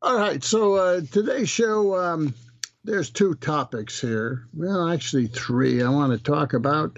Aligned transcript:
All 0.00 0.16
right, 0.16 0.44
so 0.44 0.74
uh, 0.74 1.00
today's 1.10 1.48
show, 1.48 1.96
um, 1.96 2.32
there's 2.84 3.10
two 3.10 3.34
topics 3.34 4.00
here. 4.00 4.46
Well, 4.54 4.88
actually, 4.88 5.26
three. 5.26 5.82
I 5.82 5.88
want 5.88 6.12
to 6.12 6.22
talk 6.22 6.52
about. 6.52 6.96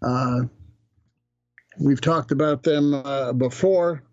Uh, 0.00 0.42
we've 1.80 2.00
talked 2.00 2.30
about 2.30 2.62
them 2.62 2.94
uh, 2.94 3.32
before 3.32 4.04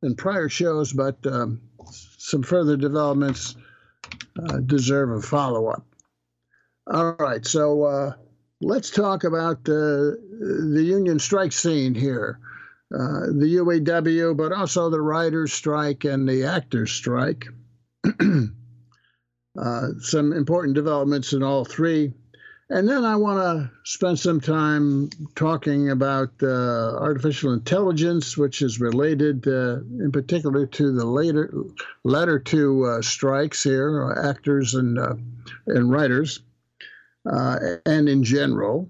in 0.00 0.14
prior 0.14 0.48
shows, 0.48 0.92
but 0.92 1.18
um, 1.26 1.60
some 2.18 2.44
further 2.44 2.76
developments 2.76 3.56
uh, 4.40 4.58
deserve 4.58 5.10
a 5.10 5.20
follow 5.20 5.66
up. 5.66 5.84
All 6.86 7.16
right, 7.18 7.44
so 7.44 7.82
uh, 7.82 8.12
let's 8.60 8.90
talk 8.90 9.24
about 9.24 9.68
uh, 9.68 10.14
the 10.38 10.84
union 10.86 11.18
strike 11.18 11.52
scene 11.52 11.96
here. 11.96 12.38
Uh, 12.94 13.26
the 13.26 13.56
UAW, 13.56 14.34
but 14.34 14.50
also 14.50 14.88
the 14.88 15.00
writers' 15.00 15.52
strike 15.52 16.04
and 16.04 16.26
the 16.26 16.44
actors' 16.44 16.90
strike. 16.90 17.46
uh, 19.60 19.88
some 20.00 20.32
important 20.32 20.74
developments 20.74 21.34
in 21.34 21.42
all 21.42 21.66
three. 21.66 22.14
And 22.70 22.88
then 22.88 23.04
I 23.04 23.16
want 23.16 23.38
to 23.40 23.70
spend 23.84 24.18
some 24.18 24.40
time 24.40 25.10
talking 25.34 25.90
about 25.90 26.30
uh, 26.42 26.96
artificial 26.96 27.52
intelligence, 27.52 28.38
which 28.38 28.62
is 28.62 28.80
related 28.80 29.46
uh, 29.46 29.80
in 30.00 30.10
particular 30.10 30.66
to 30.66 30.92
the 30.92 31.04
later, 31.04 31.52
latter 32.04 32.38
two 32.38 32.84
uh, 32.84 33.02
strikes 33.02 33.64
here, 33.64 34.14
actors 34.22 34.74
and, 34.74 34.98
uh, 34.98 35.14
and 35.66 35.90
writers, 35.90 36.40
and 37.24 38.08
in 38.08 38.24
general. 38.24 38.88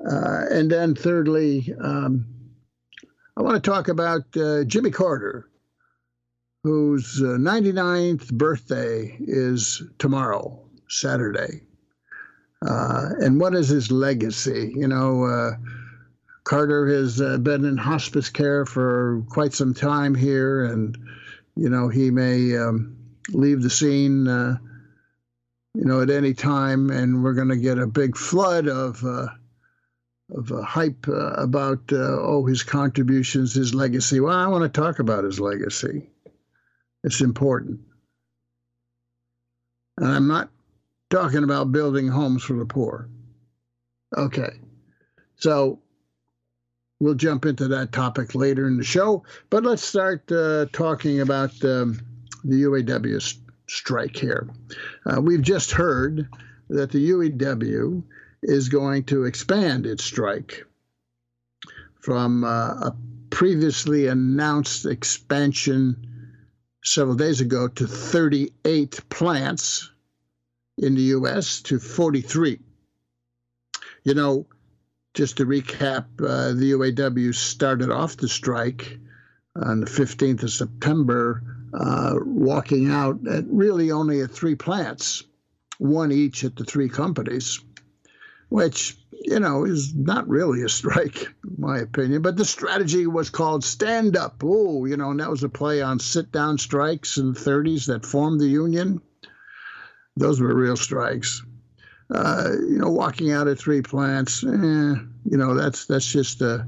and 0.00 0.70
then 0.70 0.94
thirdly, 0.94 1.74
um, 1.78 2.33
I 3.36 3.42
want 3.42 3.62
to 3.62 3.70
talk 3.70 3.88
about 3.88 4.22
uh, 4.36 4.62
Jimmy 4.62 4.92
Carter, 4.92 5.48
whose 6.62 7.20
uh, 7.20 7.36
99th 7.36 8.32
birthday 8.32 9.16
is 9.18 9.82
tomorrow, 9.98 10.60
Saturday. 10.88 11.62
Uh, 12.64 13.10
and 13.18 13.40
what 13.40 13.54
is 13.54 13.68
his 13.68 13.90
legacy? 13.90 14.72
You 14.76 14.86
know, 14.86 15.24
uh, 15.24 15.50
Carter 16.44 16.86
has 16.86 17.20
uh, 17.20 17.38
been 17.38 17.64
in 17.64 17.76
hospice 17.76 18.30
care 18.30 18.64
for 18.64 19.24
quite 19.30 19.52
some 19.52 19.74
time 19.74 20.14
here, 20.14 20.64
and, 20.64 20.96
you 21.56 21.68
know, 21.68 21.88
he 21.88 22.12
may 22.12 22.56
um, 22.56 22.96
leave 23.30 23.62
the 23.62 23.70
scene, 23.70 24.28
uh, 24.28 24.58
you 25.74 25.84
know, 25.84 26.00
at 26.02 26.10
any 26.10 26.34
time, 26.34 26.88
and 26.90 27.24
we're 27.24 27.34
going 27.34 27.48
to 27.48 27.56
get 27.56 27.78
a 27.78 27.86
big 27.88 28.16
flood 28.16 28.68
of 28.68 29.04
of 30.30 30.50
uh, 30.50 30.62
hype 30.62 31.06
uh, 31.08 31.32
about 31.34 31.80
uh, 31.92 31.96
oh 31.96 32.46
his 32.46 32.62
contributions, 32.62 33.54
his 33.54 33.74
legacy. 33.74 34.20
Well, 34.20 34.36
I 34.36 34.46
want 34.46 34.62
to 34.62 34.80
talk 34.80 34.98
about 34.98 35.24
his 35.24 35.40
legacy. 35.40 36.08
It's 37.02 37.20
important, 37.20 37.80
and 39.98 40.06
I'm 40.08 40.26
not 40.26 40.50
talking 41.10 41.44
about 41.44 41.72
building 41.72 42.08
homes 42.08 42.42
for 42.42 42.54
the 42.54 42.64
poor. 42.64 43.08
Okay, 44.16 44.60
so 45.36 45.80
we'll 47.00 47.14
jump 47.14 47.44
into 47.44 47.68
that 47.68 47.92
topic 47.92 48.34
later 48.34 48.66
in 48.66 48.78
the 48.78 48.84
show. 48.84 49.24
But 49.50 49.64
let's 49.64 49.84
start 49.84 50.30
uh, 50.32 50.66
talking 50.72 51.20
about 51.20 51.50
um, 51.64 52.00
the 52.44 52.62
UAW 52.62 53.36
strike 53.68 54.16
here. 54.16 54.48
Uh, 55.04 55.20
we've 55.20 55.42
just 55.42 55.72
heard 55.72 56.28
that 56.70 56.90
the 56.90 57.10
UAW 57.10 58.02
is 58.44 58.68
going 58.68 59.04
to 59.04 59.24
expand 59.24 59.86
its 59.86 60.04
strike 60.04 60.64
from 62.00 62.44
uh, 62.44 62.48
a 62.48 62.96
previously 63.30 64.06
announced 64.06 64.84
expansion 64.84 65.96
several 66.84 67.16
days 67.16 67.40
ago 67.40 67.66
to 67.66 67.86
38 67.86 69.00
plants 69.08 69.90
in 70.76 70.94
the 70.94 71.02
US 71.16 71.62
to 71.62 71.78
43. 71.78 72.60
You 74.04 74.14
know, 74.14 74.46
just 75.14 75.38
to 75.38 75.46
recap, 75.46 76.04
uh, 76.20 76.52
the 76.52 76.72
UAW 76.72 77.34
started 77.34 77.90
off 77.90 78.18
the 78.18 78.28
strike 78.28 78.98
on 79.56 79.80
the 79.80 79.86
15th 79.86 80.42
of 80.42 80.50
September, 80.50 81.42
uh, 81.72 82.16
walking 82.24 82.90
out 82.90 83.26
at 83.26 83.44
really 83.48 83.90
only 83.90 84.20
at 84.20 84.30
three 84.30 84.56
plants, 84.56 85.22
one 85.78 86.12
each 86.12 86.44
at 86.44 86.56
the 86.56 86.64
three 86.64 86.88
companies 86.88 87.60
which 88.48 88.96
you 89.10 89.40
know 89.40 89.64
is 89.64 89.94
not 89.94 90.28
really 90.28 90.62
a 90.62 90.68
strike, 90.68 91.34
my 91.58 91.78
opinion. 91.78 92.22
But 92.22 92.36
the 92.36 92.44
strategy 92.44 93.06
was 93.06 93.30
called 93.30 93.64
stand 93.64 94.16
up. 94.16 94.42
Oh, 94.44 94.84
you 94.84 94.96
know, 94.96 95.10
and 95.10 95.20
that 95.20 95.30
was 95.30 95.44
a 95.44 95.48
play 95.48 95.82
on 95.82 95.98
sit 95.98 96.32
down 96.32 96.58
strikes 96.58 97.16
in 97.16 97.32
the 97.32 97.40
30s 97.40 97.86
that 97.86 98.06
formed 98.06 98.40
the 98.40 98.48
union. 98.48 99.00
Those 100.16 100.40
were 100.40 100.54
real 100.54 100.76
strikes. 100.76 101.42
Uh, 102.10 102.50
you 102.52 102.78
know, 102.78 102.90
walking 102.90 103.32
out 103.32 103.48
of 103.48 103.58
three 103.58 103.80
plants, 103.82 104.44
eh, 104.44 104.46
you 104.48 105.36
know, 105.38 105.54
that's 105.54 105.86
that's 105.86 106.10
just 106.10 106.42
a 106.42 106.66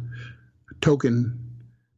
token 0.81 1.46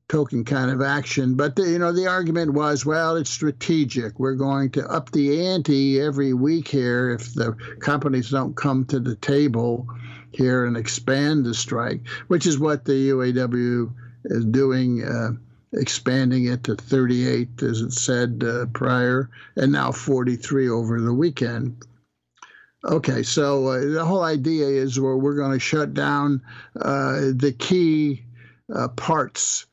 token 0.08 0.44
kind 0.44 0.70
of 0.70 0.80
action. 0.80 1.34
But 1.34 1.56
the, 1.56 1.62
you 1.62 1.78
know, 1.78 1.92
the 1.92 2.06
argument 2.06 2.54
was, 2.54 2.86
well, 2.86 3.16
it's 3.16 3.30
strategic. 3.30 4.19
We're 4.19 4.34
going 4.34 4.70
to 4.70 4.86
up 4.86 5.10
the 5.12 5.46
ante 5.46 6.00
every 6.00 6.32
week 6.32 6.69
here 6.69 7.10
if 7.10 7.34
the 7.34 7.52
companies 7.80 8.30
don't 8.30 8.56
come 8.56 8.84
to 8.86 9.00
the 9.00 9.16
table 9.16 9.86
here 10.32 10.64
and 10.64 10.76
expand 10.76 11.44
the 11.44 11.54
strike, 11.54 12.06
which 12.28 12.46
is 12.46 12.58
what 12.58 12.84
the 12.84 13.10
UAW 13.10 13.92
is 14.24 14.44
doing. 14.46 15.04
Uh, 15.04 15.30
expanding 15.74 16.46
it 16.46 16.64
to 16.64 16.75
38, 16.75 17.62
as 17.62 17.82
it 17.82 17.92
said 17.92 18.42
uh, 18.42 18.64
prior, 18.72 19.28
and 19.56 19.70
now 19.70 19.92
43 19.92 20.69
over 20.69 20.98
the 20.98 21.12
weekend. 21.12 21.82
Okay, 22.84 23.22
so 23.22 23.66
uh, 23.66 23.80
the 23.80 24.04
whole 24.04 24.22
idea 24.22 24.66
is 24.66 24.98
where 24.98 25.16
we're 25.16 25.36
going 25.36 25.52
to 25.52 25.58
shut 25.58 25.92
down 25.92 26.40
uh, 26.80 27.32
the 27.34 27.54
key 27.58 28.25
uh, 28.75 28.88
parts 28.88 29.66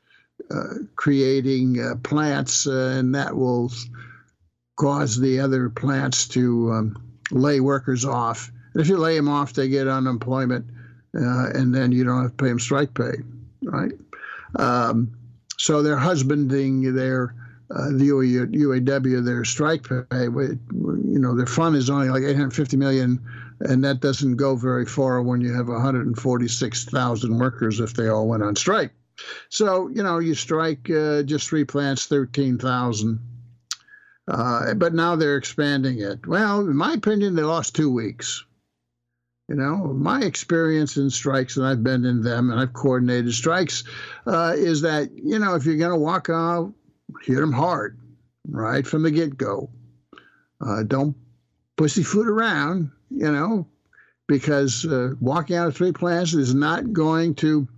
creating 0.94 1.80
uh, 1.80 1.96
plants, 2.02 2.66
uh, 2.66 2.96
and 2.98 3.14
that 3.14 3.36
will 3.36 3.72
cause 4.76 5.18
the 5.18 5.40
other 5.40 5.68
plants 5.68 6.28
to 6.28 6.72
um, 6.72 7.18
lay 7.30 7.60
workers 7.60 8.04
off. 8.04 8.50
And 8.72 8.82
if 8.82 8.88
you 8.88 8.96
lay 8.96 9.16
them 9.16 9.28
off, 9.28 9.54
they 9.54 9.68
get 9.68 9.88
unemployment, 9.88 10.66
and 11.12 11.74
then 11.74 11.92
you 11.92 12.04
don't 12.04 12.22
have 12.22 12.36
to 12.36 12.36
pay 12.36 12.48
them 12.48 12.60
strike 12.60 12.94
pay, 12.94 13.14
right? 13.62 13.92
Um, 14.56 15.16
so 15.56 15.82
they're 15.82 15.96
husbanding 15.96 16.94
their 16.94 17.34
uh, 17.74 17.88
the 17.90 18.10
UAW 18.10 19.24
their 19.24 19.44
strike 19.44 19.88
pay. 19.88 20.24
You 20.24 21.18
know, 21.18 21.34
their 21.34 21.46
fund 21.46 21.74
is 21.74 21.90
only 21.90 22.08
like 22.08 22.22
850 22.22 22.76
million, 22.76 23.20
and 23.60 23.82
that 23.84 24.00
doesn't 24.00 24.36
go 24.36 24.54
very 24.54 24.86
far 24.86 25.20
when 25.22 25.40
you 25.40 25.52
have 25.52 25.68
146,000 25.68 27.38
workers 27.38 27.80
if 27.80 27.94
they 27.94 28.08
all 28.08 28.28
went 28.28 28.42
on 28.42 28.54
strike. 28.54 28.92
So, 29.48 29.88
you 29.88 30.02
know, 30.02 30.18
you 30.18 30.34
strike 30.34 30.90
uh, 30.90 31.22
just 31.22 31.48
three 31.48 31.64
plants, 31.64 32.06
13,000. 32.06 33.18
Uh, 34.28 34.74
but 34.74 34.92
now 34.92 35.16
they're 35.16 35.36
expanding 35.36 36.00
it. 36.00 36.26
Well, 36.26 36.60
in 36.60 36.76
my 36.76 36.94
opinion, 36.94 37.34
they 37.34 37.42
lost 37.42 37.74
two 37.74 37.92
weeks. 37.92 38.44
You 39.48 39.54
know, 39.54 39.76
my 39.92 40.22
experience 40.22 40.96
in 40.96 41.08
strikes, 41.08 41.56
and 41.56 41.64
I've 41.64 41.84
been 41.84 42.04
in 42.04 42.22
them 42.22 42.50
and 42.50 42.58
I've 42.58 42.72
coordinated 42.72 43.32
strikes, 43.32 43.84
uh, 44.26 44.54
is 44.56 44.80
that, 44.80 45.10
you 45.12 45.38
know, 45.38 45.54
if 45.54 45.64
you're 45.64 45.76
going 45.76 45.92
to 45.92 45.96
walk 45.96 46.28
out, 46.28 46.72
hit 47.22 47.36
them 47.36 47.52
hard, 47.52 47.96
right 48.48 48.84
from 48.84 49.04
the 49.04 49.12
get 49.12 49.36
go. 49.36 49.70
Uh, 50.60 50.82
don't 50.82 51.14
pussyfoot 51.76 52.26
around, 52.26 52.90
you 53.10 53.30
know, 53.30 53.68
because 54.26 54.84
uh, 54.84 55.10
walking 55.20 55.54
out 55.54 55.68
of 55.68 55.76
three 55.76 55.92
plants 55.92 56.34
is 56.34 56.52
not 56.52 56.92
going 56.92 57.36
to 57.36 57.68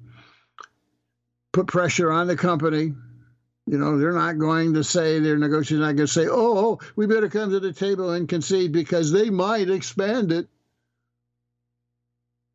put 1.58 1.66
pressure 1.66 2.12
on 2.12 2.28
the 2.28 2.36
company. 2.36 2.94
You 3.66 3.78
know, 3.78 3.98
they're 3.98 4.12
not 4.12 4.38
going 4.38 4.74
to 4.74 4.84
say, 4.84 5.18
they're 5.18 5.36
negotiating, 5.36 5.80
not 5.80 5.96
going 5.96 6.06
to 6.06 6.12
say, 6.12 6.28
oh, 6.28 6.58
oh, 6.58 6.78
we 6.94 7.06
better 7.06 7.28
come 7.28 7.50
to 7.50 7.58
the 7.58 7.72
table 7.72 8.12
and 8.12 8.28
concede 8.28 8.70
because 8.70 9.10
they 9.10 9.28
might 9.28 9.68
expand 9.68 10.30
it. 10.30 10.46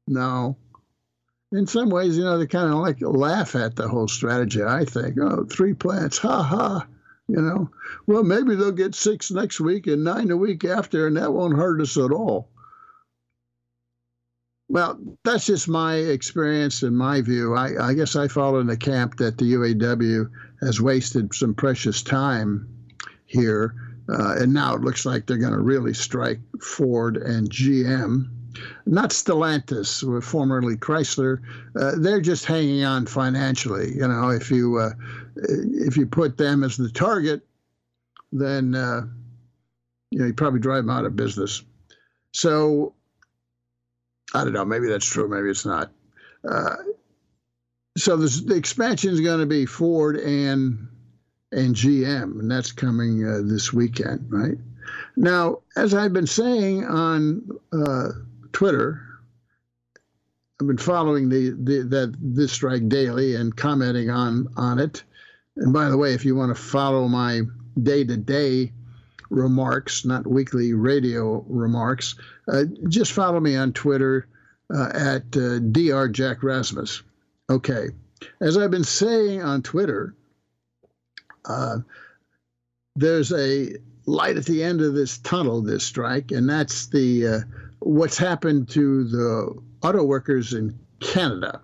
No. 0.08 0.56
In 1.52 1.68
some 1.68 1.90
ways, 1.90 2.18
you 2.18 2.24
know, 2.24 2.38
they 2.38 2.48
kind 2.48 2.72
of 2.72 2.80
like 2.80 3.02
laugh 3.02 3.56
at 3.56 3.76
the 3.76 3.90
whole 3.90 4.08
strategy, 4.08 4.64
I 4.64 4.86
think. 4.86 5.18
Oh, 5.20 5.46
three 5.52 5.74
plants, 5.74 6.18
ha 6.18 6.42
ha. 6.42 6.88
You 7.28 7.42
know, 7.42 7.70
well, 8.08 8.24
maybe 8.24 8.56
they'll 8.56 8.72
get 8.72 8.96
six 8.96 9.32
next 9.32 9.60
week 9.60 9.88
and 9.88 10.04
nine 10.04 10.30
the 10.30 10.38
week 10.38 10.64
after, 10.64 11.08
and 11.08 11.18
that 11.18 11.34
won't 11.34 11.58
hurt 11.58 11.82
us 11.82 11.98
at 11.98 12.12
all. 12.12 12.50
Well, 14.74 15.00
that's 15.24 15.46
just 15.46 15.70
my 15.70 15.98
experience 15.98 16.82
and 16.82 16.98
my 16.98 17.22
view. 17.22 17.54
I, 17.54 17.90
I, 17.90 17.94
guess 17.94 18.16
I 18.16 18.28
fall 18.28 18.60
in 18.60 18.66
the 18.66 18.76
camp 18.76 19.18
that 19.18 19.38
the 19.38 19.54
UAW 19.54 20.28
has 20.62 20.82
wasted 20.82 21.36
some 21.36 21.54
precious 21.54 22.02
time 22.02 22.68
here, 23.28 23.76
uh, 24.10 24.38
and 24.40 24.52
now 24.52 24.74
it 24.74 24.82
looks 24.82 25.06
like 25.06 25.28
they're 25.28 25.38
going 25.38 25.54
to 25.54 25.62
really 25.62 25.94
strike 25.94 26.40
Ford 26.60 27.18
and 27.18 27.52
GM. 27.52 28.32
Not 28.88 29.12
Stellantis, 29.12 30.24
formerly 30.24 30.78
Chrysler. 30.78 31.38
Uh, 31.80 31.92
they're 32.00 32.20
just 32.20 32.46
hanging 32.46 32.84
on 32.84 33.06
financially. 33.06 33.94
You 33.94 34.08
know, 34.08 34.30
if 34.30 34.50
you 34.50 34.80
uh, 34.80 34.94
if 35.36 35.98
you 35.98 36.08
put 36.08 36.36
them 36.36 36.64
as 36.64 36.78
the 36.78 36.90
target, 36.90 37.46
then 38.32 38.74
uh, 38.74 39.02
you 40.10 40.18
know 40.18 40.26
you 40.26 40.34
probably 40.34 40.62
drive 40.62 40.86
them 40.86 40.90
out 40.90 41.06
of 41.06 41.16
business. 41.16 41.62
So 42.32 42.96
I 44.34 44.44
don't 44.44 44.54
know. 44.54 44.66
Maybe 44.66 44.88
that's 44.88 45.06
true. 45.06 45.28
Maybe 45.28 45.50
it's 45.50 45.66
not. 45.66 45.92
Uh, 46.48 46.76
so 47.98 48.18
this, 48.18 48.42
the 48.42 48.56
expansion 48.56 49.12
is 49.12 49.22
going 49.22 49.40
to 49.40 49.46
be 49.46 49.66
Ford 49.66 50.18
and 50.18 50.88
and 51.52 51.76
GM, 51.76 52.40
and 52.40 52.50
that's 52.50 52.72
coming 52.72 53.24
uh, 53.24 53.42
this 53.44 53.72
weekend, 53.72 54.26
right? 54.30 54.58
Now, 55.16 55.60
as 55.76 55.94
I've 55.94 56.14
been 56.14 56.26
saying 56.26 56.84
on 56.86 57.48
uh, 57.72 58.10
Twitter, 58.52 59.00
I've 60.60 60.68
been 60.68 60.78
following 60.78 61.30
the, 61.30 61.52
the 61.52 61.84
that 61.90 62.16
this 62.20 62.52
strike 62.52 62.90
daily 62.90 63.36
and 63.36 63.56
commenting 63.56 64.10
on 64.10 64.48
on 64.58 64.80
it. 64.80 65.04
And 65.58 65.72
by 65.72 65.90
the 65.90 65.98
way, 65.98 66.14
if 66.14 66.26
you 66.26 66.36
want 66.36 66.56
to 66.56 66.62
follow 66.62 67.08
my 67.08 67.42
day 67.82 68.04
to 68.04 68.18
day 68.18 68.72
remarks, 69.30 70.06
not 70.06 70.28
weekly 70.28 70.74
radio 70.74 71.44
remarks, 71.48 72.16
uh, 72.48 72.64
just 72.88 73.12
follow 73.12 73.40
me 73.40 73.56
on 73.56 73.74
Twitter 73.74 74.28
uh, 74.74 74.90
at 74.94 75.38
uh, 75.38 75.60
Dr. 75.60 76.10
Jack 76.10 76.44
Rasmus. 76.44 77.04
Okay, 77.50 77.90
as 78.42 78.58
I've 78.58 78.72
been 78.72 78.84
saying 78.84 79.42
on 79.42 79.62
Twitter, 79.62 80.16
uh, 81.46 81.80
there's 82.96 83.32
a 83.34 83.76
light 84.06 84.38
at 84.38 84.46
the 84.46 84.64
end 84.64 84.82
of 84.82 84.94
this 84.94 85.18
tunnel, 85.20 85.62
this 85.62 85.86
strike, 85.86 86.32
and 86.32 86.50
that's 86.50 86.88
the 86.88 87.28
uh, 87.28 87.40
what's 87.80 88.18
happened 88.18 88.70
to 88.70 89.04
the 89.04 89.62
auto 89.82 90.04
workers 90.04 90.54
in 90.54 90.78
Canada. 91.00 91.62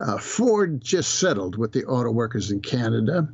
Uh, 0.00 0.18
Ford 0.18 0.80
just 0.80 1.18
settled 1.18 1.56
with 1.56 1.72
the 1.72 1.84
auto 1.84 2.10
workers 2.10 2.50
in 2.50 2.60
Canada. 2.60 3.28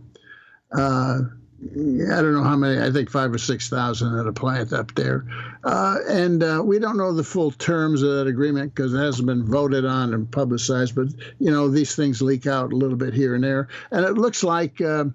I 1.62 2.20
don't 2.20 2.34
know 2.34 2.42
how 2.42 2.56
many, 2.56 2.80
I 2.80 2.90
think 2.90 3.10
five 3.10 3.32
or 3.32 3.38
6,000 3.38 4.18
at 4.18 4.26
a 4.26 4.32
plant 4.32 4.72
up 4.72 4.94
there. 4.94 5.24
Uh, 5.64 5.98
and 6.06 6.42
uh, 6.42 6.62
we 6.64 6.78
don't 6.78 6.98
know 6.98 7.12
the 7.12 7.24
full 7.24 7.50
terms 7.50 8.02
of 8.02 8.16
that 8.16 8.26
agreement 8.26 8.74
because 8.74 8.92
it 8.92 8.98
hasn't 8.98 9.26
been 9.26 9.44
voted 9.44 9.86
on 9.86 10.12
and 10.12 10.30
publicized, 10.30 10.94
but, 10.94 11.08
you 11.38 11.50
know, 11.50 11.68
these 11.68 11.96
things 11.96 12.20
leak 12.20 12.46
out 12.46 12.72
a 12.72 12.76
little 12.76 12.96
bit 12.96 13.14
here 13.14 13.34
and 13.34 13.42
there. 13.42 13.68
And 13.90 14.04
it 14.04 14.12
looks 14.12 14.44
like 14.44 14.80
uh, 14.82 15.06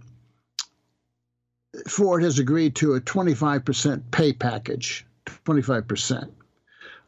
Ford 1.88 2.24
has 2.24 2.40
agreed 2.40 2.76
to 2.78 2.96
a 2.96 3.02
25% 3.02 4.04
pay 4.12 4.34
package, 4.34 5.06
25%. 5.46 6.30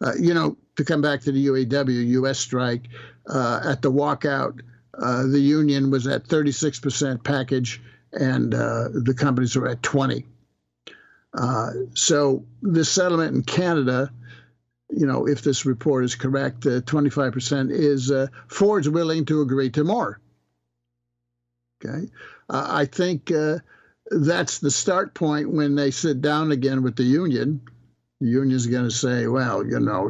Uh, 0.01 0.13
you 0.19 0.33
know, 0.33 0.57
to 0.75 0.83
come 0.83 1.01
back 1.01 1.21
to 1.21 1.31
the 1.31 1.47
UAW 1.47 2.07
U.S. 2.07 2.39
strike, 2.39 2.88
uh, 3.27 3.62
at 3.65 3.81
the 3.81 3.91
walkout, 3.91 4.62
uh, 4.94 5.24
the 5.24 5.39
union 5.39 5.89
was 5.89 6.07
at 6.07 6.25
36% 6.25 7.24
package, 7.24 7.81
and 8.13 8.54
uh, 8.54 8.89
the 8.94 9.13
companies 9.13 9.56
were 9.56 9.68
at 9.68 9.83
20. 9.83 10.25
Uh, 11.33 11.71
so 11.95 12.45
this 12.62 12.92
settlement 12.92 13.36
in 13.36 13.44
Canada, 13.44 14.12
you 14.89 15.07
know, 15.07 15.27
if 15.27 15.42
this 15.42 15.65
report 15.65 16.06
is 16.06 16.15
correct, 16.15 16.62
25% 16.62 17.71
is 17.71 18.12
Ford's 18.48 18.89
willing 18.89 19.25
to 19.25 19.42
agree 19.42 19.69
to 19.71 19.83
more. 19.83 20.19
Okay, 21.83 22.07
I 22.50 22.86
think 22.86 23.31
that's 24.10 24.59
the 24.59 24.71
start 24.71 25.13
point 25.13 25.51
when 25.51 25.75
they 25.75 25.92
sit 25.92 26.21
down 26.21 26.51
again 26.51 26.83
with 26.83 26.95
the 26.95 27.04
union. 27.04 27.62
The 28.21 28.27
union's 28.27 28.68
going 28.68 28.86
to 28.86 28.92
say, 28.92 29.27
well, 29.27 29.66
you 29.66 29.80
know, 29.80 30.09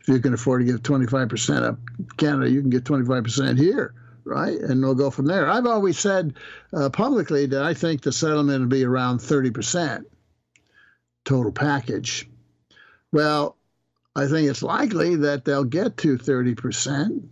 if 0.00 0.08
you 0.08 0.18
can 0.18 0.34
afford 0.34 0.60
to 0.60 0.72
give 0.72 0.82
25% 0.82 1.62
up 1.62 1.78
Canada, 2.16 2.50
you 2.50 2.60
can 2.60 2.70
get 2.70 2.84
25% 2.84 3.58
here, 3.58 3.94
right? 4.26 4.58
And 4.58 4.82
we'll 4.82 4.94
go 4.94 5.10
from 5.10 5.26
there. 5.26 5.48
I've 5.48 5.66
always 5.66 5.98
said 5.98 6.34
uh, 6.72 6.90
publicly 6.90 7.46
that 7.46 7.62
I 7.62 7.74
think 7.74 8.02
the 8.02 8.12
settlement 8.12 8.60
will 8.60 8.68
be 8.68 8.84
around 8.84 9.18
30% 9.20 10.04
total 11.24 11.52
package. 11.52 12.28
Well, 13.12 13.56
I 14.14 14.26
think 14.26 14.48
it's 14.50 14.62
likely 14.62 15.16
that 15.16 15.44
they'll 15.44 15.64
get 15.64 15.96
to 15.98 16.18
30%, 16.18 17.28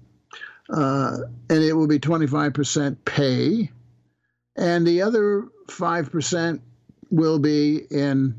uh, 0.70 1.16
and 1.50 1.62
it 1.62 1.72
will 1.72 1.86
be 1.86 1.98
25% 1.98 2.96
pay 3.04 3.70
and 4.56 4.86
the 4.86 5.02
other 5.02 5.48
5% 5.68 6.60
will 7.10 7.38
be 7.38 7.78
in 7.90 8.34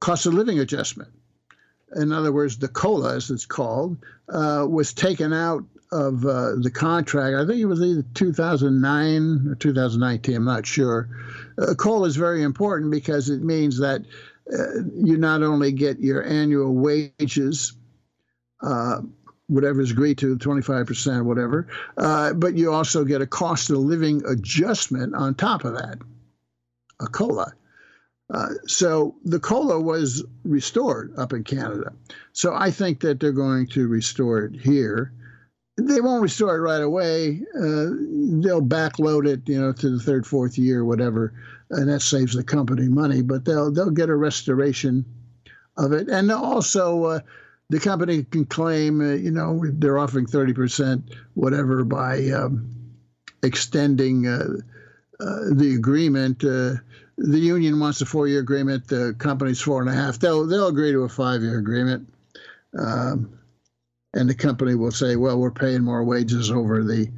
cost 0.00 0.26
of 0.26 0.34
living 0.34 0.58
adjustment. 0.58 1.10
In 1.96 2.12
other 2.12 2.32
words, 2.32 2.58
the 2.58 2.68
COLA, 2.68 3.16
as 3.16 3.30
it's 3.30 3.46
called, 3.46 3.98
uh, 4.28 4.66
was 4.68 4.92
taken 4.92 5.32
out 5.32 5.64
of 5.94 6.26
uh, 6.26 6.56
the 6.60 6.70
contract. 6.70 7.36
I 7.36 7.46
think 7.46 7.60
it 7.60 7.66
was 7.66 7.80
either 7.80 8.04
2009 8.14 9.46
or 9.48 9.54
2019, 9.54 10.34
I'm 10.34 10.44
not 10.44 10.66
sure. 10.66 11.08
Uh, 11.56 11.74
COLA 11.74 12.08
is 12.08 12.16
very 12.16 12.42
important 12.42 12.90
because 12.90 13.30
it 13.30 13.42
means 13.42 13.78
that 13.78 14.02
uh, 14.52 14.82
you 14.94 15.16
not 15.16 15.42
only 15.42 15.72
get 15.72 16.00
your 16.00 16.24
annual 16.24 16.74
wages 16.74 17.72
uh, 18.62 19.00
whatever 19.46 19.80
is 19.80 19.90
agreed 19.90 20.18
to, 20.18 20.36
25% 20.36 21.18
or 21.18 21.24
whatever. 21.24 21.68
Uh, 21.96 22.32
but 22.32 22.54
you 22.56 22.72
also 22.72 23.04
get 23.04 23.20
a 23.20 23.26
cost 23.26 23.70
of 23.70 23.78
living 23.78 24.22
adjustment 24.26 25.14
on 25.14 25.34
top 25.34 25.64
of 25.64 25.74
that, 25.74 25.98
a 27.00 27.06
COLA. 27.06 27.52
Uh, 28.32 28.48
so 28.66 29.14
the 29.24 29.38
COLA 29.38 29.80
was 29.80 30.24
restored 30.44 31.12
up 31.18 31.32
in 31.32 31.44
Canada. 31.44 31.92
So 32.32 32.54
I 32.54 32.70
think 32.70 33.00
that 33.00 33.20
they're 33.20 33.32
going 33.32 33.66
to 33.68 33.86
restore 33.86 34.46
it 34.46 34.58
here. 34.58 35.12
They 35.76 36.00
won't 36.00 36.22
restore 36.22 36.56
it 36.56 36.60
right 36.60 36.82
away. 36.82 37.42
Uh, 37.56 37.90
they'll 38.40 38.62
backload 38.62 39.26
it, 39.26 39.48
you 39.48 39.60
know, 39.60 39.72
to 39.72 39.90
the 39.90 39.98
third, 39.98 40.26
fourth 40.26 40.56
year, 40.56 40.84
whatever, 40.84 41.32
and 41.70 41.88
that 41.88 42.00
saves 42.00 42.34
the 42.34 42.44
company 42.44 42.88
money. 42.88 43.22
But 43.22 43.44
they'll 43.44 43.72
they'll 43.72 43.90
get 43.90 44.08
a 44.08 44.14
restoration 44.16 45.04
of 45.76 45.92
it, 45.92 46.08
and 46.08 46.30
also 46.30 47.04
uh, 47.04 47.20
the 47.70 47.80
company 47.80 48.24
can 48.24 48.44
claim, 48.44 49.00
uh, 49.00 49.14
you 49.14 49.30
know, 49.30 49.60
they're 49.64 49.98
offering 49.98 50.26
30%, 50.26 51.02
whatever, 51.34 51.84
by 51.84 52.28
um, 52.28 52.70
extending 53.42 54.26
uh, 54.26 54.46
uh, 55.20 55.40
the 55.52 55.74
agreement. 55.76 56.44
Uh, 56.44 56.74
the 57.16 57.38
union 57.38 57.80
wants 57.80 58.00
a 58.00 58.06
four 58.06 58.28
year 58.28 58.40
agreement, 58.40 58.88
the 58.88 59.14
company's 59.18 59.60
four 59.60 59.80
and 59.80 59.90
a 59.90 59.94
half. 59.94 60.18
They'll, 60.18 60.46
they'll 60.46 60.68
agree 60.68 60.92
to 60.92 61.00
a 61.00 61.08
five 61.08 61.42
year 61.42 61.58
agreement. 61.58 62.12
Um, 62.78 63.38
and 64.14 64.28
the 64.28 64.34
company 64.34 64.74
will 64.74 64.92
say, 64.92 65.16
well, 65.16 65.38
we're 65.38 65.50
paying 65.50 65.82
more 65.82 66.04
wages 66.04 66.50
over 66.50 66.82
the 66.82 67.10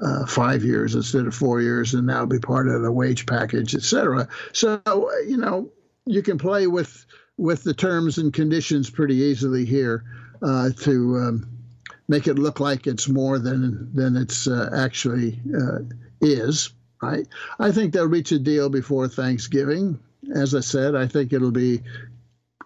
uh, 0.00 0.26
five 0.26 0.64
years 0.64 0.94
instead 0.94 1.26
of 1.26 1.34
four 1.34 1.60
years, 1.60 1.94
and 1.94 2.08
that'll 2.08 2.26
be 2.26 2.38
part 2.38 2.68
of 2.68 2.82
the 2.82 2.92
wage 2.92 3.26
package, 3.26 3.74
et 3.74 3.82
cetera. 3.82 4.28
So, 4.52 4.80
you 5.26 5.36
know, 5.36 5.70
you 6.06 6.22
can 6.22 6.38
play 6.38 6.66
with 6.66 7.06
with 7.36 7.64
the 7.64 7.74
terms 7.74 8.18
and 8.18 8.32
conditions 8.32 8.90
pretty 8.90 9.16
easily 9.16 9.64
here 9.64 10.04
uh, 10.42 10.70
to 10.82 11.16
um, 11.18 11.48
make 12.08 12.28
it 12.28 12.38
look 12.38 12.60
like 12.60 12.86
it's 12.86 13.08
more 13.08 13.38
than 13.38 13.90
than 13.94 14.16
it's 14.16 14.46
uh, 14.46 14.70
actually 14.74 15.40
uh, 15.56 15.78
is. 16.20 16.72
Right? 17.02 17.26
I 17.58 17.70
think 17.70 17.92
they'll 17.92 18.06
reach 18.06 18.32
a 18.32 18.38
deal 18.38 18.70
before 18.70 19.08
Thanksgiving. 19.08 19.98
As 20.34 20.54
I 20.54 20.60
said, 20.60 20.94
I 20.94 21.06
think 21.06 21.32
it'll 21.32 21.50
be 21.50 21.82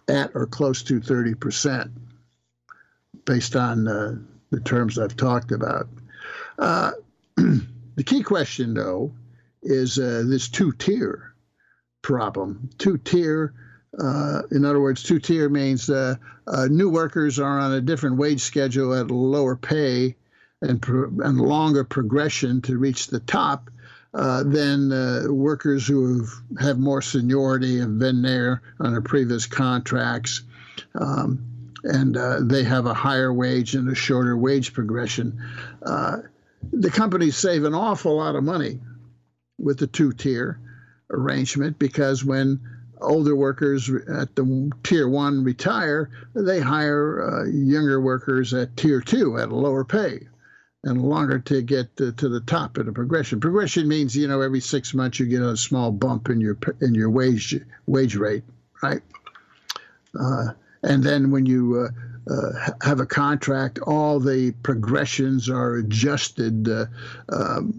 at 0.08 0.30
or 0.34 0.46
close 0.46 0.82
to 0.84 1.00
30 1.00 1.34
percent, 1.34 1.90
based 3.28 3.54
on 3.54 3.84
the 3.84 4.60
terms 4.60 4.98
I've 4.98 5.16
talked 5.16 5.52
about. 5.52 5.88
Uh, 6.58 6.92
the 7.36 8.04
key 8.04 8.22
question, 8.22 8.72
though, 8.72 9.12
is 9.62 9.98
uh, 9.98 10.24
this 10.26 10.48
two-tier 10.48 11.34
problem. 12.02 12.70
Two-tier 12.78 13.52
uh, 13.98 14.42
in 14.50 14.64
other 14.64 14.80
words, 14.80 15.02
two 15.02 15.18
tier 15.18 15.48
means 15.48 15.88
uh, 15.88 16.14
uh, 16.46 16.66
new 16.70 16.90
workers 16.90 17.38
are 17.38 17.58
on 17.58 17.72
a 17.72 17.80
different 17.80 18.16
wage 18.16 18.40
schedule 18.40 18.94
at 18.94 19.10
lower 19.10 19.56
pay 19.56 20.14
and, 20.60 20.80
pro- 20.80 21.10
and 21.20 21.40
longer 21.40 21.84
progression 21.84 22.60
to 22.60 22.76
reach 22.76 23.06
the 23.06 23.20
top 23.20 23.70
uh, 24.14 24.42
than 24.42 24.90
workers 25.34 25.86
who 25.86 26.18
have, 26.18 26.28
have 26.60 26.78
more 26.78 27.00
seniority 27.00 27.80
and 27.80 27.98
been 27.98 28.22
there 28.22 28.62
on 28.78 28.92
their 28.92 29.00
previous 29.00 29.46
contracts. 29.46 30.42
Um, 30.94 31.57
and 31.88 32.16
uh, 32.16 32.40
they 32.42 32.62
have 32.64 32.86
a 32.86 32.94
higher 32.94 33.32
wage 33.32 33.74
and 33.74 33.88
a 33.88 33.94
shorter 33.94 34.36
wage 34.36 34.72
progression. 34.72 35.38
the 36.72 36.90
companies 36.90 37.36
save 37.36 37.64
an 37.64 37.74
awful 37.74 38.16
lot 38.16 38.36
of 38.36 38.44
money 38.44 38.80
with 39.58 39.78
the 39.78 39.86
two 39.86 40.12
tier 40.12 40.60
arrangement 41.10 41.78
because 41.78 42.24
when 42.24 42.60
older 43.00 43.34
workers 43.34 43.90
at 43.90 44.34
the 44.34 44.70
tier 44.82 45.08
one 45.08 45.44
retire, 45.44 46.10
they 46.34 46.60
hire 46.60 47.22
uh, 47.22 47.50
younger 47.50 48.00
workers 48.00 48.52
at 48.54 48.76
tier 48.76 49.00
two 49.00 49.38
at 49.38 49.48
a 49.48 49.54
lower 49.54 49.84
pay 49.84 50.26
and 50.84 51.02
longer 51.02 51.38
to 51.40 51.62
get 51.62 51.96
to, 51.96 52.12
to, 52.12 52.28
the 52.28 52.40
top 52.40 52.78
of 52.78 52.86
the 52.86 52.92
progression. 52.92 53.40
Progression 53.40 53.88
means 53.88 54.16
you 54.16 54.28
know 54.28 54.40
every 54.40 54.60
six 54.60 54.94
months 54.94 55.18
you 55.18 55.26
get 55.26 55.42
a 55.42 55.56
small 55.56 55.90
bump 55.90 56.30
in 56.30 56.40
your 56.40 56.56
in 56.80 56.94
your 56.94 57.10
wage 57.10 57.58
wage 57.86 58.16
rate, 58.16 58.44
right? 58.82 59.02
Uh, 60.18 60.48
and 60.82 61.02
then 61.02 61.30
when 61.30 61.46
you 61.46 61.88
uh, 62.28 62.32
uh, 62.32 62.72
have 62.82 63.00
a 63.00 63.06
contract, 63.06 63.78
all 63.80 64.20
the 64.20 64.52
progressions 64.62 65.48
are 65.48 65.76
adjusted 65.76 66.68
uh, 66.68 66.86
um, 67.30 67.72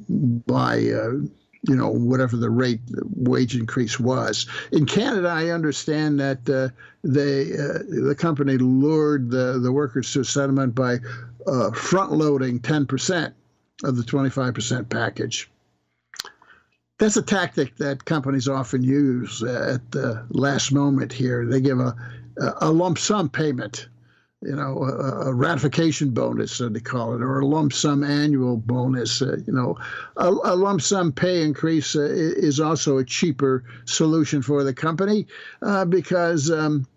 by 0.48 0.78
uh, 0.88 1.12
you 1.68 1.76
know, 1.76 1.90
whatever 1.90 2.38
the 2.38 2.50
rate 2.50 2.80
wage 3.16 3.56
increase 3.56 4.00
was. 4.00 4.48
In 4.72 4.86
Canada, 4.86 5.28
I 5.28 5.50
understand 5.50 6.20
that 6.20 6.50
uh, 6.50 6.70
they 7.04 7.54
uh, 7.54 7.80
the 8.08 8.16
company 8.18 8.58
lured 8.58 9.30
the, 9.30 9.60
the 9.60 9.72
workers 9.72 10.12
to 10.14 10.24
settlement 10.24 10.74
by 10.74 11.00
uh, 11.48 11.72
front 11.72 12.12
loading 12.14 12.60
10% 12.60 13.34
of 13.84 13.98
the 13.98 14.04
25% 14.04 14.90
package. 14.90 15.50
That's 16.98 17.18
a 17.18 17.22
tactic 17.22 17.78
that 17.78 18.04
companies 18.04 18.50
often 18.50 18.84
use 18.84 19.42
at 19.42 19.92
the 19.92 20.26
last 20.30 20.74
moment 20.74 21.14
here. 21.14 21.46
They 21.46 21.62
give 21.62 21.80
a, 21.80 21.96
a 22.62 22.72
lump 22.72 22.98
sum 22.98 23.30
payment 23.30 23.88
you 24.42 24.56
know, 24.56 24.84
a, 24.84 25.30
a, 25.30 25.34
ratification 25.34 26.12
bonus, 26.12 26.60
they 26.60 26.80
call 26.80 27.14
it, 27.14 27.22
or 27.22 27.40
a 27.40 27.46
lump 27.46 27.74
sum 27.74 28.04
annual 28.04 28.56
bonus. 28.56 29.22
Uh, 29.22 29.38
you 29.46 29.52
know, 29.52 29.78
a, 30.16 30.30
a, 30.30 30.56
lump 30.56 30.82
sum 30.82 31.12
pay 31.12 31.42
increase 31.42 31.96
uh, 31.96 32.08
is 32.10 32.60
also 32.60 32.98
a 32.98 33.04
cheaper 33.04 33.66
solution 33.84 34.42
for 34.42 34.64
the 34.64 34.74
company 34.74 35.28
uh, 35.62 35.84
because 35.84 36.50
um, 36.50 36.88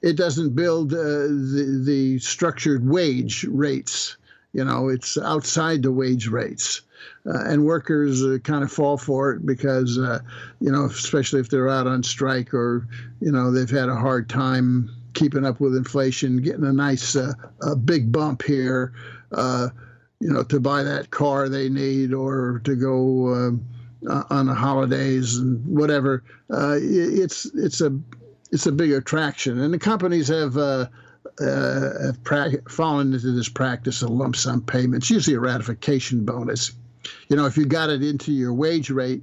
it 0.00 0.16
doesn't 0.16 0.56
build 0.56 0.94
uh, 0.94 0.96
the, 0.96 1.82
the 1.84 2.18
structured 2.18 2.88
wage 2.88 3.44
rates. 3.44 4.16
You 4.54 4.64
know, 4.64 4.88
it's 4.88 5.18
outside 5.18 5.82
the 5.82 5.92
wage 5.92 6.28
rates. 6.28 6.80
Uh, 7.26 7.44
and 7.46 7.64
workers 7.64 8.22
uh, 8.22 8.38
kind 8.44 8.64
of 8.64 8.72
fall 8.72 8.96
for 8.96 9.32
it 9.32 9.44
because, 9.44 9.96
you 9.96 10.70
know, 10.72 10.86
especially 10.86 11.40
if 11.40 11.50
they're 11.50 11.68
out 11.68 11.86
on 11.86 12.02
strike 12.02 12.54
or, 12.54 12.86
you 13.20 13.30
know, 13.30 13.50
they've 13.50 13.70
had 13.70 13.88
a 13.88 13.94
hard 13.94 14.28
time 14.28 14.90
keeping 15.14 15.44
up 15.44 15.60
with 15.60 15.76
inflation, 15.76 16.42
getting 16.42 16.64
a 16.64 16.72
nice 16.72 17.16
uh, 17.16 17.32
a 17.62 17.76
big 17.76 18.12
bump 18.12 18.42
here, 18.42 18.92
uh, 19.32 19.68
you 20.20 20.30
know, 20.30 20.42
to 20.44 20.60
buy 20.60 20.82
that 20.82 21.10
car 21.10 21.48
they 21.48 21.68
need 21.68 22.12
or 22.12 22.60
to 22.64 22.76
go 22.76 23.28
uh, 24.08 24.22
on 24.30 24.46
the 24.46 24.54
holidays 24.54 25.36
and 25.36 25.64
whatever. 25.66 26.24
Uh, 26.50 26.76
it's 26.80 27.46
it's 27.54 27.80
a 27.80 27.98
it's 28.52 28.66
a 28.66 28.72
big 28.72 28.92
attraction, 28.92 29.60
and 29.60 29.72
the 29.72 29.78
companies 29.78 30.28
have. 30.28 30.56
Uh, 30.56 30.86
uh, 31.40 32.06
have 32.06 32.24
pra- 32.24 32.62
fallen 32.68 33.14
into 33.14 33.30
this 33.32 33.48
practice 33.48 34.02
of 34.02 34.10
lump 34.10 34.36
sum 34.36 34.60
payments, 34.60 35.08
usually 35.08 35.36
a 35.36 35.40
ratification 35.40 36.24
bonus. 36.24 36.72
You 37.28 37.36
know, 37.36 37.46
if 37.46 37.56
you 37.56 37.66
got 37.66 37.90
it 37.90 38.02
into 38.02 38.32
your 38.32 38.52
wage 38.52 38.90
rate, 38.90 39.22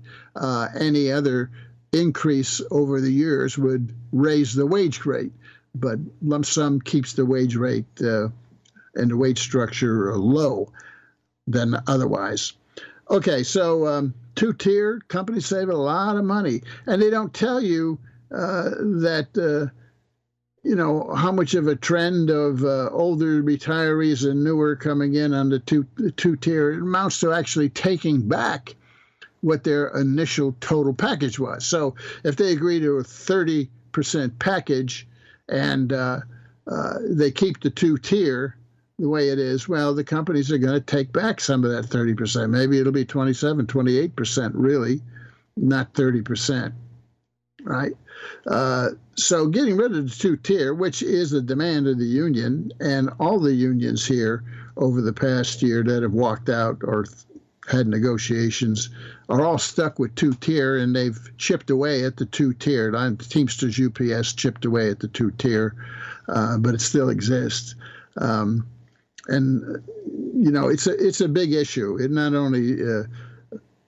any 0.79 1.11
other 1.11 1.51
increase 1.93 2.61
over 2.71 2.99
the 2.99 3.11
years 3.11 3.57
would 3.57 3.93
raise 4.11 4.53
the 4.53 4.65
wage 4.65 5.05
rate 5.05 5.31
but 5.79 5.99
lump 6.21 6.45
sum 6.45 6.81
keeps 6.81 7.13
the 7.13 7.25
wage 7.25 7.55
rate 7.55 7.85
uh, 8.01 8.29
and 8.95 9.11
the 9.11 9.17
wage 9.17 9.39
structure 9.39 10.15
low 10.15 10.71
than 11.45 11.75
otherwise. 11.87 12.53
Okay, 13.09 13.43
so 13.43 13.87
um, 13.87 14.13
two 14.35 14.53
tier 14.53 14.99
companies 15.07 15.45
save 15.45 15.69
a 15.69 15.75
lot 15.75 16.17
of 16.17 16.25
money, 16.25 16.61
and 16.85 17.01
they 17.01 17.09
don't 17.09 17.33
tell 17.33 17.61
you 17.61 17.97
uh, 18.31 18.69
that. 18.99 19.71
You 20.67 20.75
know 20.75 21.13
how 21.15 21.31
much 21.31 21.53
of 21.53 21.67
a 21.67 21.77
trend 21.77 22.29
of 22.29 22.61
uh, 22.65 22.89
older 22.91 23.41
retirees 23.41 24.29
and 24.29 24.43
newer 24.43 24.75
coming 24.75 25.15
in 25.15 25.33
on 25.33 25.49
the 25.49 25.59
two 25.59 25.85
two 26.17 26.35
tier 26.35 26.71
it 26.71 26.81
amounts 26.81 27.21
to 27.21 27.31
actually 27.31 27.69
taking 27.69 28.27
back 28.27 28.75
what 29.39 29.63
their 29.63 29.87
initial 29.87 30.57
total 30.59 30.93
package 30.93 31.39
was. 31.39 31.65
So 31.65 31.95
if 32.25 32.35
they 32.35 32.51
agree 32.51 32.81
to 32.81 32.97
a 32.97 33.03
30% 33.03 33.69
package, 34.39 35.07
and 35.47 35.93
uh, 35.93 36.19
uh, 36.67 36.93
they 37.01 37.31
keep 37.31 37.61
the 37.61 37.69
two 37.69 37.97
tier 37.97 38.57
the 38.99 39.07
way 39.07 39.29
it 39.29 39.39
is, 39.39 39.69
well, 39.69 39.93
the 39.93 40.03
companies 40.03 40.51
are 40.51 40.57
going 40.57 40.73
to 40.73 40.81
take 40.81 41.13
back 41.13 41.39
some 41.39 41.63
of 41.63 41.71
that 41.71 41.85
30%. 41.85 42.49
Maybe 42.49 42.79
it'll 42.79 42.91
be 42.91 43.05
27, 43.05 43.67
28%, 43.67 44.51
really, 44.53 45.01
not 45.55 45.93
30%. 45.93 46.73
Right? 47.67 47.93
Uh, 48.45 48.89
so 49.15 49.47
getting 49.47 49.75
rid 49.75 49.95
of 49.95 50.09
the 50.09 50.15
two 50.15 50.37
tier, 50.37 50.73
which 50.73 51.01
is 51.01 51.31
the 51.31 51.41
demand 51.41 51.87
of 51.87 51.99
the 51.99 52.05
union, 52.05 52.71
and 52.79 53.09
all 53.19 53.39
the 53.39 53.53
unions 53.53 54.05
here 54.05 54.43
over 54.77 55.01
the 55.01 55.13
past 55.13 55.61
year 55.61 55.83
that 55.83 56.03
have 56.03 56.13
walked 56.13 56.49
out 56.49 56.77
or 56.83 57.05
had 57.67 57.87
negotiations 57.87 58.89
are 59.27 59.43
all 59.43 59.57
stuck 59.57 59.99
with 59.99 60.15
two 60.15 60.33
tier 60.33 60.77
and 60.77 60.95
they've 60.95 61.31
chipped 61.37 61.69
away 61.69 62.05
at 62.05 62.15
the 62.15 62.25
two 62.25 62.53
tier. 62.53 62.91
Teamsters 63.17 63.79
UPS 63.79 64.33
chipped 64.33 64.63
away 64.63 64.89
at 64.89 64.99
the 64.99 65.09
two 65.09 65.31
tier, 65.31 65.75
uh, 66.29 66.57
but 66.57 66.73
it 66.73 66.81
still 66.81 67.09
exists. 67.09 67.75
Um, 68.15 68.65
and 69.27 69.83
you 70.05 70.51
know 70.51 70.69
it's 70.69 70.87
a 70.87 70.93
it's 71.05 71.19
a 71.19 71.27
big 71.27 71.53
issue. 71.53 71.97
It 71.97 72.11
not 72.11 72.33
only 72.33 72.81
uh, 72.81 73.03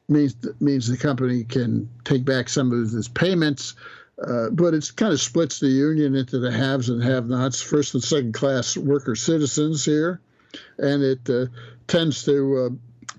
means 0.09 0.35
means 0.59 0.87
the 0.87 0.97
company 0.97 1.43
can 1.43 1.89
take 2.03 2.25
back 2.25 2.49
some 2.49 2.71
of 2.71 2.93
its 2.93 3.07
payments, 3.07 3.75
uh, 4.25 4.49
but 4.51 4.73
it 4.73 4.91
kind 4.95 5.13
of 5.13 5.21
splits 5.21 5.59
the 5.59 5.67
union 5.67 6.15
into 6.15 6.39
the 6.39 6.51
haves 6.51 6.89
and 6.89 7.03
have-nots, 7.03 7.61
first 7.61 7.93
and 7.93 8.03
second 8.03 8.33
class 8.33 8.75
worker 8.75 9.15
citizens 9.15 9.85
here, 9.85 10.19
and 10.77 11.03
it 11.03 11.29
uh, 11.29 11.45
tends 11.87 12.23
to 12.25 12.57
uh, 12.57 12.69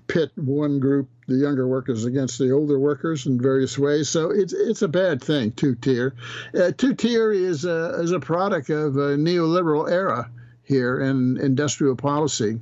pit 0.07 0.31
one 0.35 0.79
group, 0.79 1.09
the 1.27 1.35
younger 1.35 1.67
workers, 1.67 2.05
against 2.05 2.37
the 2.37 2.51
older 2.51 2.77
workers 2.77 3.25
in 3.25 3.41
various 3.41 3.77
ways. 3.77 4.09
So 4.09 4.31
it's 4.31 4.53
it's 4.53 4.81
a 4.81 4.87
bad 4.87 5.23
thing. 5.23 5.51
Two 5.51 5.75
tier, 5.75 6.15
uh, 6.53 6.71
two 6.77 6.93
tier 6.93 7.31
is 7.31 7.65
a, 7.65 8.01
is 8.01 8.11
a 8.11 8.19
product 8.19 8.69
of 8.69 8.97
a 8.97 9.15
neoliberal 9.15 9.89
era 9.89 10.29
here 10.63 10.99
in 10.99 11.37
industrial 11.37 11.95
policy, 11.95 12.59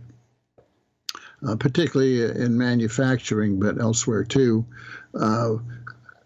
uh, 1.48 1.55
particularly 1.55 2.24
in 2.24 2.58
manufacturing, 2.58 3.60
but 3.60 3.79
elsewhere 3.79 4.24
too. 4.24 4.65
Uh, 5.19 5.58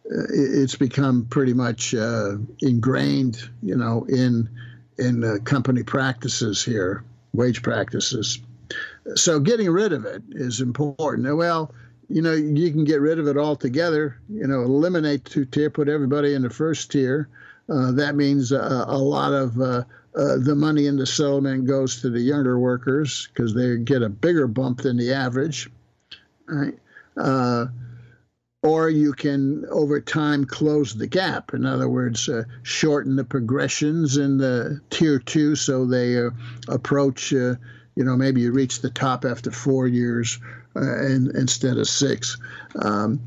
it's 0.06 0.76
become 0.76 1.26
pretty 1.26 1.54
much 1.54 1.96
uh, 1.96 2.38
ingrained, 2.62 3.50
you 3.62 3.76
know, 3.76 4.06
in 4.10 4.50
in 5.00 5.24
uh, 5.24 5.38
company 5.44 5.82
practices 5.82 6.64
here, 6.64 7.04
wage 7.34 7.64
practices. 7.64 8.40
So 9.16 9.40
getting 9.40 9.70
rid 9.70 9.92
of 9.92 10.06
it 10.06 10.22
is 10.32 10.62
important. 10.62 11.36
Well, 11.36 11.74
you 12.10 12.22
know, 12.22 12.34
you 12.34 12.72
can 12.72 12.84
get 12.84 13.02
rid 13.02 13.20
of 13.20 13.28
it 13.28 13.38
altogether. 13.38 14.20
You 14.30 14.48
know, 14.48 14.62
eliminate 14.62 15.26
two 15.26 15.46
tier, 15.46 15.70
put 15.70 15.90
everybody 15.90 16.34
in 16.34 16.44
the 16.44 16.50
first 16.50 16.92
tier. 16.92 17.30
Uh, 17.70 17.92
that 17.94 18.16
means 18.16 18.52
uh, 18.52 18.86
a 18.88 18.98
lot 18.98 19.34
of 19.34 19.60
uh, 19.60 19.84
uh 20.16 20.38
the 20.38 20.56
money 20.56 20.86
in 20.88 20.98
the 20.98 21.06
settlement 21.06 21.66
goes 21.66 22.02
to 22.02 22.10
the 22.10 22.20
younger 22.20 22.60
workers 22.60 23.28
because 23.34 23.54
they 23.54 23.78
get 23.78 24.02
a 24.02 24.10
bigger 24.10 24.48
bump 24.48 24.82
than 24.82 24.98
the 24.98 25.14
average. 25.14 25.70
Right? 26.48 26.78
Uh, 27.16 27.68
or 28.64 28.90
you 28.90 29.12
can, 29.12 29.66
over 29.70 30.00
time, 30.00 30.46
close 30.46 30.94
the 30.94 31.08
gap. 31.08 31.54
In 31.54 31.66
other 31.66 31.90
words, 31.90 32.30
uh, 32.30 32.44
shorten 32.62 33.18
the 33.18 33.26
progressions 33.26 34.16
in 34.16 34.38
the 34.38 34.80
tier 34.90 35.20
two 35.20 35.56
so 35.56 35.86
they 35.86 36.18
approach 36.70 37.34
you 37.96 38.04
know, 38.04 38.16
maybe 38.16 38.42
you 38.42 38.52
reach 38.52 38.82
the 38.82 38.90
top 38.90 39.26
after 39.26 39.52
four 39.52 39.88
years 39.88 40.40
uh, 40.76 41.06
in, 41.06 41.32
instead 41.36 41.78
of 41.78 41.88
six. 41.88 42.38
Um, 42.76 43.20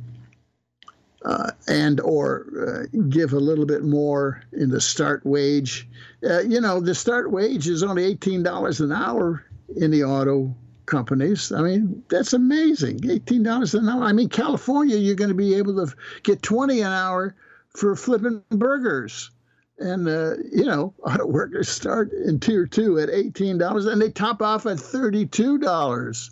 uh, 1.26 1.50
and 1.66 2.00
or 2.00 2.46
uh, 2.66 2.98
give 3.08 3.32
a 3.32 3.38
little 3.38 3.66
bit 3.66 3.82
more 3.82 4.42
in 4.52 4.70
the 4.70 4.80
start 4.80 5.26
wage. 5.26 5.88
Uh, 6.28 6.40
you 6.40 6.60
know, 6.60 6.80
the 6.80 6.94
start 6.94 7.30
wage 7.30 7.68
is 7.68 7.82
only 7.82 8.04
eighteen 8.04 8.42
dollars 8.42 8.80
an 8.80 8.92
hour 8.92 9.44
in 9.76 9.90
the 9.90 10.04
auto 10.04 10.54
companies. 10.86 11.50
I 11.50 11.62
mean, 11.62 12.02
that's 12.08 12.32
amazing. 12.32 13.00
Eighteen 13.10 13.42
dollars 13.42 13.74
an 13.74 13.88
hour. 13.88 14.04
I 14.04 14.12
mean, 14.12 14.28
California, 14.28 14.96
you're 14.96 15.16
going 15.16 15.28
to 15.28 15.34
be 15.34 15.54
able 15.54 15.84
to 15.84 15.92
get 16.22 16.42
twenty 16.42 16.80
an 16.80 16.92
hour 16.92 17.34
for 17.70 17.96
flipping 17.96 18.42
burgers 18.50 19.30
and 19.78 20.08
uh, 20.08 20.36
you 20.52 20.64
know 20.64 20.94
auto 21.02 21.26
workers 21.26 21.68
start 21.68 22.12
in 22.12 22.38
tier 22.40 22.66
two 22.66 22.98
at 22.98 23.10
eighteen 23.10 23.58
dollars 23.58 23.86
and 23.86 24.00
they 24.00 24.10
top 24.10 24.40
off 24.40 24.64
at 24.64 24.78
thirty-two 24.78 25.58
dollars 25.58 26.30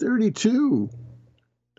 32 0.00 0.90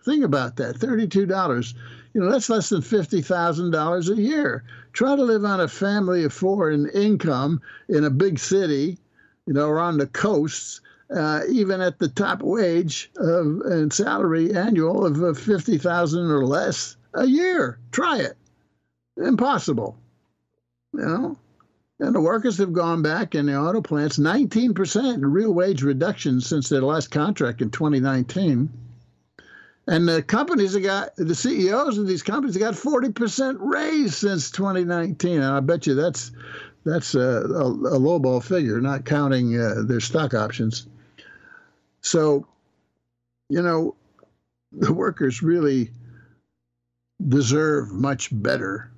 think 0.05 0.23
about 0.23 0.55
that 0.57 0.77
$32 0.77 1.73
you 2.15 2.21
know 2.21 2.31
that's 2.31 2.49
less 2.49 2.69
than 2.69 2.81
$50000 2.81 4.09
a 4.09 4.21
year 4.21 4.63
try 4.93 5.15
to 5.15 5.23
live 5.23 5.45
on 5.45 5.59
a 5.59 5.67
family 5.67 6.23
of 6.23 6.33
four 6.33 6.71
in 6.71 6.89
income 6.89 7.61
in 7.89 8.05
a 8.05 8.09
big 8.09 8.39
city 8.39 8.97
you 9.45 9.53
know 9.53 9.67
or 9.67 9.79
on 9.79 9.97
the 9.99 10.07
coasts 10.07 10.81
uh, 11.15 11.41
even 11.51 11.81
at 11.81 11.99
the 11.99 12.07
top 12.07 12.41
wage 12.41 13.11
of 13.17 13.61
and 13.65 13.93
salary 13.93 14.55
annual 14.55 15.05
of 15.05 15.21
uh, 15.21 15.33
50000 15.33 16.31
or 16.31 16.45
less 16.45 16.97
a 17.13 17.27
year 17.27 17.77
try 17.91 18.19
it 18.19 18.37
impossible 19.17 19.99
you 20.95 21.05
know. 21.05 21.37
And 21.99 22.13
the 22.13 22.21
workers 22.21 22.57
have 22.57 22.73
gone 22.73 23.01
back 23.01 23.35
in 23.35 23.45
the 23.45 23.57
auto 23.57 23.81
plants 23.81 24.17
19% 24.17 25.19
real 25.21 25.53
wage 25.53 25.81
reduction 25.81 26.41
since 26.41 26.67
their 26.67 26.81
last 26.81 27.09
contract 27.09 27.61
in 27.61 27.69
2019. 27.69 28.69
And 29.87 30.07
the 30.07 30.23
companies 30.23 30.73
have 30.73 30.83
got 30.83 31.15
the 31.15 31.35
CEOs 31.35 31.97
of 31.97 32.07
these 32.07 32.23
companies 32.23 32.55
have 32.55 32.61
got 32.61 32.73
40% 32.73 33.57
raise 33.59 34.17
since 34.17 34.49
2019. 34.51 35.41
And 35.41 35.43
I 35.43 35.59
bet 35.59 35.85
you 35.85 35.93
that's 35.93 36.31
that's 36.85 37.15
a, 37.15 37.19
a, 37.19 37.67
a 37.67 37.99
lowball 37.99 38.43
figure, 38.43 38.79
not 38.79 39.05
counting 39.05 39.59
uh, 39.59 39.83
their 39.85 39.99
stock 39.99 40.33
options. 40.33 40.87
So, 42.01 42.47
you 43.49 43.61
know, 43.61 43.95
the 44.71 44.93
workers 44.93 45.41
really 45.41 45.91
deserve 47.27 47.91
much 47.91 48.29
better. 48.31 48.91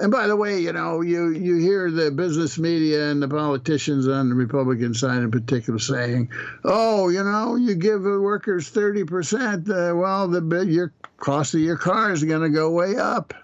And 0.00 0.12
by 0.12 0.28
the 0.28 0.36
way, 0.36 0.60
you 0.60 0.72
know, 0.72 1.00
you, 1.00 1.30
you 1.30 1.56
hear 1.56 1.90
the 1.90 2.12
business 2.12 2.56
media 2.56 3.10
and 3.10 3.20
the 3.20 3.26
politicians 3.26 4.06
on 4.06 4.28
the 4.28 4.34
Republican 4.36 4.94
side 4.94 5.22
in 5.22 5.30
particular 5.32 5.80
saying, 5.80 6.30
oh, 6.64 7.08
you 7.08 7.24
know, 7.24 7.56
you 7.56 7.74
give 7.74 8.02
the 8.02 8.20
workers 8.20 8.70
30%, 8.70 9.68
uh, 9.68 9.96
well, 9.96 10.28
the 10.28 10.66
your 10.66 10.92
cost 11.16 11.54
of 11.54 11.60
your 11.60 11.76
car 11.76 12.12
is 12.12 12.22
going 12.22 12.42
to 12.42 12.48
go 12.48 12.70
way 12.70 12.96
up. 12.96 13.34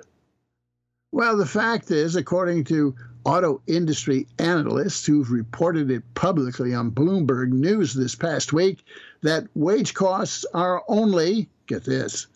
Well, 1.11 1.37
the 1.37 1.47
fact 1.47 1.91
is, 1.91 2.15
according 2.15 2.65
to 2.65 2.95
auto 3.25 3.61
industry 3.67 4.29
analysts 4.39 5.05
who've 5.07 5.31
reported 5.31 5.91
it 5.91 6.03
publicly 6.15 6.73
on 6.73 6.93
Bloomberg 6.93 7.51
News 7.51 7.95
this 7.95 8.15
past 8.15 8.53
week, 8.53 8.85
that 9.23 9.49
wage 9.57 9.95
costs 9.95 10.45
are 10.55 10.85
only, 10.87 11.49
get 11.67 11.85
this, 11.85 12.29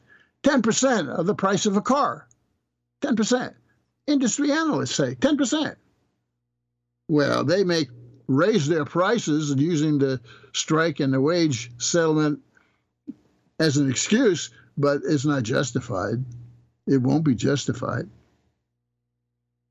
10% 0.42 1.08
of 1.08 1.26
the 1.26 1.34
price 1.34 1.66
of 1.66 1.76
a 1.76 1.82
car. 1.82 2.26
10%. 3.02 3.54
Industry 4.08 4.50
analysts 4.50 4.94
say 4.94 5.14
10%. 5.16 5.76
Well, 7.08 7.44
they 7.44 7.62
may 7.62 7.88
raise 8.26 8.66
their 8.66 8.86
prices 8.86 9.54
using 9.54 9.98
the 9.98 10.20
strike 10.54 11.00
and 11.00 11.12
the 11.12 11.20
wage 11.20 11.70
settlement 11.76 12.40
as 13.58 13.76
an 13.76 13.90
excuse, 13.90 14.50
but 14.78 15.02
it's 15.04 15.26
not 15.26 15.42
justified. 15.42 16.24
It 16.86 17.02
won't 17.02 17.24
be 17.24 17.34
justified. 17.34 18.08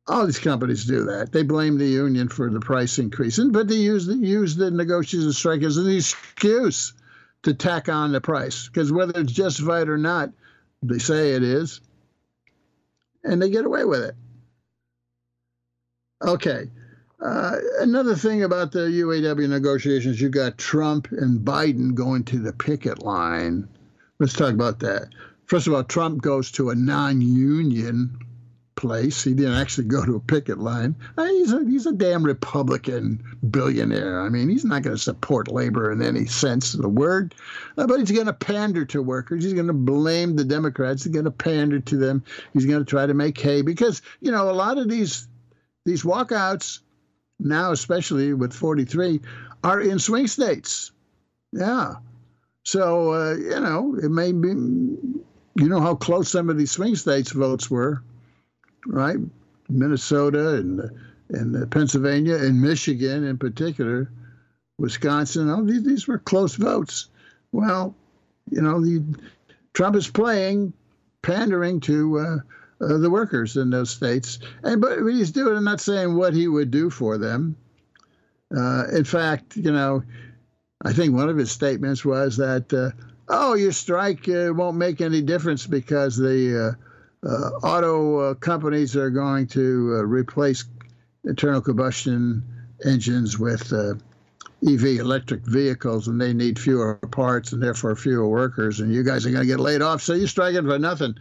All 0.06 0.28
these 0.28 0.38
companies 0.38 0.86
do 0.86 1.06
that. 1.06 1.32
They 1.32 1.42
blame 1.42 1.80
the 1.80 1.88
union 1.88 2.30
for 2.30 2.52
the 2.52 2.60
price 2.60 3.00
increase, 3.00 3.40
but 3.40 3.68
they 3.68 3.76
use 3.76 4.06
the, 4.06 4.16
use 4.16 4.56
the 4.56 4.70
negotiation 4.70 5.34
strike 5.34 5.64
as 5.64 5.78
an 5.78 5.90
excuse 5.90 6.94
to 7.42 7.56
tack 7.56 7.90
on 7.90 8.12
the 8.12 8.22
price 8.22 8.68
because 8.68 8.92
whether 8.92 9.20
it's 9.20 9.34
justified 9.34 9.90
or 9.90 9.98
not, 9.98 10.32
they 10.84 11.00
say 11.00 11.32
it 11.32 11.42
is, 11.42 11.82
and 13.24 13.42
they 13.42 13.50
get 13.50 13.66
away 13.66 13.84
with 13.84 14.04
it. 14.04 14.16
Okay. 16.22 16.70
Uh, 17.20 17.56
another 17.80 18.16
thing 18.16 18.44
about 18.44 18.72
the 18.72 18.80
UAW 18.80 19.50
negotiations, 19.50 20.22
you 20.22 20.30
got 20.30 20.58
Trump 20.58 21.12
and 21.12 21.40
Biden 21.40 21.96
going 21.96 22.24
to 22.26 22.40
the 22.40 22.54
picket 22.54 23.04
line. 23.04 23.68
Let's 24.20 24.34
talk 24.34 24.54
about 24.54 24.80
that. 24.80 25.10
First 25.46 25.68
of 25.68 25.74
all, 25.74 25.84
Trump 25.84 26.22
goes 26.22 26.52
to 26.54 26.70
a 26.70 26.76
non 26.76 27.22
union 27.22 28.20
place. 28.76 29.24
He 29.24 29.34
didn't 29.34 29.56
actually 29.56 29.88
go 29.88 30.06
to 30.06 30.16
a 30.16 30.20
picket 30.20 30.60
line. 30.60 30.96
I 31.18 31.26
mean, 31.26 31.38
he's, 31.40 31.54
a, 31.54 31.66
he's 31.66 31.86
a 31.88 31.94
damn 31.94 32.24
Republican 32.24 33.24
billionaire. 33.50 34.22
I 34.22 34.30
mean, 34.30 34.50
he's 34.50 34.64
not 34.64 34.84
going 34.84 34.96
to 34.96 35.02
support 35.02 35.52
labor 35.52 35.92
in 35.92 36.02
any 36.02 36.26
sense 36.26 36.74
of 36.74 36.82
the 36.82 36.90
word, 36.90 37.34
uh, 37.78 37.88
but 37.88 38.00
he's 38.00 38.12
going 38.12 38.28
to 38.28 38.34
pander 38.34 38.86
to 38.86 39.02
workers. 39.02 39.44
He's 39.44 39.54
going 39.54 39.68
to 39.68 39.74
blame 39.74 40.36
the 40.36 40.46
Democrats. 40.46 41.04
He's 41.04 41.14
going 41.14 41.26
to 41.26 41.32
pander 41.32 41.80
to 41.80 41.98
them. 41.98 42.24
He's 42.54 42.66
going 42.66 42.80
to 42.80 42.90
try 42.90 43.06
to 43.06 43.14
make 43.14 43.40
hay 43.40 43.64
because, 43.64 44.02
you 44.22 44.32
know, 44.32 44.50
a 44.50 44.54
lot 44.54 44.78
of 44.78 44.88
these 44.88 45.28
these 45.88 46.04
walkouts 46.04 46.80
now, 47.40 47.72
especially 47.72 48.34
with 48.34 48.54
43, 48.54 49.22
are 49.64 49.82
in 49.82 49.98
swing 49.98 50.28
states. 50.28 50.92
Yeah. 51.52 51.96
So, 52.64 53.14
uh, 53.14 53.36
you 53.36 53.60
know, 53.60 53.98
it 54.02 54.12
may 54.12 54.32
be, 54.32 54.50
you 54.50 55.70
know 55.70 55.80
how 55.80 55.96
close 55.96 56.30
some 56.30 56.50
of 56.50 56.58
these 56.58 56.72
swing 56.72 56.96
states 56.96 57.32
votes 57.32 57.72
were 57.72 58.04
right? 58.88 59.18
Minnesota 59.70 60.56
and 60.56 60.90
and 61.30 61.70
Pennsylvania 61.72 62.36
and 62.36 62.62
Michigan 62.62 63.26
in 63.26 63.38
particular, 63.38 64.10
Wisconsin. 64.78 65.50
Oh, 65.50 65.66
these, 65.66 65.84
these 65.84 66.08
were 66.08 66.20
close 66.20 66.56
votes. 66.56 67.10
Well, 67.52 67.94
you 68.50 68.62
know, 68.62 68.80
the, 68.80 69.04
Trump 69.74 69.98
is 69.98 70.08
playing, 70.08 70.72
pandering 71.22 71.82
to 71.82 72.20
uh, 72.20 72.38
uh, 72.80 72.98
the 72.98 73.10
workers 73.10 73.58
in 73.58 73.70
those 73.70 73.90
states, 73.90 74.40
and 74.64 74.82
but 74.82 75.00
he's 75.00 75.32
doing. 75.32 75.58
I'm 75.58 75.64
not 75.64 75.82
saying 75.82 76.16
what 76.16 76.34
he 76.34 76.48
would 76.48 76.72
do 76.72 76.90
for 76.90 77.18
them. 77.18 77.56
Uh, 78.56 78.86
in 78.94 79.04
fact, 79.04 79.58
you 79.58 79.72
know, 79.72 80.04
I 80.86 80.94
think 80.94 81.14
one 81.14 81.30
of 81.30 81.38
his 81.38 81.52
statements 81.52 82.06
was 82.06 82.38
that, 82.38 82.72
uh, 82.72 82.92
"Oh, 83.28 83.56
your 83.56 83.72
strike 83.72 84.30
uh, 84.30 84.54
won't 84.54 84.78
make 84.78 85.02
any 85.02 85.22
difference 85.22 85.66
because 85.66 86.18
the 86.18 86.78
uh, 87.24 87.28
uh, 87.28 87.50
auto 87.64 88.36
companies 88.36 88.96
are 88.96 89.10
going 89.10 89.48
to 89.48 89.94
replace 90.04 90.66
internal 91.24 91.62
combustion 91.62 92.44
engines 92.86 93.40
with 93.40 93.74
EV 94.66 95.00
electric 95.00 95.46
vehicles, 95.46 96.08
and 96.08 96.20
they 96.20 96.34
need 96.34 96.58
fewer 96.58 96.96
parts 96.96 97.54
and 97.54 97.62
therefore 97.62 97.96
fewer 97.96 98.28
workers, 98.28 98.80
and 98.80 98.94
you 98.94 99.04
guys 99.04 99.26
are 99.26 99.32
going 99.32 99.44
to 99.44 99.48
get 99.48 99.60
laid 99.60 99.82
off, 99.82 100.02
so 100.02 100.14
you're 100.14 100.28
striking 100.28 100.66
for 100.66 100.80
nothing. 100.80 101.16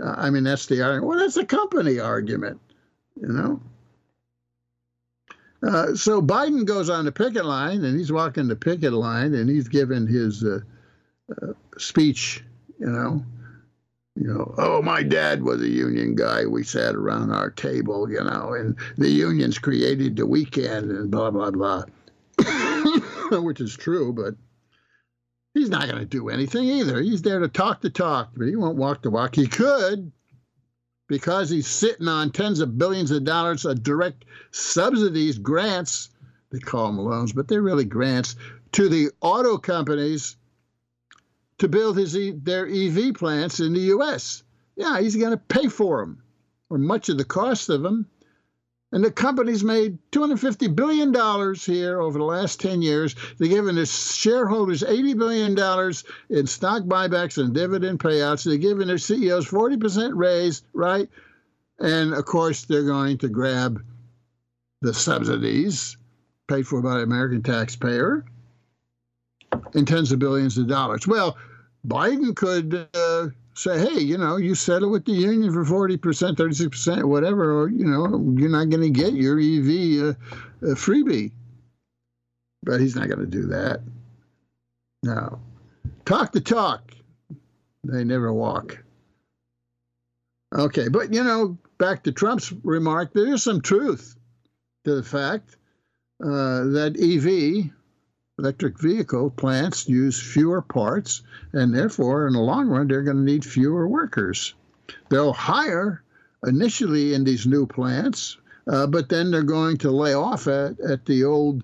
Uh, 0.00 0.14
I 0.16 0.30
mean, 0.30 0.44
that's 0.44 0.66
the 0.66 0.82
argument. 0.82 1.06
Well, 1.06 1.18
that's 1.18 1.36
a 1.36 1.46
company 1.46 1.98
argument, 1.98 2.60
you 3.20 3.28
know. 3.28 3.60
Uh, 5.62 5.94
so 5.94 6.20
Biden 6.20 6.64
goes 6.64 6.90
on 6.90 7.04
the 7.04 7.12
picket 7.12 7.44
line, 7.44 7.84
and 7.84 7.96
he's 7.96 8.10
walking 8.10 8.48
the 8.48 8.56
picket 8.56 8.92
line, 8.92 9.34
and 9.34 9.48
he's 9.48 9.68
giving 9.68 10.06
his 10.08 10.44
uh, 10.44 10.60
speech, 11.78 12.42
you 12.80 12.86
know, 12.86 13.24
you 14.16 14.28
know, 14.28 14.54
oh, 14.58 14.82
my 14.82 15.02
dad 15.02 15.42
was 15.42 15.62
a 15.62 15.68
union 15.68 16.14
guy. 16.14 16.44
We 16.44 16.64
sat 16.64 16.94
around 16.94 17.30
our 17.30 17.50
table, 17.50 18.10
you 18.10 18.22
know, 18.22 18.52
and 18.52 18.76
the 18.98 19.08
unions 19.08 19.58
created 19.58 20.16
the 20.16 20.26
weekend 20.26 20.90
and 20.90 21.10
blah, 21.10 21.30
blah, 21.30 21.50
blah, 21.50 21.84
which 23.40 23.60
is 23.60 23.74
true, 23.74 24.12
but 24.12 24.34
he's 25.54 25.70
not 25.70 25.86
going 25.86 25.98
to 25.98 26.04
do 26.04 26.28
anything 26.28 26.64
either. 26.64 27.00
He's 27.00 27.22
there 27.22 27.40
to 27.40 27.48
talk 27.48 27.80
the 27.80 27.90
talk, 27.90 28.30
but 28.36 28.46
he 28.46 28.56
won't 28.56 28.76
walk 28.76 29.02
the 29.02 29.10
walk. 29.10 29.34
He 29.34 29.46
could 29.46 30.12
because 31.08 31.50
he's 31.50 31.66
sitting 31.66 32.08
on 32.08 32.30
tens 32.30 32.60
of 32.60 32.78
billions 32.78 33.10
of 33.10 33.24
dollars 33.24 33.64
of 33.64 33.82
direct 33.82 34.24
subsidies, 34.50 35.38
grants, 35.38 36.10
they 36.50 36.58
call 36.58 36.86
them 36.86 36.98
loans, 36.98 37.32
but 37.32 37.48
they're 37.48 37.62
really 37.62 37.84
grants 37.84 38.36
to 38.72 38.88
the 38.88 39.10
auto 39.20 39.58
companies 39.58 40.36
to 41.58 41.68
build 41.68 41.96
his 41.96 42.16
their 42.42 42.66
EV 42.66 43.14
plants 43.14 43.60
in 43.60 43.72
the 43.72 43.80
U.S. 43.80 44.42
Yeah, 44.76 45.00
he's 45.00 45.16
going 45.16 45.30
to 45.32 45.36
pay 45.36 45.68
for 45.68 46.00
them, 46.00 46.22
or 46.70 46.78
much 46.78 47.08
of 47.08 47.18
the 47.18 47.24
cost 47.24 47.68
of 47.68 47.82
them. 47.82 48.06
And 48.92 49.02
the 49.02 49.10
company's 49.10 49.64
made 49.64 49.98
$250 50.12 50.76
billion 50.76 51.54
here 51.54 52.00
over 52.00 52.18
the 52.18 52.24
last 52.24 52.60
10 52.60 52.82
years. 52.82 53.16
They're 53.38 53.48
giving 53.48 53.74
their 53.74 53.86
shareholders 53.86 54.82
$80 54.82 55.18
billion 55.18 55.52
in 56.28 56.46
stock 56.46 56.82
buybacks 56.82 57.42
and 57.42 57.54
dividend 57.54 58.00
payouts. 58.00 58.44
They're 58.44 58.58
giving 58.58 58.88
their 58.88 58.98
CEOs 58.98 59.48
40% 59.48 60.12
raise, 60.14 60.62
right? 60.74 61.08
And 61.78 62.12
of 62.12 62.26
course, 62.26 62.66
they're 62.66 62.84
going 62.84 63.18
to 63.18 63.28
grab 63.28 63.82
the 64.82 64.92
subsidies 64.92 65.96
paid 66.48 66.66
for 66.66 66.82
by 66.82 66.98
the 66.98 67.02
American 67.02 67.42
taxpayer 67.42 68.24
in 69.74 69.86
tens 69.86 70.12
of 70.12 70.18
billions 70.18 70.58
of 70.58 70.68
dollars. 70.68 71.06
Well, 71.06 71.38
Biden 71.86 72.36
could 72.36 72.74
uh, 72.74 72.86
say, 73.54 73.78
hey, 73.78 74.00
you 74.00 74.18
know, 74.18 74.36
you 74.36 74.54
settle 74.54 74.90
with 74.90 75.04
the 75.04 75.12
union 75.12 75.52
for 75.52 75.64
40%, 75.64 75.98
36%, 75.98 77.04
whatever, 77.04 77.62
or, 77.62 77.68
you 77.68 77.86
know, 77.86 78.06
you're 78.36 78.50
not 78.50 78.70
going 78.70 78.82
to 78.82 78.90
get 78.90 79.12
your 79.12 79.38
EV 79.38 80.04
uh, 80.04 80.70
uh, 80.70 80.74
freebie. 80.74 81.32
But 82.62 82.80
he's 82.80 82.96
not 82.96 83.08
going 83.08 83.20
to 83.20 83.26
do 83.26 83.46
that. 83.46 83.80
No. 85.02 85.40
Talk 86.04 86.32
the 86.32 86.40
talk, 86.40 86.92
they 87.84 88.04
never 88.04 88.32
walk. 88.32 88.82
Okay, 90.54 90.88
but, 90.88 91.12
you 91.12 91.24
know, 91.24 91.58
back 91.78 92.04
to 92.04 92.12
Trump's 92.12 92.52
remark, 92.62 93.12
there 93.12 93.32
is 93.32 93.42
some 93.42 93.60
truth 93.60 94.16
to 94.84 94.94
the 94.94 95.02
fact 95.02 95.56
uh, 96.22 96.64
that 96.64 96.96
EV 96.98 97.72
electric 98.38 98.80
vehicle 98.80 99.30
plants 99.30 99.88
use 99.88 100.20
fewer 100.20 100.62
parts, 100.62 101.22
and 101.52 101.74
therefore, 101.74 102.26
in 102.26 102.32
the 102.32 102.40
long 102.40 102.68
run, 102.68 102.88
they're 102.88 103.02
going 103.02 103.18
to 103.18 103.22
need 103.22 103.44
fewer 103.44 103.86
workers. 103.86 104.54
They'll 105.10 105.32
hire 105.32 106.02
initially 106.46 107.14
in 107.14 107.24
these 107.24 107.46
new 107.46 107.66
plants, 107.66 108.38
uh, 108.66 108.86
but 108.86 109.08
then 109.08 109.30
they're 109.30 109.42
going 109.42 109.78
to 109.78 109.90
lay 109.90 110.14
off 110.14 110.46
at, 110.48 110.80
at 110.80 111.04
the 111.06 111.24
old 111.24 111.62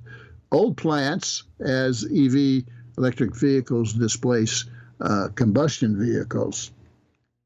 old 0.50 0.76
plants 0.76 1.44
as 1.60 2.04
EV 2.04 2.64
electric 2.96 3.36
vehicles 3.36 3.92
displace 3.92 4.64
uh, 5.00 5.28
combustion 5.34 5.98
vehicles. 5.98 6.70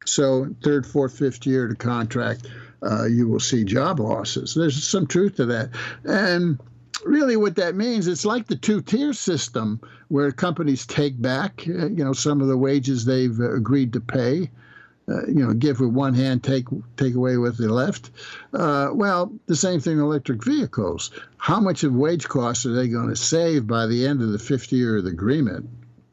So, 0.04 0.54
third, 0.62 0.86
fourth, 0.86 1.18
fifth 1.18 1.46
year 1.46 1.68
to 1.68 1.74
contract, 1.74 2.48
uh, 2.82 3.06
you 3.06 3.28
will 3.28 3.40
see 3.40 3.64
job 3.64 4.00
losses. 4.00 4.54
There's 4.54 4.82
some 4.82 5.06
truth 5.06 5.36
to 5.36 5.46
that, 5.46 5.70
and 6.04 6.58
really 7.04 7.36
what 7.36 7.56
that 7.56 7.74
means 7.74 8.06
it's 8.06 8.24
like 8.24 8.46
the 8.46 8.56
two-tier 8.56 9.12
system 9.12 9.80
where 10.08 10.30
companies 10.32 10.86
take 10.86 11.20
back 11.20 11.64
uh, 11.68 11.88
you 11.88 12.04
know 12.04 12.12
some 12.12 12.40
of 12.40 12.48
the 12.48 12.56
wages 12.56 13.04
they've 13.04 13.40
uh, 13.40 13.54
agreed 13.54 13.92
to 13.92 14.00
pay 14.00 14.50
uh, 15.08 15.26
you 15.26 15.46
know 15.46 15.52
give 15.52 15.80
with 15.80 15.90
one 15.90 16.14
hand 16.14 16.42
take 16.42 16.66
take 16.96 17.14
away 17.14 17.36
with 17.36 17.56
the 17.56 17.68
left 17.68 18.10
uh, 18.54 18.90
well 18.92 19.32
the 19.46 19.56
same 19.56 19.80
thing 19.80 19.94
in 19.94 20.00
electric 20.00 20.44
vehicles 20.44 21.10
how 21.36 21.60
much 21.60 21.84
of 21.84 21.94
wage 21.94 22.28
costs 22.28 22.66
are 22.66 22.74
they 22.74 22.88
going 22.88 23.08
to 23.08 23.16
save 23.16 23.66
by 23.66 23.86
the 23.86 24.06
end 24.06 24.22
of 24.22 24.30
the 24.30 24.38
50 24.38 24.76
year 24.76 24.98
of 24.98 25.04
the 25.04 25.10
agreement 25.10 25.68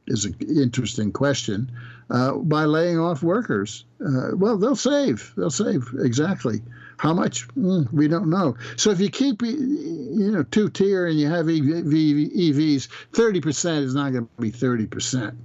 is 0.09 0.25
an 0.25 0.35
interesting 0.41 1.11
question. 1.11 1.71
Uh, 2.09 2.33
by 2.33 2.65
laying 2.65 2.99
off 2.99 3.21
workers, 3.21 3.85
uh, 4.05 4.31
well, 4.33 4.57
they'll 4.57 4.75
save. 4.75 5.31
They'll 5.37 5.51
save 5.51 5.87
exactly. 5.99 6.61
How 6.99 7.13
much? 7.13 7.47
Mm, 7.55 7.89
we 7.93 8.09
don't 8.09 8.29
know. 8.29 8.57
So 8.75 8.91
if 8.91 8.99
you 8.99 9.09
keep, 9.09 9.41
you 9.41 10.31
know, 10.33 10.43
two 10.43 10.67
tier 10.69 11.07
and 11.07 11.17
you 11.17 11.29
have 11.29 11.45
EVs, 11.45 12.89
thirty 13.13 13.39
percent 13.39 13.85
is 13.85 13.95
not 13.95 14.11
going 14.11 14.25
to 14.25 14.41
be 14.41 14.51
thirty 14.51 14.85
percent. 14.85 15.35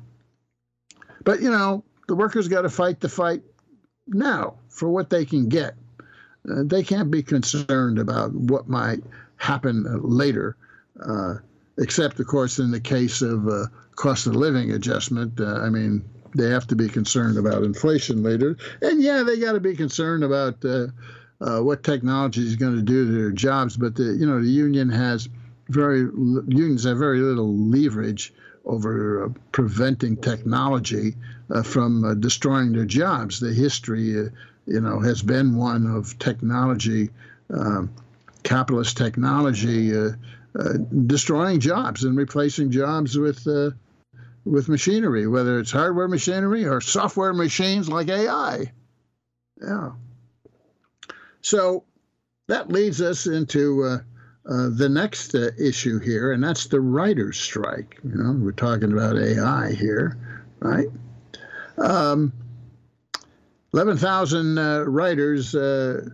But 1.22 1.40
you 1.40 1.52
know, 1.52 1.84
the 2.08 2.16
workers 2.16 2.48
got 2.48 2.62
to 2.62 2.68
fight 2.68 2.98
the 2.98 3.08
fight 3.08 3.42
now 4.08 4.56
for 4.68 4.88
what 4.88 5.10
they 5.10 5.24
can 5.24 5.48
get. 5.48 5.76
Uh, 6.50 6.64
they 6.64 6.82
can't 6.82 7.08
be 7.08 7.22
concerned 7.22 8.00
about 8.00 8.34
what 8.34 8.68
might 8.68 9.04
happen 9.36 9.86
later, 10.02 10.56
uh, 11.06 11.34
except, 11.78 12.18
of 12.18 12.26
course, 12.26 12.58
in 12.58 12.72
the 12.72 12.80
case 12.80 13.22
of 13.22 13.46
uh, 13.46 13.66
cost 13.94 14.26
of 14.26 14.34
living 14.34 14.72
adjustment. 14.72 15.40
Uh, 15.40 15.60
I 15.60 15.68
mean, 15.68 16.04
they 16.36 16.50
have 16.50 16.66
to 16.66 16.74
be 16.74 16.88
concerned 16.88 17.38
about 17.38 17.62
inflation 17.62 18.24
later, 18.24 18.56
and 18.82 19.00
yeah, 19.00 19.22
they 19.22 19.38
got 19.38 19.52
to 19.52 19.60
be 19.60 19.76
concerned 19.76 20.24
about 20.24 20.64
uh, 21.40 21.60
what 21.60 21.82
technology 21.82 22.42
is 22.42 22.56
going 22.56 22.76
to 22.76 22.82
do 22.82 23.06
to 23.06 23.12
their 23.12 23.30
jobs. 23.30 23.76
But 23.76 23.94
the 23.94 24.04
you 24.04 24.26
know 24.26 24.40
the 24.40 24.48
union 24.48 24.88
has 24.90 25.28
very 25.68 26.00
unions 26.00 26.84
have 26.84 26.98
very 26.98 27.20
little 27.20 27.56
leverage 27.56 28.32
over 28.64 29.26
uh, 29.26 29.28
preventing 29.52 30.16
technology 30.16 31.14
uh, 31.50 31.62
from 31.62 32.04
uh, 32.04 32.14
destroying 32.14 32.72
their 32.72 32.84
jobs. 32.84 33.40
The 33.40 33.52
history, 33.52 34.18
uh, 34.18 34.28
you 34.66 34.80
know, 34.80 35.00
has 35.00 35.22
been 35.22 35.56
one 35.56 35.86
of 35.86 36.18
technology, 36.18 37.10
um, 37.52 37.90
capitalist 38.42 38.96
technology, 38.96 39.94
uh, 39.96 40.12
destroying 41.06 41.60
jobs 41.60 42.04
and 42.04 42.16
replacing 42.16 42.70
jobs 42.70 43.18
with 43.18 43.46
with 44.44 44.68
machinery, 44.68 45.26
whether 45.26 45.58
it's 45.58 45.72
hardware 45.72 46.08
machinery 46.08 46.66
or 46.66 46.80
software 46.80 47.32
machines 47.32 47.88
like 47.88 48.08
AI. 48.08 48.72
Yeah. 49.60 49.92
So 51.44 51.84
that 52.46 52.70
leads 52.70 53.02
us 53.02 53.26
into 53.26 53.84
uh, 53.84 53.98
the 54.70 54.88
next 54.88 55.34
uh, 55.34 55.50
issue 55.58 55.98
here, 55.98 56.32
and 56.32 56.42
that's 56.42 56.68
the 56.68 56.80
writer's 56.80 57.38
strike. 57.38 58.00
You 58.02 58.14
know, 58.14 58.32
we're 58.32 58.52
talking 58.52 58.94
about 58.94 59.18
AI 59.18 59.72
here, 59.72 60.16
right? 60.60 60.88
Um, 61.76 62.32
11,000 63.74 64.56
uh, 64.56 64.84
writers 64.84 65.54
uh, 65.54 66.08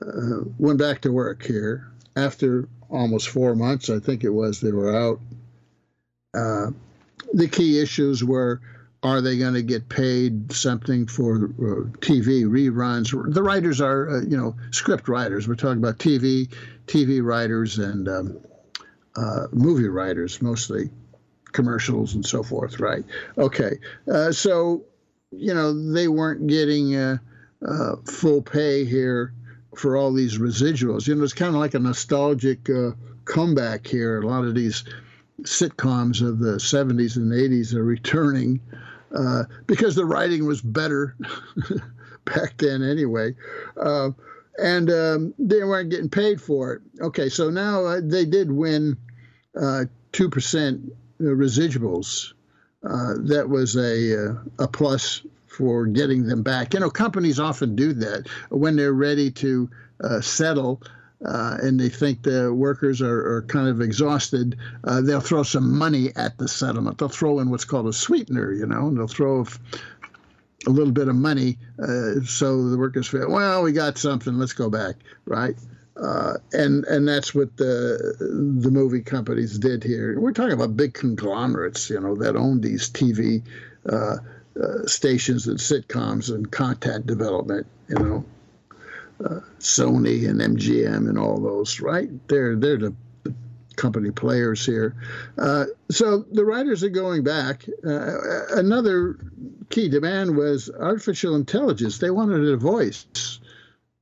uh, 0.00 0.44
went 0.58 0.78
back 0.78 1.00
to 1.00 1.12
work 1.12 1.44
here 1.44 1.90
after 2.14 2.68
almost 2.88 3.30
four 3.30 3.56
months, 3.56 3.90
I 3.90 3.98
think 3.98 4.22
it 4.22 4.30
was, 4.30 4.60
they 4.60 4.70
were 4.70 4.94
out. 4.94 5.20
the 7.32 7.48
key 7.48 7.80
issues 7.80 8.22
were 8.22 8.60
are 9.02 9.20
they 9.20 9.38
going 9.38 9.54
to 9.54 9.62
get 9.62 9.88
paid 9.88 10.52
something 10.52 11.06
for 11.06 11.36
uh, 11.36 11.84
TV 12.00 12.44
reruns? 12.44 13.10
The 13.32 13.42
writers 13.42 13.80
are, 13.80 14.10
uh, 14.10 14.20
you 14.22 14.36
know, 14.36 14.56
script 14.70 15.08
writers. 15.08 15.46
We're 15.46 15.54
talking 15.54 15.78
about 15.78 15.98
TV, 15.98 16.52
TV 16.86 17.22
writers, 17.22 17.78
and 17.78 18.08
um, 18.08 18.40
uh, 19.16 19.46
movie 19.52 19.88
writers, 19.88 20.42
mostly 20.42 20.90
commercials 21.52 22.14
and 22.14 22.26
so 22.26 22.42
forth, 22.42 22.80
right? 22.80 23.04
Okay, 23.36 23.78
uh, 24.10 24.32
so 24.32 24.84
you 25.30 25.54
know 25.54 25.92
they 25.92 26.08
weren't 26.08 26.46
getting 26.46 26.96
uh, 26.96 27.18
uh, 27.66 27.96
full 28.04 28.42
pay 28.42 28.84
here 28.84 29.32
for 29.76 29.96
all 29.96 30.12
these 30.12 30.38
residuals. 30.38 31.06
You 31.06 31.14
know, 31.14 31.22
it's 31.22 31.32
kind 31.32 31.54
of 31.54 31.60
like 31.60 31.74
a 31.74 31.78
nostalgic 31.78 32.68
comeback 33.24 33.86
here. 33.86 34.20
A 34.20 34.26
lot 34.26 34.44
of 34.44 34.54
these 34.54 34.84
sitcoms 35.42 36.20
of 36.20 36.40
the 36.40 36.56
70s 36.56 37.16
and 37.16 37.30
80s 37.30 37.74
are 37.74 37.84
returning 37.84 38.60
uh, 39.14 39.44
because 39.66 39.94
the 39.94 40.04
writing 40.04 40.46
was 40.46 40.60
better 40.60 41.16
back 42.24 42.56
then 42.58 42.82
anyway. 42.82 43.34
Uh, 43.76 44.10
and 44.60 44.90
um, 44.90 45.34
they 45.38 45.62
weren't 45.62 45.90
getting 45.90 46.10
paid 46.10 46.40
for 46.40 46.74
it. 46.74 46.82
Okay, 47.00 47.28
so 47.28 47.48
now 47.50 47.84
uh, 47.84 48.00
they 48.02 48.24
did 48.24 48.50
win 48.50 48.96
uh, 49.56 49.84
2% 50.12 50.90
residuals. 51.20 52.32
Uh, 52.82 53.14
that 53.18 53.48
was 53.48 53.76
a, 53.76 54.36
a 54.58 54.68
plus 54.68 55.22
for 55.46 55.86
getting 55.86 56.26
them 56.26 56.42
back. 56.42 56.74
You 56.74 56.80
know, 56.80 56.90
companies 56.90 57.40
often 57.40 57.74
do 57.74 57.92
that 57.94 58.28
when 58.50 58.76
they're 58.76 58.92
ready 58.92 59.30
to 59.32 59.68
settle 60.20 60.80
uh, 61.24 61.58
and 61.60 61.80
they 61.80 61.88
think 61.88 62.22
the 62.22 62.52
workers 62.52 63.02
are, 63.02 63.36
are 63.36 63.42
kind 63.42 63.68
of 63.68 63.80
exhausted, 63.80 64.56
uh, 64.84 65.00
they'll 65.00 65.20
throw 65.20 65.42
some 65.42 65.76
money 65.76 66.10
at 66.14 66.38
the 66.38 66.46
settlement. 66.46 66.98
They'll 66.98 67.08
throw 67.08 67.40
in 67.40 67.50
what's 67.50 67.64
called 67.64 67.88
a 67.88 67.92
sweetener, 67.92 68.52
you 68.52 68.66
know, 68.66 68.88
and 68.88 68.96
they'll 68.96 69.08
throw 69.08 69.44
a 70.66 70.70
little 70.70 70.92
bit 70.92 71.08
of 71.08 71.16
money 71.16 71.58
uh, 71.82 72.20
so 72.24 72.68
the 72.68 72.78
workers 72.78 73.08
feel, 73.08 73.30
well, 73.30 73.62
we 73.62 73.72
got 73.72 73.98
something, 73.98 74.34
let's 74.38 74.52
go 74.52 74.70
back, 74.70 74.96
right? 75.24 75.56
Uh, 76.00 76.34
and 76.52 76.84
and 76.84 77.08
that's 77.08 77.34
what 77.34 77.56
the 77.56 78.14
the 78.60 78.70
movie 78.70 79.00
companies 79.00 79.58
did 79.58 79.82
here. 79.82 80.20
We're 80.20 80.30
talking 80.30 80.52
about 80.52 80.76
big 80.76 80.94
conglomerates, 80.94 81.90
you 81.90 81.98
know, 81.98 82.14
that 82.14 82.36
own 82.36 82.60
these 82.60 82.88
TV 82.88 83.42
uh, 83.90 84.18
uh, 84.62 84.86
stations 84.86 85.48
and 85.48 85.58
sitcoms 85.58 86.32
and 86.32 86.48
content 86.52 87.08
development, 87.08 87.66
you 87.88 87.96
know 87.96 88.24
uh, 89.24 89.40
Sony 89.58 90.28
and 90.28 90.40
MGM 90.40 91.08
and 91.08 91.18
all 91.18 91.40
those, 91.40 91.80
right? 91.80 92.08
They're 92.28 92.56
they're 92.56 92.78
the, 92.78 92.94
the 93.24 93.34
company 93.76 94.10
players 94.10 94.64
here. 94.64 94.94
Uh, 95.36 95.66
so 95.90 96.24
the 96.32 96.44
writers 96.44 96.82
are 96.84 96.88
going 96.88 97.22
back. 97.22 97.64
Uh, 97.86 98.46
another 98.56 99.18
key 99.70 99.88
demand 99.88 100.36
was 100.36 100.70
artificial 100.78 101.34
intelligence. 101.34 101.98
They 101.98 102.10
wanted 102.10 102.48
a 102.48 102.56
voice 102.56 103.06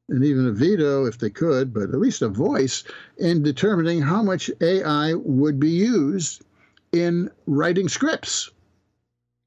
and 0.08 0.24
even 0.24 0.46
a 0.46 0.52
veto 0.52 1.04
if 1.06 1.18
they 1.18 1.30
could, 1.30 1.74
but 1.74 1.84
at 1.84 1.98
least 1.98 2.22
a 2.22 2.28
voice 2.28 2.84
in 3.18 3.42
determining 3.42 4.00
how 4.00 4.22
much 4.22 4.50
AI 4.60 5.14
would 5.14 5.58
be 5.58 5.70
used 5.70 6.44
in 6.92 7.30
writing 7.46 7.88
scripts. 7.88 8.50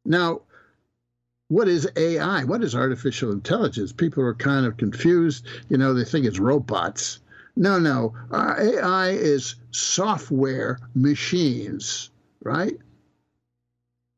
Now, 0.06 0.42
what 1.50 1.68
is 1.68 1.90
AI? 1.96 2.44
What 2.44 2.64
is 2.64 2.76
artificial 2.76 3.32
intelligence? 3.32 3.92
People 3.92 4.24
are 4.24 4.36
kind 4.36 4.66
of 4.66 4.78
confused. 4.78 5.46
You 5.68 5.78
know, 5.78 5.94
they 5.94 6.06
think 6.06 6.26
it's 6.26 6.40
robots. 6.40 7.20
No, 7.56 7.80
no. 7.80 8.14
Uh, 8.32 8.56
AI 8.58 9.10
is 9.10 9.56
software 9.72 10.80
machines, 10.94 12.12
right? 12.44 12.78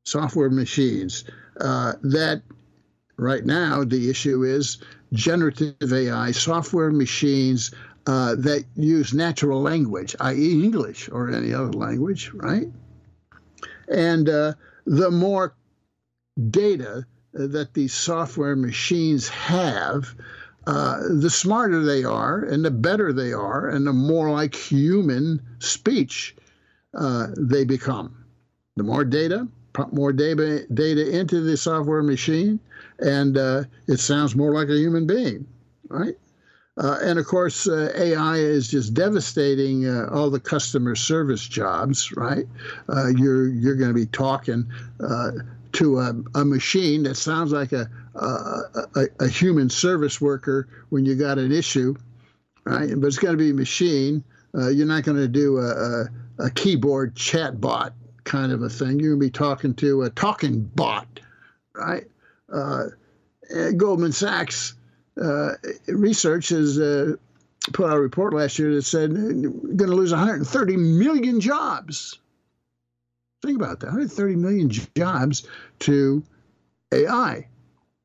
Software 0.06 0.50
machines. 0.50 1.24
Uh, 1.60 1.94
that 2.04 2.42
right 3.16 3.46
now, 3.46 3.86
the 3.86 4.10
issue 4.10 4.44
is 4.44 4.80
generative 5.14 5.94
AI, 5.94 6.32
software 6.32 6.92
machines 6.92 7.72
uh, 8.08 8.36
that 8.36 8.66
use 8.76 9.14
natural 9.14 9.62
language, 9.62 10.16
i.e., 10.20 10.64
English 10.64 11.08
or 11.10 11.30
any 11.32 11.54
other 11.54 11.72
language, 11.72 12.32
right? 12.34 12.68
And 13.88 14.28
uh, 14.28 14.54
the 14.86 15.12
more 15.12 15.56
data 16.50 17.06
that 17.34 17.74
these 17.74 17.94
software 17.94 18.56
machines 18.56 19.30
have, 19.30 20.16
uh, 20.68 21.00
the 21.10 21.30
smarter 21.30 21.84
they 21.84 22.04
are 22.04 22.44
and 22.44 22.64
the 22.64 22.72
better 22.72 23.12
they 23.12 23.34
are 23.34 23.70
and 23.70 23.88
the 23.88 23.94
more 23.94 24.30
like 24.30 24.54
human 24.54 25.42
speech 25.60 26.36
uh, 26.94 27.28
they 27.38 27.64
become. 27.64 28.26
The 28.76 28.84
more 28.84 29.04
data, 29.04 29.48
pump 29.74 29.94
more 29.94 30.14
data, 30.14 30.66
data 30.74 31.18
into 31.18 31.42
the 31.42 31.58
software 31.58 32.04
machine, 32.04 32.60
and 33.00 33.38
uh, 33.38 33.64
it 33.88 34.00
sounds 34.00 34.36
more 34.36 34.54
like 34.54 34.70
a 34.70 34.78
human 34.78 35.08
being, 35.08 35.48
right? 35.90 36.16
Uh, 36.78 36.98
and 37.02 37.20
of 37.20 37.26
course, 37.26 37.68
uh, 37.68 37.92
AI 37.96 38.38
is 38.38 38.70
just 38.70 38.94
devastating 38.94 39.88
uh, 39.88 40.08
all 40.12 40.30
the 40.30 40.40
customer 40.40 40.96
service 40.96 41.46
jobs, 41.46 42.12
right? 42.16 42.46
Uh, 42.88 43.08
you're 43.08 43.48
you're 43.48 43.76
going 43.76 43.90
to 43.90 44.00
be 44.00 44.06
talking 44.06 44.66
uh, 45.02 45.32
to 45.74 46.00
a, 46.00 46.14
a 46.36 46.46
machine 46.46 47.04
that 47.04 47.16
sounds 47.16 47.52
like 47.52 47.72
a, 47.72 47.90
a, 48.16 49.08
a, 49.20 49.28
human 49.28 49.70
service 49.70 50.20
worker 50.20 50.68
when 50.90 51.06
you 51.06 51.16
got 51.16 51.38
an 51.38 51.52
issue, 51.52 51.96
right? 52.66 52.90
But 52.96 53.08
it's 53.08 53.18
going 53.18 53.38
to 53.38 53.44
be 53.44 53.52
a 53.52 53.54
machine. 53.54 54.24
Uh, 54.56 54.70
you're 54.70 54.88
not 54.88 55.04
going 55.04 55.18
to 55.18 55.28
do 55.28 55.58
a, 55.60 56.06
a, 56.40 56.50
keyboard 56.52 57.16
chat 57.16 57.62
bot 57.62 57.94
kind 58.24 58.52
of 58.52 58.62
a 58.62 58.70
thing. 58.70 59.00
You're 59.00 59.16
going 59.16 59.22
to 59.22 59.26
be 59.28 59.32
talking 59.32 59.74
to 59.76 60.04
a 60.04 60.10
talking 60.10 60.62
bot, 60.62 61.20
right? 61.74 62.06
Uh, 62.52 62.86
Goldman 63.78 64.12
Sachs 64.12 64.76
uh, 65.22 65.54
research 65.88 66.50
has 66.50 66.80
uh, 66.80 67.16
put 67.74 67.90
out 67.90 67.98
a 67.98 68.02
report 68.02 68.34
last 68.34 68.60
year 68.60 68.74
that 68.76 68.84
said 68.84 69.12
we're 69.12 69.50
going 69.76 69.90
to 69.90 69.96
lose 69.96 70.12
130 70.12 70.78
million 70.78 71.40
jobs 71.40 72.20
Think 73.42 73.58
about 73.58 73.80
that 73.80 73.88
130 73.88 74.36
million 74.36 74.70
jobs 74.70 75.48
to 75.80 76.24
AI 76.92 77.48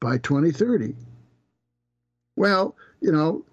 by 0.00 0.18
2030. 0.18 0.94
Well, 2.36 2.76
you 3.00 3.12
know, 3.12 3.44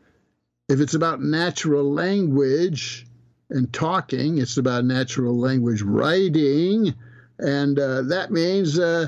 if 0.70 0.80
it's 0.80 0.94
about 0.94 1.22
natural 1.22 1.92
language 1.92 3.06
and 3.50 3.72
talking, 3.74 4.38
it's 4.38 4.58
about 4.58 4.86
natural 4.86 5.38
language 5.38 5.82
writing. 5.82 6.94
and 7.40 7.78
uh, 7.80 8.04
that 8.04 8.32
means 8.32 8.80
uh, 8.80 9.08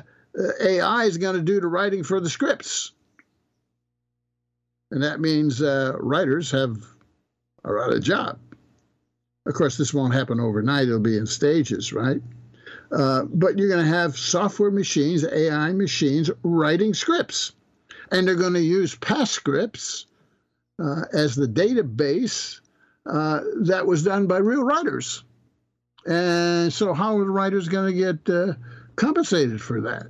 AI 0.62 1.06
is 1.06 1.18
going 1.18 1.36
to 1.36 1.42
do 1.42 1.60
the 1.62 1.68
writing 1.68 2.04
for 2.04 2.20
the 2.20 2.30
scripts, 2.30 2.92
and 4.92 5.04
that 5.04 5.20
means 5.22 5.62
uh, 5.62 5.96
writers 6.00 6.52
have 6.52 6.78
are 7.64 7.84
out 7.84 7.94
of 7.94 8.04
job. 8.04 8.38
Of 9.46 9.54
course, 9.54 9.78
this 9.78 9.94
won't 9.94 10.14
happen 10.14 10.40
overnight; 10.40 10.88
it'll 10.88 11.00
be 11.00 11.18
in 11.18 11.26
stages, 11.26 11.94
right? 11.94 12.22
Uh, 12.91 13.24
but 13.26 13.58
you're 13.58 13.69
going 13.69 13.84
to 13.84 13.91
have 13.91 14.17
software 14.17 14.71
machines, 14.71 15.26
AI 15.26 15.71
machines, 15.71 16.30
writing 16.43 16.93
scripts, 16.93 17.54
and 18.12 18.28
they're 18.28 18.36
going 18.36 18.54
to 18.54 18.62
use 18.62 18.95
past 18.95 19.34
scripts 19.34 20.06
uh, 20.80 21.02
as 21.13 21.36
the 21.36 21.48
database 21.48 22.60
uh, 23.06 23.41
that 23.62 23.86
was 23.86 24.04
done 24.04 24.28
by 24.28 24.38
real 24.38 24.63
writers. 24.63 25.24
And 26.06 26.71
so, 26.71 26.93
how 26.93 27.17
are 27.17 27.24
the 27.24 27.32
writers 27.32 27.67
going 27.67 27.91
to 27.91 27.98
get 27.98 28.34
uh, 28.34 28.54
compensated 28.95 29.62
for 29.62 29.82
that? 29.82 30.08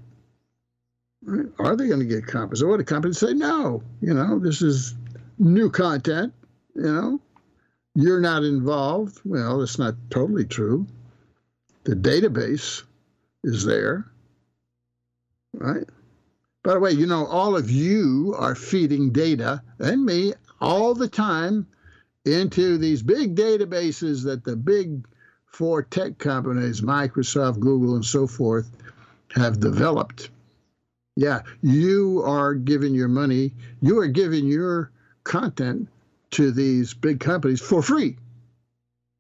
Are 1.58 1.76
they 1.76 1.88
going 1.88 2.02
to 2.02 2.06
get 2.06 2.28
compensated? 2.28 2.70
What 2.70 2.78
the 2.78 2.84
companies 2.84 3.18
say? 3.18 3.34
No, 3.34 3.82
you 4.02 4.14
know, 4.14 4.38
this 4.40 4.62
is 4.62 4.96
new 5.40 5.70
content. 5.70 6.34
You 6.76 6.84
know, 6.84 7.22
you're 7.96 8.20
not 8.20 8.44
involved. 8.44 9.22
Well, 9.24 9.60
that's 9.60 9.80
not 9.80 9.96
totally 10.10 10.46
true. 10.46 10.86
The 11.86 11.96
database 11.96 12.82
is 13.44 13.64
there, 13.64 14.06
right? 15.54 15.88
By 16.64 16.74
the 16.74 16.80
way, 16.80 16.92
you 16.92 17.06
know, 17.06 17.28
all 17.28 17.56
of 17.56 17.70
you 17.70 18.34
are 18.38 18.56
feeding 18.56 19.12
data 19.12 19.62
and 19.78 20.04
me 20.04 20.34
all 20.60 20.96
the 20.96 21.08
time 21.08 21.68
into 22.26 22.80
these 22.80 23.04
big 23.04 23.36
databases 23.36 24.24
that 24.24 24.44
the 24.44 24.56
big 24.56 25.06
four 25.46 25.84
tech 25.84 26.18
companies, 26.18 26.82
Microsoft, 26.82 27.60
Google, 27.60 27.94
and 27.94 28.04
so 28.04 28.26
forth, 28.26 28.68
have 29.36 29.60
developed. 29.60 30.32
Yeah, 31.16 31.44
you 31.62 32.24
are 32.26 32.56
giving 32.56 32.96
your 32.96 33.10
money, 33.10 33.54
you 33.80 34.00
are 34.00 34.08
giving 34.08 34.48
your 34.48 34.92
content 35.24 35.88
to 36.32 36.52
these 36.52 36.96
big 36.96 37.20
companies 37.20 37.62
for 37.62 37.84
free. 37.84 38.18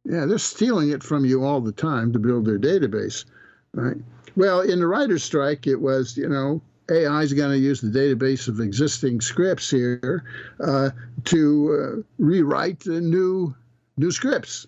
Yeah, 0.05 0.25
they're 0.25 0.37
stealing 0.37 0.91
it 0.91 1.03
from 1.03 1.25
you 1.25 1.43
all 1.43 1.61
the 1.61 1.71
time 1.71 2.13
to 2.13 2.19
build 2.19 2.45
their 2.45 2.59
database, 2.59 3.25
right? 3.73 3.97
Well, 4.35 4.61
in 4.61 4.79
the 4.79 4.87
writer's 4.87 5.23
strike, 5.23 5.65
it 5.65 5.81
was, 5.81 6.15
you 6.15 6.29
know, 6.29 6.61
AI 6.91 7.23
is 7.23 7.33
going 7.33 7.51
to 7.51 7.57
use 7.57 7.81
the 7.81 7.89
database 7.89 8.47
of 8.47 8.59
existing 8.59 9.21
scripts 9.21 9.71
here 9.71 10.23
uh, 10.59 10.91
to 11.25 11.73
uh, 11.97 12.01
rewrite 12.19 12.81
the 12.81 13.01
new 13.01 13.55
new 13.97 14.11
scripts, 14.11 14.67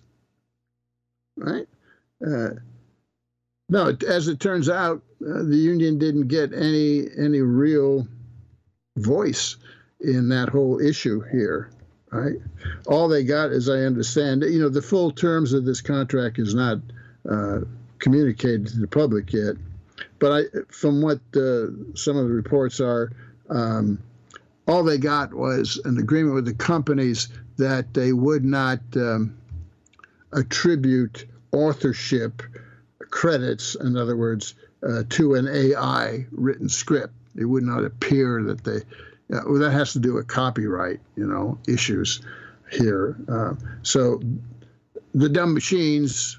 right? 1.36 1.68
Uh, 2.26 2.50
no, 3.68 3.96
as 4.08 4.26
it 4.26 4.40
turns 4.40 4.68
out, 4.68 5.02
uh, 5.22 5.42
the 5.42 5.56
union 5.56 5.98
didn't 5.98 6.28
get 6.28 6.52
any 6.52 7.06
any 7.16 7.40
real 7.40 8.08
voice 8.96 9.56
in 10.00 10.28
that 10.30 10.48
whole 10.48 10.80
issue 10.80 11.20
here, 11.30 11.70
right? 12.10 12.36
All 12.86 13.08
they 13.08 13.24
got, 13.24 13.50
as 13.50 13.68
I 13.68 13.78
understand, 13.78 14.42
you 14.42 14.60
know, 14.60 14.68
the 14.68 14.82
full 14.82 15.10
terms 15.10 15.52
of 15.52 15.64
this 15.64 15.80
contract 15.80 16.38
is 16.38 16.54
not 16.54 16.78
uh, 17.28 17.60
communicated 17.98 18.66
to 18.68 18.78
the 18.78 18.86
public 18.86 19.32
yet 19.32 19.56
but 20.18 20.32
I, 20.32 20.58
from 20.68 21.00
what 21.00 21.20
uh, 21.36 21.66
some 21.94 22.16
of 22.16 22.28
the 22.28 22.34
reports 22.34 22.80
are, 22.80 23.12
um, 23.48 24.02
all 24.66 24.82
they 24.82 24.98
got 24.98 25.32
was 25.32 25.80
an 25.84 25.98
agreement 25.98 26.34
with 26.34 26.44
the 26.44 26.54
companies 26.54 27.28
that 27.56 27.94
they 27.94 28.12
would 28.12 28.44
not 28.44 28.80
um, 28.96 29.36
attribute 30.32 31.26
authorship 31.52 32.42
credits, 33.10 33.74
in 33.74 33.96
other 33.96 34.16
words, 34.16 34.54
uh, 34.86 35.02
to 35.08 35.34
an 35.34 35.48
AI 35.48 36.26
written 36.30 36.68
script. 36.68 37.14
It 37.36 37.46
would 37.46 37.64
not 37.64 37.84
appear 37.84 38.42
that 38.44 38.64
they. 38.64 38.80
Uh, 39.32 39.40
well, 39.46 39.58
that 39.58 39.72
has 39.72 39.92
to 39.92 39.98
do 39.98 40.14
with 40.14 40.26
copyright, 40.26 41.00
you 41.16 41.26
know, 41.26 41.58
issues 41.68 42.22
here. 42.70 43.16
Uh, 43.28 43.54
so 43.82 44.20
the 45.14 45.28
dumb 45.28 45.54
machines 45.54 46.38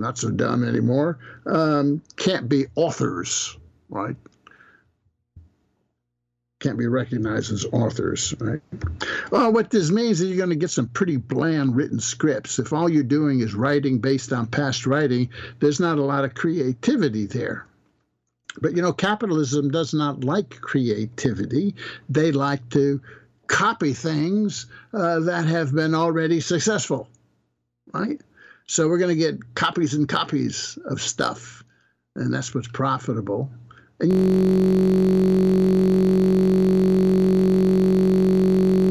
not 0.00 0.18
so 0.18 0.30
dumb 0.30 0.66
anymore, 0.66 1.18
um, 1.46 2.02
can't 2.16 2.48
be 2.48 2.66
authors, 2.74 3.56
right? 3.88 4.16
Can't 6.60 6.78
be 6.78 6.86
recognized 6.86 7.52
as 7.52 7.64
authors, 7.72 8.34
right? 8.38 8.60
Well, 9.30 9.52
what 9.52 9.70
this 9.70 9.90
means 9.90 10.20
is 10.20 10.28
you're 10.28 10.36
going 10.36 10.50
to 10.50 10.56
get 10.56 10.70
some 10.70 10.88
pretty 10.88 11.16
bland 11.16 11.76
written 11.76 12.00
scripts. 12.00 12.58
If 12.58 12.72
all 12.72 12.88
you're 12.88 13.02
doing 13.02 13.40
is 13.40 13.54
writing 13.54 13.98
based 13.98 14.32
on 14.32 14.46
past 14.46 14.86
writing, 14.86 15.30
there's 15.60 15.80
not 15.80 15.98
a 15.98 16.04
lot 16.04 16.24
of 16.24 16.34
creativity 16.34 17.26
there. 17.26 17.66
But 18.60 18.76
you 18.76 18.82
know, 18.82 18.92
capitalism 18.92 19.70
does 19.70 19.94
not 19.94 20.24
like 20.24 20.60
creativity. 20.60 21.74
They 22.08 22.32
like 22.32 22.68
to 22.70 23.00
copy 23.46 23.92
things 23.92 24.66
uh, 24.92 25.20
that 25.20 25.46
have 25.46 25.74
been 25.74 25.94
already 25.94 26.40
successful, 26.40 27.08
right? 27.92 28.20
So 28.66 28.88
we're 28.88 28.98
going 28.98 29.16
to 29.16 29.20
get 29.20 29.54
copies 29.54 29.94
and 29.94 30.08
copies 30.08 30.78
of 30.84 31.00
stuff, 31.00 31.64
and 32.14 32.32
that's 32.32 32.54
what's 32.54 32.68
profitable. 32.68 33.50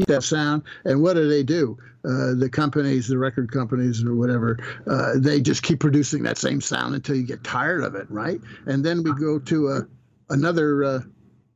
That 0.06 0.22
sound, 0.22 0.62
and 0.84 1.02
what 1.02 1.14
do 1.14 1.28
they 1.28 1.42
do? 1.42 1.76
Uh, 2.04 2.34
the 2.34 2.48
companies, 2.48 3.08
the 3.08 3.18
record 3.18 3.50
companies, 3.50 4.04
or 4.04 4.14
whatever, 4.14 4.58
uh, 4.86 5.14
they 5.16 5.40
just 5.40 5.62
keep 5.62 5.80
producing 5.80 6.22
that 6.22 6.38
same 6.38 6.60
sound 6.60 6.94
until 6.94 7.16
you 7.16 7.24
get 7.24 7.42
tired 7.42 7.82
of 7.82 7.94
it, 7.96 8.08
right? 8.08 8.40
And 8.66 8.84
then 8.84 9.02
we 9.02 9.12
go 9.14 9.38
to 9.38 9.68
a, 9.68 9.86
another 10.28 10.84
uh, 10.84 11.00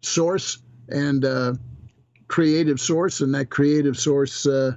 source 0.02 0.58
and 0.88 1.24
uh, 1.24 1.54
creative 2.26 2.80
source, 2.80 3.20
and 3.20 3.34
that 3.34 3.50
creative 3.50 3.96
source, 3.96 4.46
uh, 4.46 4.72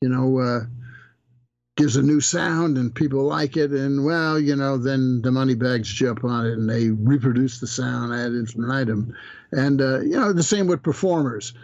you 0.00 0.08
know 0.08 0.38
uh, 0.38 0.60
gives 1.76 1.96
a 1.96 2.02
new 2.02 2.20
sound 2.20 2.76
and 2.76 2.94
people 2.94 3.24
like 3.24 3.56
it. 3.56 3.70
And 3.70 4.04
well 4.04 4.38
you 4.38 4.56
know 4.56 4.76
then 4.76 5.22
the 5.22 5.32
money 5.32 5.54
bags 5.54 5.88
jump 5.88 6.24
on 6.24 6.46
it 6.46 6.52
and 6.52 6.68
they 6.68 6.90
reproduce 6.90 7.60
the 7.60 7.66
sound 7.66 8.12
ad 8.12 8.32
infinitum. 8.32 9.14
And 9.52 9.80
uh, 9.80 10.00
you 10.00 10.18
know 10.18 10.32
the 10.32 10.42
same 10.42 10.66
with 10.66 10.82
performers. 10.82 11.54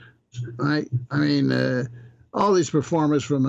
Right 0.57 0.89
i 1.11 1.17
mean 1.17 1.51
uh, 1.51 1.85
all 2.35 2.53
these 2.53 2.71
performers 2.71 3.25
from 3.25 3.45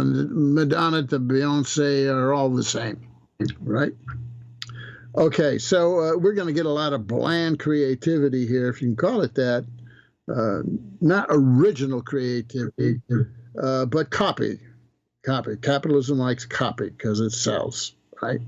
madonna 0.56 1.04
to 1.08 1.20
beyonce 1.20 2.10
are 2.10 2.34
all 2.34 2.50
the 2.50 2.64
same 2.64 3.08
right? 3.60 3.92
Okay 5.16 5.58
so 5.58 6.00
uh, 6.00 6.18
we're 6.18 6.34
going 6.34 6.48
to 6.48 6.54
get 6.54 6.66
a 6.66 6.70
lot 6.72 6.94
of 6.94 7.08
bland 7.08 7.60
creativity 7.60 8.48
here 8.48 8.70
if 8.70 8.82
you 8.82 8.90
can 8.90 8.96
call 8.96 9.22
it 9.22 9.36
that. 9.36 9.66
Uh, 10.34 10.62
not 11.02 11.26
original 11.30 12.02
creativity 12.02 13.02
uh, 13.62 13.86
but 13.86 14.12
copy 14.12 14.60
Copy. 15.24 15.58
Capitalism 15.58 16.18
likes 16.18 16.46
copy 16.46 16.90
because 16.90 17.20
it 17.20 17.32
sells, 17.32 17.94
right? 18.22 18.40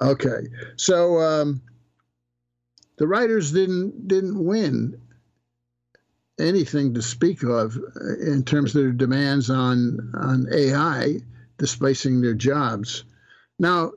Okay. 0.00 0.48
So 0.76 1.18
um, 1.18 1.62
the 2.98 3.06
writers 3.06 3.52
didn't 3.52 4.08
didn't 4.08 4.44
win 4.44 5.00
anything 6.38 6.94
to 6.94 7.02
speak 7.02 7.42
of 7.42 7.78
in 8.20 8.44
terms 8.44 8.74
of 8.74 8.82
their 8.82 8.92
demands 8.92 9.50
on 9.50 10.12
on 10.14 10.46
AI 10.52 11.20
displacing 11.58 12.20
their 12.20 12.34
jobs. 12.34 13.04
Now, 13.58 13.92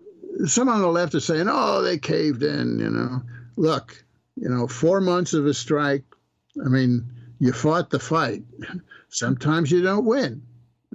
some 0.45 0.69
on 0.69 0.81
the 0.81 0.87
left 0.87 1.15
are 1.15 1.19
saying, 1.19 1.47
"Oh, 1.49 1.81
they 1.81 1.97
caved 1.97 2.43
in." 2.43 2.79
You 2.79 2.89
know, 2.89 3.21
look, 3.57 4.03
you 4.35 4.49
know, 4.49 4.67
four 4.67 5.01
months 5.01 5.33
of 5.33 5.45
a 5.45 5.53
strike. 5.53 6.03
I 6.63 6.69
mean, 6.69 7.05
you 7.39 7.51
fought 7.51 7.89
the 7.89 7.99
fight. 7.99 8.43
Sometimes 9.09 9.71
you 9.71 9.81
don't 9.81 10.05
win. 10.05 10.41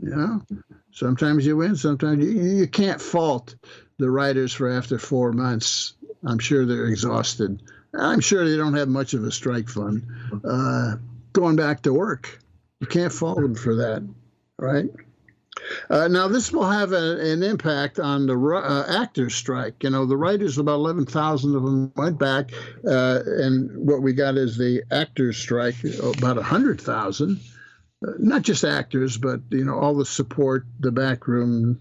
You 0.03 0.17
know, 0.17 0.43
sometimes 0.93 1.45
you 1.45 1.57
win, 1.57 1.77
sometimes 1.77 2.25
you, 2.25 2.31
you 2.31 2.67
can't 2.67 3.01
fault 3.01 3.55
the 3.99 4.11
writers 4.11 4.53
for 4.53 4.69
after 4.71 4.99
four 4.99 5.33
months. 5.33 5.95
I'm 6.25 6.39
sure 6.39 6.65
they're 6.65 6.87
exhausted. 6.87 7.63
I'm 7.93 8.21
sure 8.21 8.49
they 8.49 8.57
don't 8.57 8.75
have 8.75 8.89
much 8.89 9.15
of 9.15 9.25
a 9.25 9.31
strike 9.31 9.69
fund. 9.69 10.07
Uh, 10.45 10.97
going 11.33 11.57
back 11.57 11.83
to 11.83 11.93
work, 11.93 12.41
you 12.81 12.87
can't 12.87 13.13
fault 13.13 13.41
them 13.41 13.55
for 13.55 13.77
that, 13.77 14.07
right? 14.59 14.89
Uh, 15.91 16.09
now, 16.09 16.29
this 16.29 16.53
will 16.53 16.69
have 16.69 16.93
a, 16.93 17.21
an 17.21 17.43
impact 17.43 17.99
on 17.99 18.27
the 18.27 18.39
uh, 18.39 19.03
actors' 19.03 19.35
strike. 19.35 19.83
You 19.83 19.91
know, 19.91 20.07
the 20.07 20.17
writers, 20.17 20.57
about 20.57 20.77
11,000 20.77 21.55
of 21.55 21.63
them 21.63 21.93
went 21.97 22.19
back, 22.19 22.53
uh, 22.87 23.21
and 23.27 23.87
what 23.87 24.03
we 24.03 24.13
got 24.13 24.37
is 24.37 24.57
the 24.57 24.83
actors' 24.91 25.37
strike, 25.37 25.77
about 25.85 26.37
100,000 26.37 27.41
not 28.03 28.43
just 28.43 28.65
actors, 28.65 29.17
but 29.17 29.41
you 29.51 29.65
know 29.65 29.79
all 29.79 29.95
the 29.95 30.05
support, 30.05 30.67
the 30.81 30.93
back 30.93 31.29
room, 31.29 31.81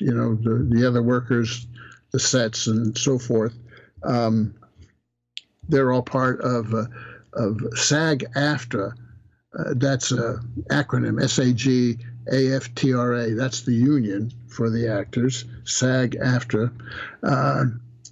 you 0.00 0.14
know 0.14 0.34
the 0.34 0.68
the 0.70 0.86
other 0.86 1.02
workers, 1.02 1.66
the 2.12 2.20
sets 2.20 2.66
and 2.66 2.96
so 2.96 3.18
forth. 3.18 3.54
Um, 4.02 4.54
they're 5.68 5.92
all 5.92 6.02
part 6.02 6.40
of 6.40 6.72
uh, 6.74 6.86
of 7.32 7.60
SAG-AFTRA. 7.74 8.92
Uh, 9.58 9.74
that's 9.76 10.10
an 10.10 10.64
acronym, 10.70 11.22
S-A-G-A-F-T-R-A. 11.22 12.00
That's 13.34 13.62
the 13.62 13.72
union 13.72 14.32
for 14.48 14.68
the 14.70 14.88
actors, 14.88 15.44
SAG-AFTRA. 15.64 16.70
Uh, 17.22 17.64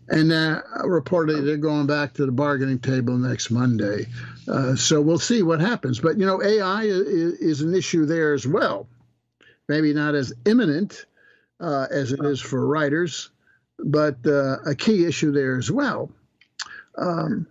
and 0.08 0.32
uh, 0.32 0.62
reportedly 0.82 1.44
they're 1.44 1.56
going 1.56 1.86
back 1.86 2.14
to 2.14 2.26
the 2.26 2.32
bargaining 2.32 2.78
table 2.78 3.16
next 3.16 3.50
Monday. 3.50 4.06
Uh, 4.48 4.76
so 4.76 5.00
we'll 5.00 5.18
see 5.18 5.42
what 5.42 5.60
happens. 5.60 6.00
But 6.00 6.18
you 6.18 6.26
know, 6.26 6.42
AI 6.42 6.82
is, 6.82 7.34
is 7.40 7.60
an 7.62 7.74
issue 7.74 8.06
there 8.06 8.34
as 8.34 8.46
well. 8.46 8.86
Maybe 9.68 9.94
not 9.94 10.14
as 10.14 10.32
imminent 10.44 11.06
uh, 11.60 11.86
as 11.90 12.12
it 12.12 12.20
is 12.24 12.40
for 12.40 12.66
writers, 12.66 13.30
but 13.78 14.18
uh, 14.26 14.58
a 14.66 14.74
key 14.74 15.06
issue 15.06 15.32
there 15.32 15.56
as 15.56 15.70
well. 15.70 16.10
Um, 16.98 17.46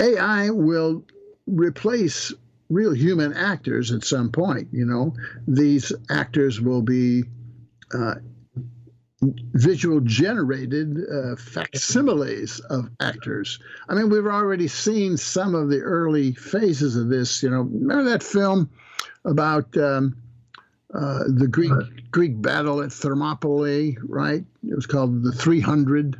AI 0.00 0.50
will 0.50 1.04
replace 1.46 2.32
real 2.68 2.94
human 2.94 3.32
actors 3.32 3.90
at 3.92 4.04
some 4.04 4.30
point. 4.30 4.68
You 4.72 4.86
know, 4.86 5.14
these 5.46 5.92
actors 6.08 6.60
will 6.60 6.82
be 6.82 7.24
uh, 7.92 8.14
visual 9.22 10.00
generated 10.00 10.98
uh, 11.12 11.36
facsimiles 11.36 12.60
of 12.70 12.90
actors. 13.00 13.58
I 13.88 13.94
mean, 13.94 14.08
we've 14.08 14.26
already 14.26 14.68
seen 14.68 15.16
some 15.16 15.54
of 15.54 15.68
the 15.68 15.80
early 15.80 16.32
phases 16.32 16.96
of 16.96 17.08
this. 17.08 17.42
You 17.42 17.50
know, 17.50 17.62
remember 17.62 18.04
that 18.10 18.22
film 18.22 18.70
about 19.24 19.76
um, 19.76 20.16
uh, 20.94 21.24
the 21.28 21.48
Greek 21.48 21.72
Greek 22.10 22.40
battle 22.40 22.82
at 22.82 22.92
Thermopylae, 22.92 23.96
right? 24.08 24.44
It 24.66 24.74
was 24.74 24.86
called 24.86 25.22
the 25.22 25.32
300. 25.32 26.18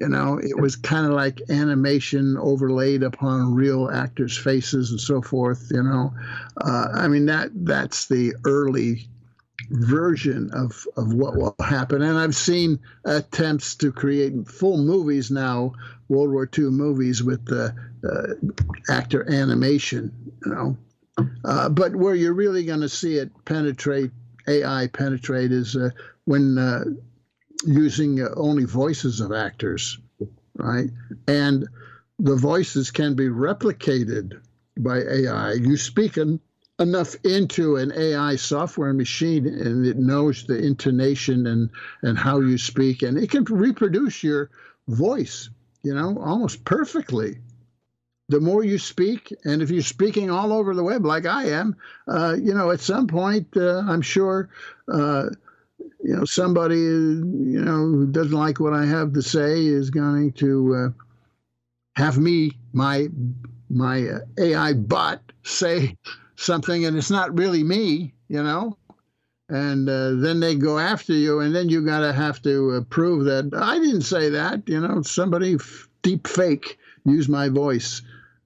You 0.00 0.08
know, 0.08 0.38
it 0.42 0.60
was 0.60 0.74
kind 0.74 1.06
of 1.06 1.12
like 1.12 1.40
animation 1.48 2.36
overlaid 2.36 3.04
upon 3.04 3.54
real 3.54 3.90
actors' 3.90 4.36
faces 4.36 4.90
and 4.90 5.00
so 5.00 5.22
forth. 5.22 5.68
You 5.70 5.84
know, 5.84 6.12
uh, 6.60 6.88
I 6.92 7.08
mean 7.08 7.26
that 7.26 7.50
that's 7.54 8.08
the 8.08 8.34
early 8.44 9.08
version 9.70 10.50
of 10.52 10.86
of 10.96 11.12
what 11.14 11.36
will 11.36 11.54
happen. 11.60 12.02
And 12.02 12.18
I've 12.18 12.36
seen 12.36 12.78
attempts 13.04 13.74
to 13.76 13.92
create 13.92 14.48
full 14.48 14.78
movies 14.78 15.30
now, 15.30 15.72
World 16.08 16.30
War 16.32 16.48
II 16.56 16.66
movies 16.66 17.22
with 17.22 17.44
the 17.46 17.74
uh, 18.08 18.92
actor 18.92 19.30
animation. 19.30 20.12
You 20.44 20.52
know, 20.52 20.76
uh, 21.44 21.68
but 21.68 21.96
where 21.96 22.14
you're 22.14 22.34
really 22.34 22.64
going 22.64 22.80
to 22.80 22.88
see 22.88 23.16
it 23.16 23.30
penetrate 23.44 24.10
AI 24.48 24.88
penetrate 24.88 25.52
is 25.52 25.76
uh, 25.76 25.90
when 26.24 26.58
uh, 26.58 26.84
using 27.66 28.26
only 28.36 28.64
voices 28.64 29.20
of 29.20 29.32
actors, 29.32 29.98
right? 30.56 30.90
And 31.26 31.66
the 32.18 32.36
voices 32.36 32.90
can 32.90 33.14
be 33.14 33.28
replicated 33.28 34.40
by 34.78 34.98
AI. 34.98 35.52
You 35.52 35.76
speak 35.76 36.16
enough 36.78 37.14
into 37.24 37.76
an 37.76 37.92
AI 37.96 38.36
software 38.36 38.92
machine, 38.92 39.46
and 39.46 39.86
it 39.86 39.96
knows 39.96 40.44
the 40.44 40.58
intonation 40.58 41.46
and 41.46 41.70
and 42.02 42.18
how 42.18 42.40
you 42.40 42.58
speak, 42.58 43.02
and 43.02 43.18
it 43.18 43.30
can 43.30 43.44
reproduce 43.44 44.22
your 44.22 44.50
voice, 44.88 45.50
you 45.82 45.94
know, 45.94 46.18
almost 46.18 46.64
perfectly. 46.64 47.38
The 48.30 48.40
more 48.40 48.64
you 48.64 48.78
speak, 48.78 49.34
and 49.44 49.60
if 49.60 49.70
you're 49.70 49.82
speaking 49.82 50.30
all 50.30 50.52
over 50.52 50.74
the 50.74 50.82
web 50.82 51.04
like 51.04 51.26
I 51.26 51.44
am, 51.44 51.76
uh, 52.08 52.36
you 52.40 52.54
know, 52.54 52.70
at 52.70 52.80
some 52.80 53.06
point, 53.06 53.48
uh, 53.56 53.82
I'm 53.86 54.00
sure 54.00 54.48
uh, 54.90 55.28
you 56.02 56.16
know, 56.16 56.24
somebody, 56.24 56.76
you 56.76 57.62
know, 57.62 57.76
who 57.76 58.06
doesn't 58.06 58.32
like 58.36 58.60
what 58.60 58.74
I 58.74 58.86
have 58.86 59.12
to 59.14 59.22
say 59.22 59.66
is 59.66 59.90
going 59.90 60.32
to 60.34 60.74
uh, 60.74 61.04
have 61.96 62.18
me, 62.18 62.52
my 62.72 63.08
my 63.70 64.08
AI 64.38 64.72
bot, 64.74 65.20
say 65.42 65.96
something, 66.36 66.84
and 66.84 66.96
it's 66.96 67.10
not 67.10 67.36
really 67.36 67.62
me, 67.62 68.14
you 68.28 68.42
know. 68.42 68.76
And 69.48 69.88
uh, 69.88 70.14
then 70.14 70.40
they 70.40 70.54
go 70.54 70.78
after 70.78 71.12
you, 71.12 71.40
and 71.40 71.54
then 71.54 71.68
you 71.68 71.84
got 71.84 72.00
to 72.00 72.12
have 72.12 72.40
to 72.42 72.72
uh, 72.72 72.80
prove 72.88 73.24
that 73.26 73.50
I 73.54 73.78
didn't 73.78 74.02
say 74.02 74.30
that. 74.30 74.66
You 74.66 74.80
know, 74.80 75.02
somebody 75.02 75.54
f- 75.54 75.88
deep 76.02 76.26
fake 76.26 76.78
used 77.04 77.28
my 77.28 77.48
voice. 77.48 78.00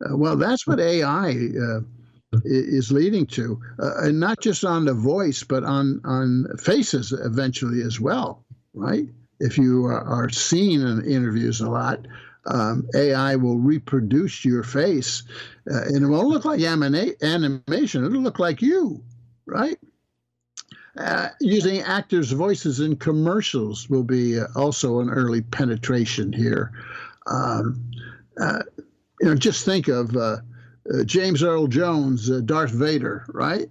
Uh, 0.05 0.17
well, 0.17 0.37
that's 0.37 0.67
what 0.67 0.81
AI 0.81 1.31
uh, 1.31 1.81
is 2.45 2.93
leading 2.93 3.27
to, 3.27 3.61
uh, 3.81 4.03
and 4.03 4.21
not 4.21 4.41
just 4.41 4.65
on 4.65 4.85
the 4.85 4.95
voice, 4.95 5.45
but 5.45 5.65
on 5.65 6.01
on 6.05 6.47
faces 6.59 7.13
eventually 7.13 7.83
as 7.83 8.01
well, 8.01 8.45
right? 8.75 9.09
If 9.41 9.57
you 9.57 9.87
are, 9.87 10.03
are 10.03 10.29
seen 10.29 10.81
in 10.81 11.05
interviews 11.05 11.61
a 11.61 11.71
lot, 11.71 12.07
um, 12.49 12.89
AI 12.95 13.37
will 13.37 13.59
reproduce 13.59 14.45
your 14.45 14.63
face, 14.63 15.23
uh, 15.71 15.83
and 15.83 16.05
it 16.05 16.09
won't 16.09 16.29
look 16.29 16.45
like 16.45 16.61
animation. 16.61 18.05
It'll 18.05 18.21
look 18.21 18.39
like 18.39 18.63
you, 18.63 19.03
right? 19.47 19.79
Uh, 20.99 21.29
using 21.41 21.81
actors' 21.81 22.33
voices 22.33 22.81
in 22.81 22.97
commercials 22.97 23.89
will 23.89 24.03
be 24.03 24.41
uh, 24.41 24.47
also 24.57 24.99
an 24.99 25.09
early 25.11 25.43
penetration 25.43 26.33
here. 26.33 26.73
Um, 27.27 27.81
uh, 28.41 28.63
you 29.21 29.29
know, 29.29 29.35
just 29.37 29.65
think 29.65 29.87
of 29.87 30.17
uh, 30.17 30.39
uh, 30.93 31.05
James 31.05 31.43
Earl 31.43 31.69
Jones, 31.69 32.29
Darth 32.43 32.73
Vader, 32.73 33.27
right? 33.29 33.69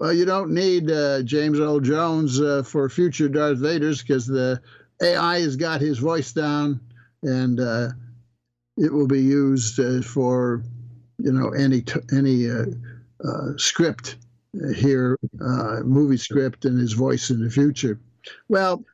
Well, 0.00 0.12
you 0.12 0.24
don't 0.24 0.50
need 0.50 0.88
James 1.24 1.58
Earl 1.58 1.80
Jones 1.80 2.38
for 2.68 2.88
future 2.88 3.28
Darth 3.28 3.58
Vaders 3.58 4.02
because 4.02 4.26
the 4.26 4.60
AI 5.02 5.40
has 5.40 5.56
got 5.56 5.80
his 5.80 5.98
voice 5.98 6.32
down, 6.32 6.80
and 7.22 7.60
uh, 7.60 7.88
it 8.76 8.92
will 8.92 9.06
be 9.06 9.22
used 9.22 9.80
uh, 9.80 10.02
for, 10.02 10.62
you 11.18 11.32
know, 11.32 11.50
any 11.50 11.84
any 12.12 12.48
script 13.56 14.16
here, 14.74 15.16
movie 15.84 16.16
script, 16.16 16.64
and 16.64 16.78
his 16.78 16.92
voice 16.92 17.30
in 17.30 17.42
the 17.42 17.50
future. 17.50 17.98
Well, 18.48 18.84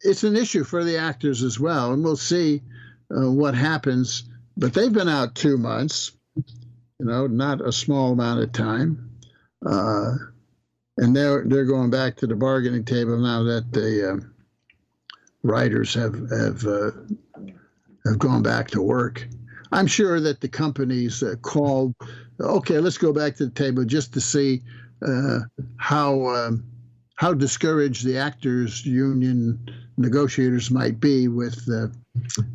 it's 0.00 0.24
an 0.24 0.36
issue 0.36 0.64
for 0.64 0.84
the 0.84 0.98
actors 0.98 1.42
as 1.42 1.58
well, 1.58 1.92
and 1.92 2.04
we'll 2.04 2.16
see 2.16 2.62
what 3.08 3.54
happens. 3.54 4.24
But 4.56 4.72
they've 4.72 4.92
been 4.92 5.08
out 5.08 5.34
two 5.34 5.58
months 5.58 6.12
you 6.98 7.06
know, 7.06 7.26
not 7.26 7.60
a 7.60 7.72
small 7.72 8.12
amount 8.12 8.40
of 8.40 8.52
time. 8.52 9.10
Uh, 9.64 10.14
and 10.96 11.14
they're 11.16 11.44
they're 11.46 11.64
going 11.64 11.90
back 11.90 12.16
to 12.16 12.26
the 12.26 12.36
bargaining 12.36 12.84
table 12.84 13.18
now 13.18 13.42
that 13.42 13.72
the 13.72 14.12
uh, 14.12 14.16
writers 15.42 15.94
have 15.94 16.14
have 16.30 16.64
uh, 16.64 16.90
have 18.04 18.18
gone 18.18 18.42
back 18.42 18.70
to 18.70 18.82
work. 18.82 19.26
I'm 19.72 19.86
sure 19.86 20.20
that 20.20 20.40
the 20.40 20.48
companies 20.48 21.22
uh, 21.22 21.34
called, 21.42 21.94
okay, 22.40 22.78
let's 22.78 22.98
go 22.98 23.12
back 23.12 23.36
to 23.36 23.46
the 23.46 23.52
table 23.52 23.84
just 23.84 24.12
to 24.14 24.20
see 24.20 24.62
uh, 25.06 25.40
how 25.76 26.26
um, 26.28 26.64
how 27.16 27.32
discouraged 27.32 28.04
the 28.04 28.18
actors 28.18 28.84
union 28.84 29.58
negotiators 29.96 30.70
might 30.70 31.00
be 31.00 31.28
with 31.28 31.64
the 31.66 31.92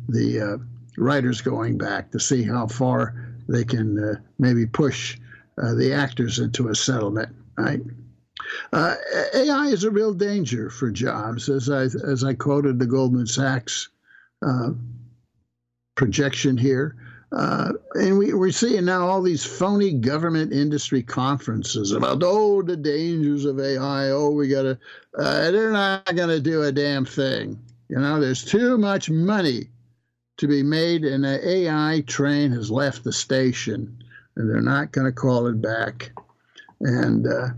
the 0.08 0.40
uh, 0.40 0.58
writers 0.98 1.40
going 1.40 1.78
back 1.78 2.10
to 2.10 2.20
see 2.20 2.42
how 2.42 2.66
far 2.66 3.14
they 3.48 3.64
can 3.64 3.98
uh, 3.98 4.14
maybe 4.38 4.66
push 4.66 5.18
uh, 5.62 5.74
the 5.74 5.92
actors 5.92 6.38
into 6.38 6.68
a 6.68 6.74
settlement, 6.74 7.34
right? 7.56 7.80
Uh, 8.72 8.94
AI 9.34 9.66
is 9.66 9.84
a 9.84 9.90
real 9.90 10.14
danger 10.14 10.70
for 10.70 10.90
jobs, 10.90 11.48
as 11.48 11.68
I 11.68 11.82
as 11.82 12.24
I 12.24 12.34
quoted 12.34 12.78
the 12.78 12.86
Goldman 12.86 13.26
Sachs 13.26 13.88
uh, 14.42 14.70
projection 16.00 16.56
here. 16.56 16.96
Uh, 17.30 17.74
and 17.92 18.16
we, 18.16 18.32
we're 18.32 18.50
seeing 18.50 18.86
now 18.86 19.06
all 19.06 19.20
these 19.20 19.44
phony 19.44 19.92
government 19.92 20.50
industry 20.50 21.02
conferences 21.02 21.92
about 21.92 22.22
oh 22.24 22.62
the 22.62 22.74
dangers 22.74 23.44
of 23.44 23.60
AI. 23.60 24.08
Oh, 24.08 24.30
we 24.30 24.48
gotta. 24.48 24.78
Uh, 25.16 25.50
they're 25.50 25.70
not 25.70 26.16
gonna 26.16 26.40
do 26.40 26.62
a 26.62 26.72
damn 26.72 27.04
thing. 27.04 27.60
You 27.90 27.98
know, 27.98 28.18
there's 28.18 28.42
too 28.42 28.78
much 28.78 29.10
money 29.10 29.68
to 30.38 30.48
be 30.48 30.62
made, 30.62 31.04
and 31.04 31.22
the 31.22 31.46
AI 31.46 32.02
train 32.06 32.50
has 32.52 32.70
left 32.70 33.04
the 33.04 33.12
station, 33.12 34.02
and 34.36 34.48
they're 34.48 34.62
not 34.62 34.92
going 34.92 35.04
to 35.04 35.12
call 35.12 35.48
it 35.48 35.60
back. 35.60 36.12
And 36.80 37.26
uh, 37.26 37.48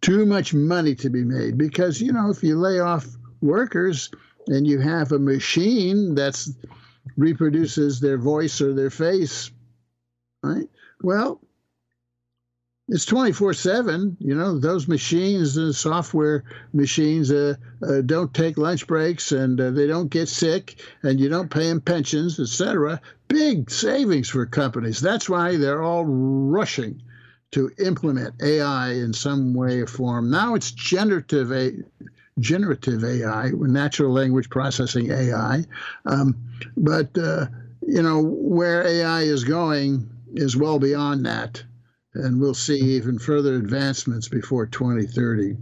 too 0.00 0.26
much 0.26 0.52
money 0.52 0.96
to 0.96 1.10
be 1.10 1.22
made 1.22 1.56
because 1.56 2.00
you 2.00 2.12
know 2.12 2.28
if 2.28 2.42
you 2.42 2.56
lay 2.56 2.80
off 2.80 3.06
workers 3.40 4.10
and 4.48 4.66
you 4.66 4.80
have 4.80 5.12
a 5.12 5.18
machine 5.18 6.16
that 6.16 6.34
reproduces 7.16 8.00
their 8.00 8.18
voice 8.18 8.60
or 8.60 8.74
their 8.74 8.90
face, 8.90 9.50
right? 10.42 10.68
Well, 11.02 11.40
it's 12.86 13.06
24 13.06 13.54
7 13.54 14.18
you 14.20 14.34
know 14.34 14.58
those 14.58 14.86
machines 14.86 15.54
the 15.54 15.72
software 15.72 16.44
machines 16.74 17.32
uh, 17.32 17.54
uh, 17.82 18.02
don't 18.02 18.34
take 18.34 18.58
lunch 18.58 18.86
breaks 18.86 19.32
and 19.32 19.58
uh, 19.58 19.70
they 19.70 19.86
don't 19.86 20.10
get 20.10 20.28
sick 20.28 20.78
and 21.02 21.18
you 21.18 21.30
don't 21.30 21.50
pay 21.50 21.66
them 21.66 21.80
pensions 21.80 22.38
etc 22.38 23.00
big 23.34 23.68
savings 23.70 24.28
for 24.28 24.46
companies. 24.46 25.00
That's 25.00 25.28
why 25.28 25.56
they're 25.56 25.82
all 25.82 26.04
rushing 26.04 27.02
to 27.52 27.70
implement 27.78 28.42
ai 28.42 28.92
in 28.92 29.12
some 29.12 29.54
way 29.54 29.80
or 29.80 29.86
form. 29.86 30.30
Now 30.30 30.54
it's 30.54 30.70
generative 30.70 31.50
generative 32.38 33.04
ai 33.04 33.50
natural 33.54 34.12
language 34.12 34.50
processing 34.50 35.10
ai 35.10 35.64
um, 36.06 36.36
but 36.76 37.16
uh, 37.16 37.46
you 37.82 38.02
know 38.02 38.22
where 38.22 38.86
ai 38.86 39.22
is 39.22 39.44
going 39.44 40.08
is 40.34 40.56
well 40.56 40.78
beyond 40.78 41.24
that 41.24 41.62
and 42.14 42.40
we'll 42.40 42.54
see 42.54 42.78
even 42.78 43.18
further 43.18 43.56
advancements 43.56 44.28
before 44.28 44.66
2030. 44.66 45.56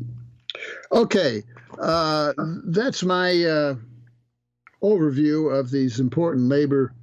Okay, 0.92 1.42
uh, 1.80 2.32
that's 2.66 3.02
my 3.02 3.30
uh, 3.44 3.74
overview 4.82 5.58
of 5.58 5.70
these 5.70 5.98
important 5.98 6.48
labor 6.48 6.94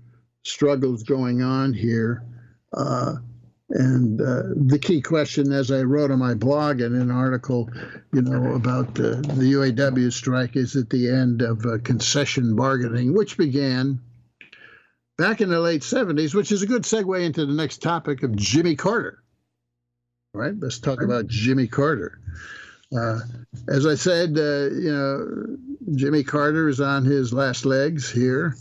struggles 0.43 1.03
going 1.03 1.41
on 1.41 1.73
here. 1.73 2.23
And 3.71 4.19
uh, 4.19 4.43
the 4.55 4.79
key 4.79 4.99
question, 4.99 5.51
as 5.51 5.69
I 5.69 5.81
wrote 5.81 6.09
on 6.09 6.17
my 6.17 6.33
blog 6.33 6.81
and 6.81 6.95
in 6.95 7.03
an 7.03 7.11
article, 7.11 7.69
you 8.11 8.23
know, 8.23 8.55
about 8.55 8.99
uh, 8.99 9.21
the 9.21 9.53
UAW 9.53 10.11
strike, 10.11 10.55
is 10.55 10.75
at 10.75 10.89
the 10.89 11.07
end 11.07 11.43
of 11.43 11.63
uh, 11.65 11.77
concession 11.83 12.55
bargaining, 12.55 13.13
which 13.13 13.37
began 13.37 13.99
back 15.19 15.41
in 15.41 15.49
the 15.49 15.59
late 15.59 15.81
70s, 15.81 16.33
which 16.33 16.51
is 16.51 16.63
a 16.63 16.67
good 16.67 16.81
segue 16.81 17.23
into 17.23 17.45
the 17.45 17.53
next 17.53 17.83
topic 17.83 18.23
of 18.23 18.35
Jimmy 18.35 18.75
Carter. 18.75 19.21
All 20.33 20.41
right, 20.41 20.53
let's 20.59 20.79
talk 20.79 21.03
about 21.03 21.27
Jimmy 21.27 21.67
Carter. 21.67 22.19
Uh, 22.95 23.19
as 23.67 23.85
I 23.85 23.95
said, 23.95 24.29
uh, 24.37 24.73
you 24.73 24.91
know, 24.91 25.57
Jimmy 25.95 26.23
Carter 26.23 26.69
is 26.69 26.79
on 26.79 27.05
his 27.05 27.33
last 27.33 27.65
legs 27.65 28.09
here. 28.09 28.55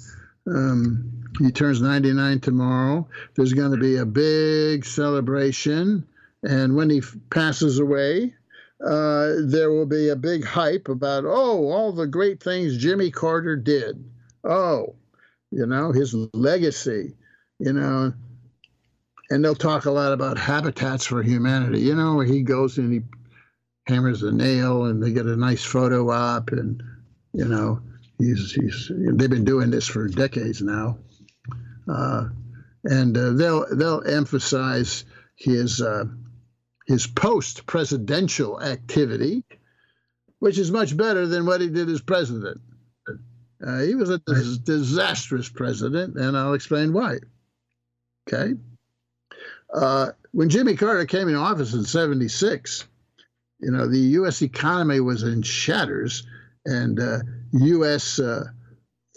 Um, 0.46 1.17
he 1.38 1.52
turns 1.52 1.80
99 1.80 2.40
tomorrow. 2.40 3.08
There's 3.34 3.52
going 3.52 3.70
to 3.70 3.78
be 3.78 3.96
a 3.96 4.06
big 4.06 4.84
celebration. 4.84 6.06
And 6.42 6.74
when 6.74 6.90
he 6.90 7.02
passes 7.30 7.78
away, 7.78 8.34
uh, 8.84 9.34
there 9.44 9.70
will 9.70 9.86
be 9.86 10.08
a 10.08 10.16
big 10.16 10.44
hype 10.44 10.88
about, 10.88 11.24
oh, 11.24 11.68
all 11.70 11.92
the 11.92 12.06
great 12.06 12.42
things 12.42 12.76
Jimmy 12.76 13.10
Carter 13.10 13.56
did. 13.56 14.04
Oh, 14.44 14.94
you 15.50 15.66
know, 15.66 15.92
his 15.92 16.14
legacy, 16.32 17.14
you 17.58 17.72
know. 17.72 18.12
And 19.30 19.44
they'll 19.44 19.54
talk 19.54 19.84
a 19.84 19.90
lot 19.90 20.12
about 20.12 20.38
habitats 20.38 21.06
for 21.06 21.22
humanity. 21.22 21.80
You 21.80 21.94
know, 21.94 22.20
he 22.20 22.42
goes 22.42 22.78
and 22.78 22.92
he 22.92 23.00
hammers 23.86 24.22
a 24.22 24.32
nail 24.32 24.86
and 24.86 25.02
they 25.02 25.12
get 25.12 25.26
a 25.26 25.36
nice 25.36 25.64
photo 25.64 26.10
op 26.10 26.50
and, 26.52 26.82
you 27.32 27.44
know, 27.44 27.80
he's, 28.18 28.52
he's 28.52 28.90
they've 28.90 29.30
been 29.30 29.44
doing 29.44 29.70
this 29.70 29.86
for 29.86 30.08
decades 30.08 30.62
now. 30.62 30.98
Uh, 31.88 32.28
and 32.84 33.16
uh, 33.16 33.30
they'll 33.32 33.66
they'll 33.74 34.04
emphasize 34.06 35.04
his 35.36 35.80
uh, 35.80 36.04
his 36.86 37.06
post 37.06 37.66
presidential 37.66 38.60
activity, 38.62 39.44
which 40.38 40.58
is 40.58 40.70
much 40.70 40.96
better 40.96 41.26
than 41.26 41.46
what 41.46 41.60
he 41.60 41.68
did 41.68 41.88
as 41.88 42.00
president. 42.00 42.60
Uh, 43.64 43.80
he 43.80 43.94
was 43.94 44.10
a 44.10 44.18
dis- 44.18 44.58
disastrous 44.58 45.48
president, 45.48 46.16
and 46.16 46.36
I'll 46.36 46.54
explain 46.54 46.92
why. 46.92 47.18
Okay. 48.28 48.54
Uh, 49.74 50.12
when 50.32 50.48
Jimmy 50.48 50.76
Carter 50.76 51.04
came 51.06 51.28
in 51.28 51.34
office 51.34 51.74
in 51.74 51.84
76, 51.84 52.86
you 53.60 53.70
know, 53.70 53.88
the 53.88 53.98
U.S. 53.98 54.42
economy 54.42 55.00
was 55.00 55.24
in 55.24 55.42
shatters, 55.42 56.26
and 56.64 57.00
uh, 57.00 57.18
U.S. 57.52 58.18
Uh, 58.18 58.44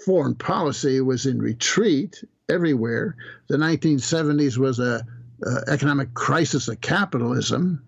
foreign 0.06 0.36
policy 0.36 1.00
was 1.02 1.26
in 1.26 1.40
retreat 1.40 2.24
everywhere. 2.52 3.16
The 3.48 3.58
1970s 3.58 4.58
was 4.58 4.80
a, 4.80 5.06
a 5.44 5.64
economic 5.68 6.14
crisis 6.14 6.68
of 6.68 6.82
capitalism. 6.82 7.84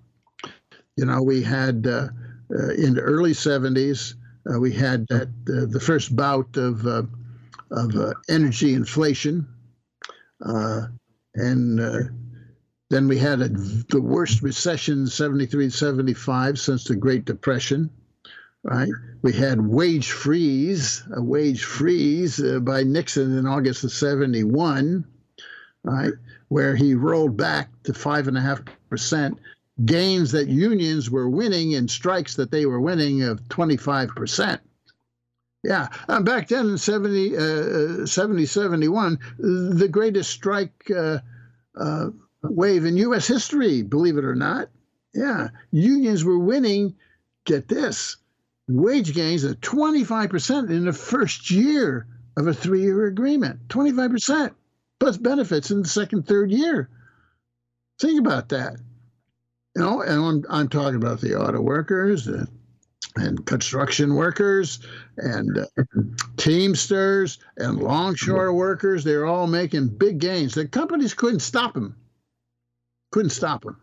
You 0.95 1.05
know, 1.05 1.21
we 1.21 1.43
had 1.43 1.87
uh, 1.87 2.07
uh, 2.53 2.73
in 2.73 2.93
the 2.93 3.01
early 3.01 3.31
70s, 3.31 4.15
uh, 4.49 4.59
we 4.59 4.71
had 4.71 5.07
that, 5.07 5.29
uh, 5.49 5.65
the 5.71 5.79
first 5.79 6.15
bout 6.15 6.57
of 6.57 6.85
uh, 6.85 7.03
of 7.71 7.95
uh, 7.95 8.13
energy 8.29 8.73
inflation, 8.73 9.47
and 11.35 11.79
then 12.89 13.07
we 13.07 13.17
had 13.17 13.41
a, 13.41 13.47
the 13.47 14.01
worst 14.01 14.43
recession 14.43 15.07
73 15.07 15.69
75 15.69 16.59
since 16.59 16.83
the 16.83 16.95
Great 16.95 17.25
Depression 17.25 17.89
right? 18.63 18.89
We 19.21 19.33
had 19.33 19.61
wage 19.61 20.11
freeze, 20.11 21.03
a 21.13 21.21
wage 21.21 21.63
freeze 21.63 22.41
uh, 22.41 22.59
by 22.59 22.83
Nixon 22.83 23.37
in 23.37 23.45
August 23.45 23.83
of 23.83 23.91
71, 23.91 25.05
right? 25.83 26.13
Where 26.47 26.75
he 26.75 26.95
rolled 26.95 27.37
back 27.37 27.69
to 27.83 27.93
five 27.93 28.27
and 28.27 28.37
a 28.37 28.41
half 28.41 28.61
percent 28.89 29.37
gains 29.85 30.31
that 30.31 30.47
unions 30.47 31.09
were 31.09 31.29
winning 31.29 31.71
in 31.71 31.87
strikes 31.87 32.35
that 32.35 32.51
they 32.51 32.65
were 32.65 32.79
winning 32.79 33.23
of 33.23 33.47
25 33.49 34.09
percent. 34.09 34.61
Yeah, 35.63 35.87
uh, 36.09 36.19
back 36.21 36.49
then 36.49 36.71
in 36.71 36.77
70, 36.77 37.37
uh, 37.37 38.05
70 38.05 38.45
71, 38.45 39.17
the 39.39 39.87
greatest 39.89 40.29
strike 40.29 40.91
uh, 40.93 41.19
uh, 41.79 42.09
wave 42.43 42.83
in 42.83 42.97
U.S. 42.97 43.27
history, 43.27 43.81
believe 43.81 44.17
it 44.17 44.25
or 44.25 44.35
not. 44.35 44.69
Yeah, 45.13 45.49
unions 45.71 46.25
were 46.25 46.39
winning, 46.39 46.95
get 47.45 47.69
this, 47.69 48.17
wage 48.67 49.13
gains 49.13 49.43
of 49.43 49.59
25% 49.59 50.69
in 50.69 50.85
the 50.85 50.93
first 50.93 51.51
year 51.51 52.07
of 52.37 52.47
a 52.47 52.53
three 52.53 52.81
year 52.81 53.05
agreement. 53.05 53.67
25% 53.67 54.53
plus 54.99 55.17
benefits 55.17 55.71
in 55.71 55.81
the 55.81 55.87
second, 55.87 56.27
third 56.27 56.51
year. 56.51 56.89
Think 57.99 58.19
about 58.19 58.49
that. 58.49 58.75
You 59.75 59.81
know, 59.81 60.01
and 60.01 60.23
I'm, 60.23 60.45
I'm 60.49 60.69
talking 60.69 60.95
about 60.95 61.19
the 61.19 61.39
auto 61.39 61.59
workers 61.59 62.27
and, 62.27 62.47
and 63.15 63.45
construction 63.45 64.15
workers 64.15 64.79
and 65.17 65.57
uh, 65.57 65.83
teamsters 66.37 67.39
and 67.57 67.79
longshore 67.79 68.53
workers. 68.53 69.03
They're 69.03 69.25
all 69.25 69.47
making 69.47 69.89
big 69.89 70.19
gains. 70.19 70.53
The 70.53 70.67
companies 70.67 71.13
couldn't 71.13 71.41
stop 71.41 71.73
them. 71.73 71.95
Couldn't 73.11 73.31
stop 73.31 73.63
them. 73.63 73.82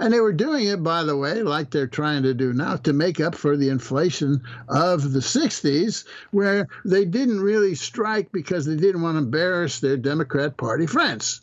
And 0.00 0.12
they 0.12 0.20
were 0.20 0.32
doing 0.32 0.66
it, 0.66 0.82
by 0.82 1.04
the 1.04 1.16
way, 1.16 1.42
like 1.42 1.70
they're 1.70 1.86
trying 1.86 2.24
to 2.24 2.34
do 2.34 2.52
now, 2.52 2.76
to 2.76 2.92
make 2.92 3.20
up 3.20 3.36
for 3.36 3.56
the 3.56 3.68
inflation 3.68 4.42
of 4.68 5.12
the 5.12 5.20
60s, 5.20 6.04
where 6.32 6.68
they 6.84 7.04
didn't 7.04 7.40
really 7.40 7.76
strike 7.76 8.32
because 8.32 8.66
they 8.66 8.76
didn't 8.76 9.02
want 9.02 9.14
to 9.14 9.22
embarrass 9.22 9.78
their 9.78 9.96
Democrat 9.96 10.56
Party 10.56 10.86
friends. 10.86 11.42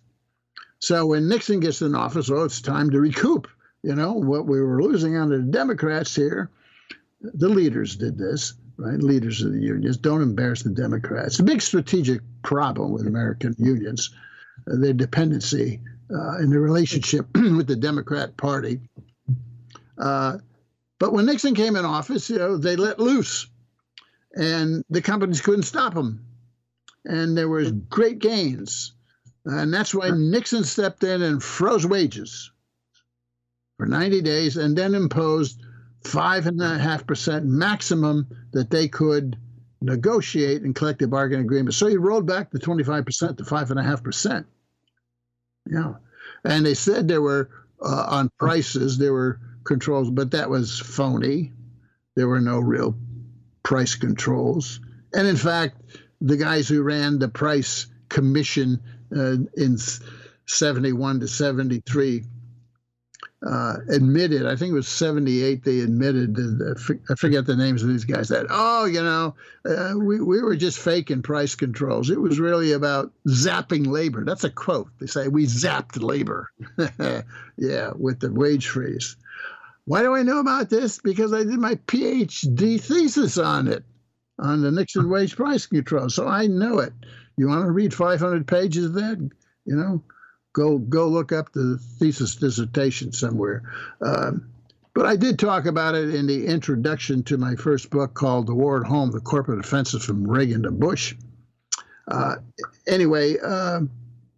So 0.79 1.05
when 1.05 1.29
Nixon 1.29 1.61
gets 1.61 1.81
in 1.81 1.95
office, 1.95 2.29
oh, 2.29 2.43
it's 2.43 2.59
time 2.59 2.89
to 2.89 2.99
recoup. 2.99 3.47
You 3.83 3.95
know, 3.95 4.13
what 4.13 4.45
we 4.45 4.59
were 4.59 4.83
losing 4.83 5.15
under 5.15 5.37
the 5.37 5.51
Democrats 5.51 6.13
here, 6.13 6.49
the 7.21 7.49
leaders 7.49 7.95
did 7.95 8.17
this, 8.17 8.53
right? 8.77 8.99
Leaders 8.99 9.41
of 9.41 9.53
the 9.53 9.61
unions. 9.61 9.97
Don't 9.97 10.21
embarrass 10.21 10.63
the 10.63 10.71
Democrats. 10.71 11.39
A 11.39 11.43
big 11.43 11.61
strategic 11.61 12.21
problem 12.43 12.91
with 12.91 13.07
American 13.07 13.55
unions, 13.57 14.13
uh, 14.67 14.75
their 14.75 14.93
dependency 14.93 15.79
uh, 16.13 16.37
in 16.37 16.49
the 16.49 16.59
relationship 16.59 17.27
with 17.35 17.67
the 17.67 17.75
Democrat 17.75 18.37
Party. 18.37 18.81
Uh, 19.97 20.37
but 20.99 21.13
when 21.13 21.25
Nixon 21.25 21.55
came 21.55 21.75
in 21.75 21.85
office, 21.85 22.29
you 22.29 22.37
know, 22.37 22.57
they 22.57 22.75
let 22.75 22.99
loose, 22.99 23.47
and 24.35 24.83
the 24.89 25.01
companies 25.01 25.41
couldn't 25.41 25.63
stop 25.63 25.93
them, 25.93 26.25
and 27.05 27.37
there 27.37 27.49
was 27.49 27.71
great 27.71 28.19
gains, 28.19 28.93
and 29.45 29.73
that's 29.73 29.95
why 29.95 30.09
Nixon 30.11 30.63
stepped 30.63 31.03
in 31.03 31.21
and 31.21 31.41
froze 31.41 31.85
wages 31.85 32.51
for 33.77 33.85
90 33.87 34.21
days, 34.21 34.57
and 34.57 34.77
then 34.77 34.93
imposed 34.93 35.59
five 36.03 36.47
and 36.47 36.61
a 36.61 36.77
half 36.77 37.05
percent 37.07 37.45
maximum 37.45 38.27
that 38.53 38.69
they 38.69 38.87
could 38.87 39.37
negotiate 39.81 40.63
in 40.63 40.73
collective 40.73 41.09
bargaining 41.09 41.45
agreements. 41.45 41.77
So 41.77 41.87
he 41.87 41.97
rolled 41.97 42.27
back 42.27 42.51
the 42.51 42.59
25 42.59 43.05
percent 43.05 43.37
to 43.37 43.45
five 43.45 43.71
and 43.71 43.79
a 43.79 43.83
half 43.83 44.03
percent. 44.03 44.45
Yeah. 45.69 45.95
And 46.43 46.65
they 46.65 46.73
said 46.73 47.07
there 47.07 47.21
were 47.21 47.49
uh, 47.81 48.05
on 48.09 48.31
prices, 48.39 48.97
there 48.97 49.13
were 49.13 49.39
controls, 49.63 50.09
but 50.09 50.31
that 50.31 50.49
was 50.49 50.79
phony. 50.79 51.51
There 52.15 52.27
were 52.27 52.41
no 52.41 52.59
real 52.59 52.95
price 53.63 53.95
controls. 53.95 54.79
And 55.13 55.27
in 55.27 55.37
fact, 55.37 55.81
the 56.19 56.37
guys 56.37 56.67
who 56.67 56.83
ran 56.83 57.19
the 57.19 57.29
price 57.29 57.87
commission 58.09 58.81
uh, 59.15 59.37
in 59.55 59.77
71 60.45 61.21
to 61.21 61.27
73 61.27 62.25
uh, 63.45 63.77
admitted, 63.89 64.45
I 64.45 64.55
think 64.55 64.71
it 64.71 64.75
was 64.75 64.87
78, 64.87 65.63
they 65.63 65.79
admitted, 65.79 66.37
I 67.09 67.15
forget 67.15 67.45
the 67.45 67.55
names 67.55 67.81
of 67.81 67.89
these 67.89 68.05
guys, 68.05 68.29
that, 68.29 68.45
oh, 68.49 68.85
you 68.85 69.01
know, 69.01 69.35
uh, 69.65 69.93
we, 69.97 70.21
we 70.21 70.41
were 70.41 70.55
just 70.55 70.77
faking 70.77 71.23
price 71.23 71.55
controls. 71.55 72.11
It 72.11 72.21
was 72.21 72.39
really 72.39 72.73
about 72.73 73.11
zapping 73.27 73.87
labor. 73.87 74.23
That's 74.23 74.43
a 74.43 74.49
quote. 74.49 74.89
They 74.99 75.07
say, 75.07 75.27
we 75.27 75.45
zapped 75.45 76.01
labor. 76.01 76.49
yeah, 77.57 77.91
with 77.95 78.19
the 78.19 78.31
wage 78.31 78.67
freeze. 78.67 79.15
Why 79.85 80.03
do 80.03 80.15
I 80.15 80.21
know 80.21 80.39
about 80.39 80.69
this? 80.69 80.99
Because 80.99 81.33
I 81.33 81.39
did 81.39 81.57
my 81.57 81.75
PhD 81.75 82.79
thesis 82.79 83.39
on 83.39 83.67
it, 83.67 83.83
on 84.37 84.61
the 84.61 84.71
Nixon 84.71 85.09
wage 85.09 85.35
price 85.35 85.65
control. 85.65 86.09
So 86.09 86.27
I 86.27 86.45
know 86.45 86.77
it. 86.77 86.93
You 87.37 87.47
want 87.47 87.65
to 87.65 87.71
read 87.71 87.93
500 87.93 88.47
pages 88.47 88.85
of 88.85 88.93
that? 88.93 89.17
You 89.65 89.75
know, 89.75 90.03
go 90.53 90.77
go 90.77 91.07
look 91.07 91.31
up 91.31 91.51
the 91.51 91.77
thesis 91.99 92.35
dissertation 92.35 93.11
somewhere. 93.11 93.63
Um, 94.01 94.49
but 94.93 95.05
I 95.05 95.15
did 95.15 95.39
talk 95.39 95.65
about 95.65 95.95
it 95.95 96.13
in 96.13 96.27
the 96.27 96.45
introduction 96.45 97.23
to 97.23 97.37
my 97.37 97.55
first 97.55 97.89
book 97.89 98.13
called 98.13 98.47
The 98.47 98.55
War 98.55 98.81
at 98.81 98.87
Home 98.87 99.11
The 99.11 99.21
Corporate 99.21 99.59
Offensive 99.59 100.03
from 100.03 100.29
Reagan 100.29 100.63
to 100.63 100.71
Bush. 100.71 101.15
Uh, 102.09 102.35
anyway, 102.87 103.37
uh, 103.41 103.81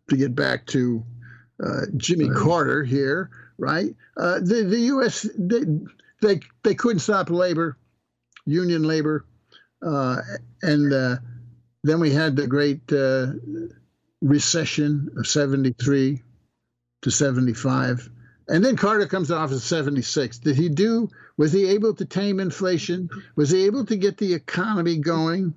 to 0.09 0.17
get 0.17 0.35
back 0.35 0.67
to 0.67 1.03
uh, 1.63 1.81
Jimmy 1.97 2.29
right. 2.29 2.37
Carter 2.37 2.83
here, 2.83 3.31
right? 3.57 3.95
Uh, 4.15 4.39
the, 4.39 4.63
the 4.63 4.79
U.S., 4.79 5.27
they, 5.37 5.61
they, 6.21 6.39
they 6.61 6.75
couldn't 6.75 6.99
stop 6.99 7.31
labor, 7.31 7.77
union 8.45 8.83
labor, 8.83 9.25
uh, 9.83 10.21
and 10.61 10.93
uh, 10.93 11.15
then 11.83 11.99
we 11.99 12.11
had 12.11 12.35
the 12.35 12.45
great 12.45 12.81
uh, 12.91 13.33
recession 14.23 15.11
of 15.17 15.27
73 15.27 16.21
to 17.03 17.11
75. 17.11 18.09
And 18.47 18.63
then 18.63 18.77
Carter 18.77 19.05
comes 19.05 19.31
off 19.31 19.51
in 19.51 19.59
76. 19.59 20.39
Did 20.39 20.55
he 20.55 20.69
do, 20.69 21.09
was 21.37 21.51
he 21.51 21.67
able 21.67 21.93
to 21.95 22.05
tame 22.05 22.39
inflation? 22.39 23.09
Was 23.35 23.49
he 23.49 23.65
able 23.65 23.85
to 23.85 23.95
get 23.95 24.17
the 24.17 24.33
economy 24.33 24.97
going? 24.97 25.53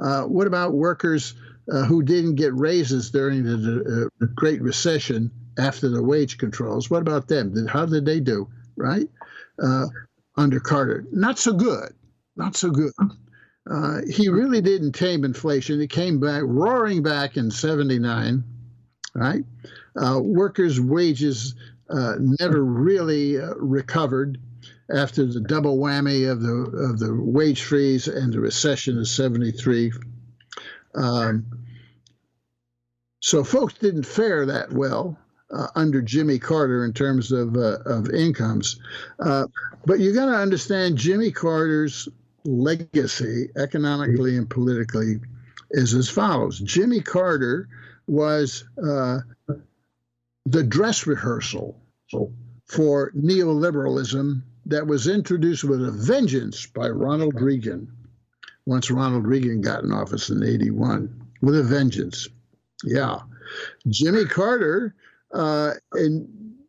Uh, 0.00 0.24
what 0.24 0.46
about 0.46 0.74
workers 0.74 1.34
uh, 1.72 1.84
who 1.84 2.02
didn't 2.02 2.34
get 2.36 2.54
raises 2.54 3.10
during 3.10 3.44
the, 3.44 4.10
uh, 4.22 4.26
Great 4.34 4.60
Recession 4.62 5.30
after 5.58 5.88
the 5.88 6.02
wage 6.02 6.38
controls? 6.38 6.90
What 6.90 7.02
about 7.02 7.28
them? 7.28 7.54
Did, 7.54 7.68
how 7.68 7.86
did 7.86 8.04
they 8.04 8.20
do, 8.20 8.48
right? 8.76 9.08
Uh, 9.62 9.86
under 10.36 10.60
Carter? 10.60 11.06
Not 11.10 11.38
so 11.38 11.52
good. 11.54 11.92
Not 12.36 12.56
so 12.56 12.70
good. 12.70 12.92
Uh, 13.68 14.00
he 14.08 14.28
really 14.28 14.60
didn't 14.60 14.92
tame 14.92 15.24
inflation. 15.24 15.80
It 15.80 15.90
came 15.90 16.20
back, 16.20 16.42
roaring 16.44 17.02
back 17.02 17.36
in 17.36 17.50
79, 17.50 18.44
right? 19.14 19.44
Uh, 20.00 20.20
workers' 20.22 20.80
wages 20.80 21.54
uh, 21.88 22.14
never 22.18 22.64
really 22.64 23.40
uh, 23.40 23.54
recovered 23.56 24.38
after 24.94 25.26
the 25.26 25.40
double 25.40 25.78
whammy 25.78 26.30
of 26.30 26.40
the 26.42 26.54
of 26.54 26.98
the 26.98 27.14
wage 27.14 27.62
freeze 27.62 28.08
and 28.08 28.32
the 28.32 28.40
recession 28.40 28.98
of 28.98 29.08
'73. 29.08 29.92
Um, 30.94 31.46
so 33.20 33.42
folks 33.42 33.74
didn't 33.74 34.06
fare 34.06 34.46
that 34.46 34.72
well 34.72 35.18
uh, 35.50 35.68
under 35.74 36.02
Jimmy 36.02 36.38
Carter 36.38 36.84
in 36.84 36.92
terms 36.92 37.32
of 37.32 37.56
uh, 37.56 37.78
of 37.84 38.10
incomes, 38.10 38.78
uh, 39.18 39.46
but 39.84 39.98
you 39.98 40.14
got 40.14 40.26
to 40.26 40.36
understand 40.36 40.98
Jimmy 40.98 41.32
Carter's 41.32 42.08
legacy, 42.46 43.48
economically 43.56 44.36
and 44.36 44.48
politically, 44.48 45.16
is 45.70 45.94
as 45.94 46.08
follows: 46.08 46.60
Jimmy 46.60 47.00
Carter 47.00 47.68
was 48.06 48.64
uh, 48.82 49.18
the 50.46 50.62
dress 50.62 51.06
rehearsal 51.06 51.80
for 52.66 53.12
neoliberalism 53.12 54.42
that 54.66 54.86
was 54.86 55.06
introduced 55.06 55.64
with 55.64 55.86
a 55.86 55.90
vengeance 55.90 56.66
by 56.66 56.88
Ronald 56.88 57.40
Reagan 57.40 57.90
once 58.66 58.90
Ronald 58.90 59.26
Reagan 59.26 59.60
got 59.60 59.84
in 59.84 59.92
office 59.92 60.28
in 60.28 60.42
81 60.42 61.28
with 61.40 61.56
a 61.56 61.62
vengeance. 61.62 62.28
Yeah. 62.84 63.20
Jimmy 63.88 64.24
Carter 64.24 64.94
uh, 65.32 65.74
in, 65.94 66.04
in, 66.04 66.28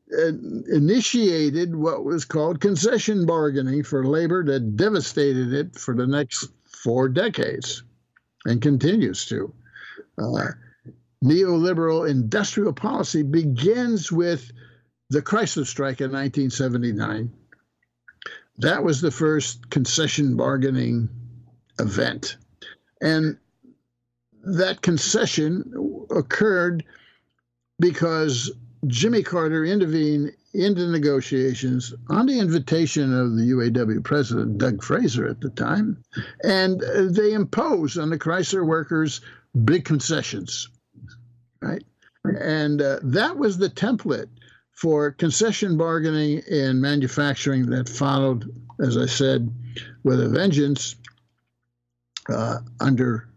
initiated 0.09 1.75
what 1.75 2.05
was 2.05 2.23
called 2.25 2.61
concession 2.61 3.25
bargaining 3.25 3.83
for 3.83 4.05
labor 4.05 4.43
that 4.45 4.77
devastated 4.77 5.53
it 5.53 5.75
for 5.75 5.95
the 5.95 6.07
next 6.07 6.49
four 6.65 7.09
decades 7.09 7.83
and 8.45 8.61
continues 8.61 9.25
to. 9.25 9.53
Uh, 10.17 10.51
neoliberal 11.23 12.09
industrial 12.09 12.73
policy 12.73 13.23
begins 13.23 14.11
with 14.11 14.51
the 15.09 15.21
Chrysler 15.21 15.65
strike 15.65 16.01
in 16.01 16.11
1979. 16.11 17.31
That 18.59 18.83
was 18.83 19.01
the 19.01 19.11
first 19.11 19.69
concession 19.69 20.35
bargaining 20.35 21.09
event. 21.79 22.37
And 23.01 23.37
that 24.43 24.81
concession 24.81 26.07
occurred 26.09 26.83
because 27.79 28.51
Jimmy 28.85 29.23
Carter 29.23 29.65
intervened 29.65 30.31
in 30.53 30.75
the 30.75 30.87
negotiations 30.87 31.93
on 32.09 32.27
the 32.27 32.39
invitation 32.39 33.13
of 33.17 33.35
the 33.35 33.51
UAW 33.51 34.03
president, 34.03 34.59
Doug 34.59 34.83
Fraser, 34.83 35.27
at 35.27 35.41
the 35.41 35.49
time, 35.49 36.03
and 36.43 36.81
they 37.09 37.33
imposed 37.33 37.97
on 37.97 38.09
the 38.09 38.19
Chrysler 38.19 38.65
workers 38.65 39.21
big 39.65 39.83
concessions 39.83 40.69
right? 41.61 41.83
And 42.23 42.81
uh, 42.81 42.99
that 43.03 43.37
was 43.37 43.57
the 43.57 43.69
template 43.69 44.29
for 44.73 45.11
concession 45.11 45.77
bargaining 45.77 46.39
in 46.49 46.81
manufacturing 46.81 47.67
that 47.67 47.89
followed, 47.89 48.45
as 48.79 48.97
I 48.97 49.05
said, 49.05 49.51
with 50.03 50.21
a 50.21 50.29
vengeance 50.29 50.95
uh, 52.29 52.59
under 52.79 53.29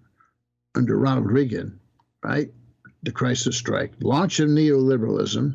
under 0.77 0.97
Ronald 0.97 1.31
Reagan, 1.31 1.81
right? 2.23 2.51
The 3.03 3.13
Chrysler 3.13 3.55
strike, 3.55 3.93
launch 4.01 4.41
of 4.41 4.51
neoliberalism 4.51 5.55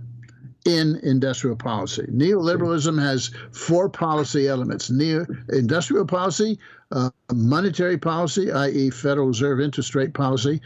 in 0.65 0.95
industrial 1.03 1.55
policy. 1.55 2.03
Neoliberalism 2.11 2.99
has 2.99 3.29
four 3.51 3.87
policy 3.87 4.47
elements: 4.47 4.89
neo 4.89 5.25
industrial 5.49 6.05
policy, 6.05 6.59
uh, 6.91 7.11
monetary 7.31 7.97
policy, 7.97 8.51
i.e., 8.51 8.89
Federal 8.89 9.27
Reserve 9.27 9.61
interest 9.61 9.93
rate 9.93 10.13
policy, 10.13 10.59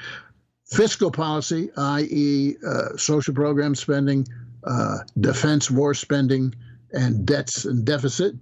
fiscal 0.66 1.12
policy, 1.12 1.70
i.e., 1.76 2.56
uh, 2.66 2.96
social 2.96 3.34
program 3.34 3.76
spending, 3.76 4.26
uh, 4.64 5.00
defense 5.20 5.70
war 5.70 5.94
spending, 5.94 6.56
and 6.94 7.26
debts 7.26 7.66
and 7.66 7.84
deficit, 7.86 8.36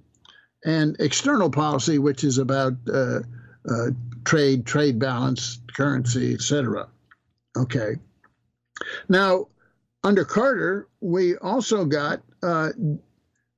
and 0.64 0.96
external 1.00 1.50
policy, 1.50 1.98
which 1.98 2.24
is 2.24 2.38
about 2.38 2.74
uh, 2.92 3.20
uh 3.68 3.88
trade, 4.26 4.66
trade 4.66 5.00
balance, 5.00 5.60
currency, 5.74 6.34
etc. 6.34 6.88
Okay. 7.56 7.96
Now, 9.09 9.47
under 10.03 10.25
Carter, 10.25 10.88
we 11.01 11.36
also 11.38 11.86
got 11.86 12.21
uh, 12.43 12.69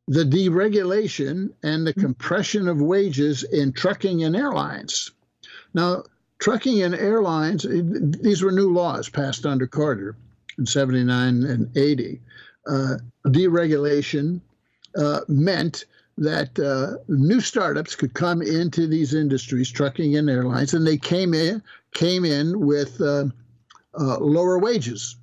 the 0.08 0.24
deregulation 0.24 1.52
and 1.64 1.86
the 1.86 1.94
compression 1.94 2.68
of 2.68 2.82
wages 2.82 3.44
in 3.44 3.72
trucking 3.74 4.24
and 4.24 4.36
airlines. 4.36 5.12
Now, 5.74 6.04
trucking 6.40 6.82
and 6.82 6.96
airlines, 6.96 7.66
these 7.70 8.42
were 8.42 8.52
new 8.52 8.74
laws 8.74 9.10
passed 9.10 9.46
under 9.46 9.68
Carter 9.68 10.16
in 10.58 10.66
79 10.66 11.44
and 11.44 11.78
80. 11.78 12.22
Uh, 12.68 12.96
deregulation 13.28 14.42
uh, 14.98 15.22
meant 15.28 15.86
that 16.18 16.60
uh, 16.60 17.02
new 17.08 17.40
startups 17.40 17.96
could 17.96 18.14
come 18.14 18.42
into 18.42 18.88
these 18.88 19.14
industries, 19.14 19.72
trucking 19.72 20.18
and 20.18 20.30
airlines, 20.30 20.74
and 20.74 20.86
they 20.86 20.98
came 20.98 21.34
in 21.34 21.62
came 21.94 22.26
in 22.26 22.60
with 22.60 23.00
uh, 23.02 23.06
uh, 23.06 23.26
lower 23.98 24.60
wages, 24.60 25.16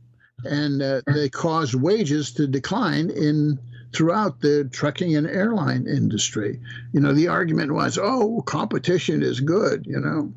and 0.45 0.83
uh, 0.83 1.03
they 1.07 1.29
caused 1.29 1.75
wages 1.75 2.33
to 2.33 2.47
decline 2.47 3.11
in 3.11 3.59
throughout 3.93 4.41
the 4.41 4.69
trucking 4.71 5.17
and 5.17 5.27
airline 5.27 5.87
industry. 5.87 6.61
You 6.93 7.01
know, 7.01 7.13
the 7.13 7.29
argument 7.29 7.73
was, 7.73 7.99
"Oh, 8.01 8.43
competition 8.43 9.23
is 9.23 9.41
good," 9.41 9.87
you 9.87 10.01
know. 10.01 10.35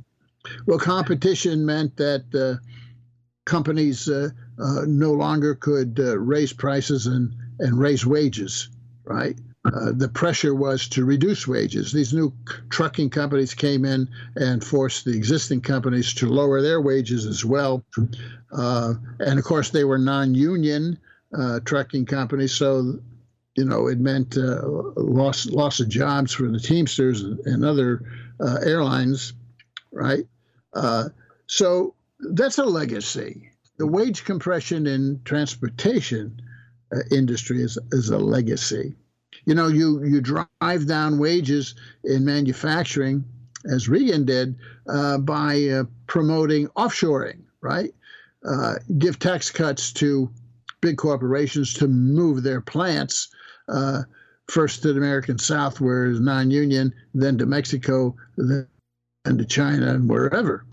Well, 0.65 0.79
competition 0.79 1.65
meant 1.65 1.97
that 1.97 2.23
uh, 2.33 2.63
companies 3.45 4.07
uh, 4.07 4.29
uh, 4.57 4.85
no 4.87 5.11
longer 5.13 5.55
could 5.55 5.99
uh, 5.99 6.17
raise 6.17 6.53
prices 6.53 7.07
and, 7.07 7.33
and 7.59 7.79
raise 7.79 8.05
wages, 8.05 8.69
right? 9.03 9.37
Uh, 9.65 9.91
the 9.93 10.07
pressure 10.07 10.55
was 10.55 10.87
to 10.87 11.03
reduce 11.03 11.47
wages. 11.47 11.91
These 11.91 12.13
new 12.13 12.33
trucking 12.69 13.09
companies 13.09 13.53
came 13.53 13.83
in 13.83 14.07
and 14.35 14.63
forced 14.63 15.03
the 15.05 15.15
existing 15.15 15.61
companies 15.61 16.13
to 16.15 16.29
lower 16.29 16.61
their 16.61 16.79
wages 16.79 17.25
as 17.25 17.43
well. 17.43 17.83
Uh, 18.51 18.93
and 19.19 19.37
of 19.37 19.43
course, 19.43 19.69
they 19.69 19.83
were 19.83 19.97
non 19.97 20.33
union 20.33 20.97
trucking 21.65 22.05
companies, 22.05 22.53
so 22.53 22.99
you 23.55 23.65
know, 23.65 23.87
it 23.87 23.99
meant 23.99 24.37
uh, 24.37 24.61
loss 24.95 25.45
loss 25.47 25.81
of 25.81 25.89
jobs 25.89 26.33
for 26.33 26.47
the 26.47 26.59
Teamsters 26.59 27.21
and 27.21 27.65
other 27.65 28.01
uh, 28.39 28.59
airlines 28.63 29.33
right? 29.91 30.25
Uh, 30.73 31.09
so 31.47 31.95
that's 32.19 32.57
a 32.57 32.65
legacy. 32.65 33.51
The 33.77 33.87
wage 33.87 34.25
compression 34.25 34.87
in 34.87 35.21
transportation 35.23 36.41
uh, 36.93 36.99
industry 37.11 37.61
is, 37.61 37.77
is 37.91 38.09
a 38.09 38.17
legacy. 38.17 38.95
You 39.49 39.55
know, 39.55 39.67
you 39.67 40.03
you 40.03 40.21
drive 40.21 40.85
down 40.85 41.17
wages 41.17 41.73
in 42.03 42.23
manufacturing, 42.23 43.25
as 43.65 43.89
Reagan 43.89 44.23
did, 44.23 44.55
uh, 44.87 45.17
by 45.17 45.63
uh, 45.69 45.83
promoting 46.05 46.67
offshoring, 46.77 47.39
right? 47.59 47.91
Uh, 48.47 48.75
give 48.99 49.17
tax 49.17 49.49
cuts 49.49 49.91
to 49.93 50.29
big 50.81 50.97
corporations 50.97 51.73
to 51.73 51.87
move 51.87 52.43
their 52.43 52.61
plants 52.61 53.29
uh, 53.69 54.03
first 54.51 54.83
to 54.83 54.93
the 54.93 54.99
American 54.99 55.39
South, 55.39 55.81
where 55.81 56.05
it's 56.05 56.19
non-union, 56.19 56.93
then 57.15 57.39
to 57.39 57.47
Mexico, 57.47 58.15
then 58.37 58.67
to 59.25 59.45
China 59.45 59.95
and 59.95 60.07
wherever. 60.07 60.63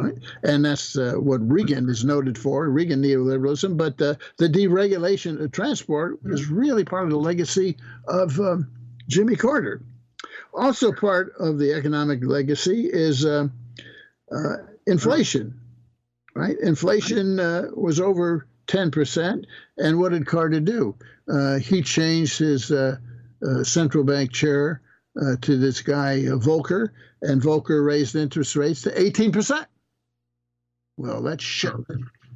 Right? 0.00 0.14
And 0.42 0.64
that's 0.64 0.96
uh, 0.96 1.14
what 1.14 1.46
Reagan 1.48 1.88
is 1.88 2.04
noted 2.04 2.38
for, 2.38 2.68
Reagan 2.68 3.02
neoliberalism. 3.02 3.76
But 3.76 4.00
uh, 4.00 4.14
the 4.38 4.48
deregulation 4.48 5.42
of 5.42 5.52
transport 5.52 6.18
is 6.24 6.48
really 6.48 6.84
part 6.84 7.04
of 7.04 7.10
the 7.10 7.18
legacy 7.18 7.76
of 8.08 8.38
um, 8.40 8.70
Jimmy 9.08 9.36
Carter. 9.36 9.82
Also, 10.54 10.92
part 10.92 11.32
of 11.38 11.58
the 11.58 11.72
economic 11.72 12.24
legacy 12.24 12.88
is 12.90 13.24
uh, 13.24 13.48
uh 14.32 14.56
inflation. 14.86 15.60
Right? 16.34 16.56
Inflation 16.60 17.38
uh, 17.38 17.68
was 17.74 18.00
over 18.00 18.46
10%. 18.68 19.44
And 19.78 19.98
what 19.98 20.12
did 20.12 20.26
Carter 20.26 20.60
do? 20.60 20.94
Uh, 21.28 21.58
he 21.58 21.82
changed 21.82 22.38
his 22.38 22.72
central 23.62 24.04
bank 24.04 24.32
chair 24.32 24.80
to 25.40 25.56
this 25.56 25.82
guy 25.82 26.20
Volcker, 26.20 26.90
and 27.22 27.42
Volcker 27.42 27.84
raised 27.84 28.14
interest 28.14 28.56
rates 28.56 28.82
to 28.82 28.90
18%. 28.90 29.66
Well, 31.00 31.22
that 31.22 31.40
shut, 31.40 31.80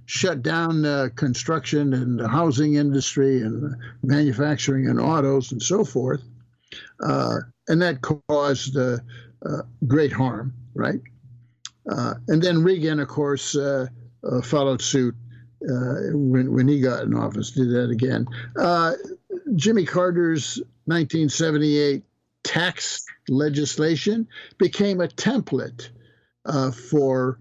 shut 0.06 0.42
down 0.42 0.86
uh, 0.86 1.10
construction 1.16 1.92
and 1.92 2.18
the 2.18 2.26
housing 2.26 2.76
industry 2.76 3.42
and 3.42 3.76
manufacturing 4.02 4.88
and 4.88 4.98
autos 4.98 5.52
and 5.52 5.62
so 5.62 5.84
forth. 5.84 6.22
Uh, 6.98 7.40
and 7.68 7.82
that 7.82 8.00
caused 8.00 8.78
uh, 8.78 8.96
uh, 9.44 9.62
great 9.86 10.12
harm, 10.12 10.54
right? 10.74 10.98
and 11.86 12.42
then 12.42 12.62
Reagan, 12.62 13.00
of 13.00 13.08
course, 13.08 13.54
followed 14.44 14.80
suit 14.80 15.14
when, 15.60 16.54
when 16.54 16.66
he 16.66 16.80
got 16.80 17.02
in 17.02 17.14
office, 17.14 17.50
did 17.50 17.68
that 17.68 17.90
again. 17.90 18.26
Jimmy 19.56 19.84
Carter's 19.84 20.56
1978 20.86 22.02
tax 22.44 23.04
legislation 23.28 24.26
became 24.56 25.02
a 25.02 25.08
template 25.08 25.90
uh, 26.46 26.70
for 26.70 27.38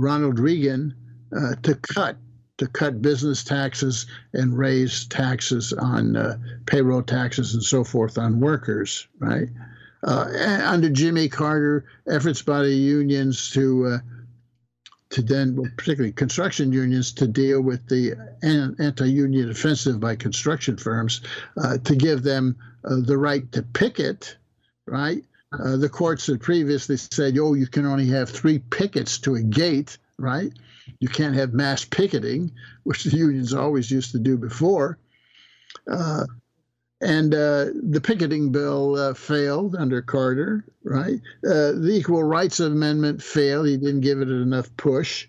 Ronald 0.00 0.38
Reagan 0.38 0.94
uh, 1.36 1.54
to 1.62 1.74
cut 1.74 2.16
to 2.58 2.66
cut 2.66 3.00
business 3.00 3.42
taxes 3.42 4.04
and 4.34 4.56
raise 4.56 5.06
taxes 5.06 5.72
on 5.72 6.14
uh, 6.14 6.36
payroll 6.66 7.02
taxes 7.02 7.54
and 7.54 7.62
so 7.64 7.82
forth 7.82 8.18
on 8.18 8.38
workers, 8.38 9.08
right? 9.18 9.48
Uh, 10.02 10.60
under 10.64 10.90
Jimmy 10.90 11.28
Carter, 11.28 11.86
efforts 12.06 12.42
by 12.42 12.62
the 12.62 12.74
unions 12.74 13.50
to 13.52 13.86
uh, 13.86 13.98
to 15.10 15.22
then, 15.22 15.56
particularly 15.76 16.12
construction 16.12 16.72
unions, 16.72 17.12
to 17.12 17.26
deal 17.26 17.60
with 17.60 17.88
the 17.88 18.14
anti-union 18.42 19.50
offensive 19.50 19.98
by 19.98 20.14
construction 20.14 20.76
firms, 20.76 21.20
uh, 21.56 21.78
to 21.78 21.96
give 21.96 22.22
them 22.22 22.56
uh, 22.84 22.96
the 23.00 23.18
right 23.18 23.50
to 23.52 23.62
picket, 23.62 24.36
right? 24.86 25.24
Uh, 25.52 25.76
the 25.76 25.88
courts 25.88 26.26
had 26.26 26.40
previously 26.40 26.96
said, 26.96 27.36
oh, 27.38 27.54
you 27.54 27.66
can 27.66 27.84
only 27.84 28.06
have 28.08 28.30
three 28.30 28.58
pickets 28.58 29.18
to 29.18 29.34
a 29.34 29.42
gate, 29.42 29.98
right? 30.16 30.52
You 31.00 31.08
can't 31.08 31.34
have 31.34 31.52
mass 31.52 31.84
picketing, 31.84 32.52
which 32.84 33.04
the 33.04 33.16
unions 33.16 33.52
always 33.52 33.90
used 33.90 34.12
to 34.12 34.18
do 34.18 34.36
before. 34.36 34.98
Uh, 35.90 36.26
and 37.00 37.34
uh, 37.34 37.66
the 37.82 38.00
picketing 38.02 38.52
bill 38.52 38.94
uh, 38.96 39.14
failed 39.14 39.74
under 39.74 40.02
Carter, 40.02 40.64
right? 40.84 41.20
Uh, 41.44 41.72
the 41.72 41.92
Equal 41.92 42.22
Rights 42.22 42.60
Amendment 42.60 43.22
failed. 43.22 43.66
He 43.66 43.78
didn't 43.78 44.02
give 44.02 44.20
it 44.20 44.28
enough 44.28 44.76
push. 44.76 45.26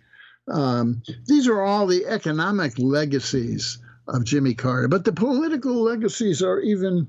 Um, 0.49 1.01
these 1.28 1.47
are 1.47 1.61
all 1.61 1.88
the 1.88 2.07
economic 2.07 2.78
legacies 2.78 3.80
of 4.07 4.26
Jimmy 4.26 4.53
Carter, 4.53 4.89
but 4.89 5.05
the 5.05 5.13
political 5.13 5.82
legacies 5.82 6.41
are 6.41 6.59
even 6.59 7.07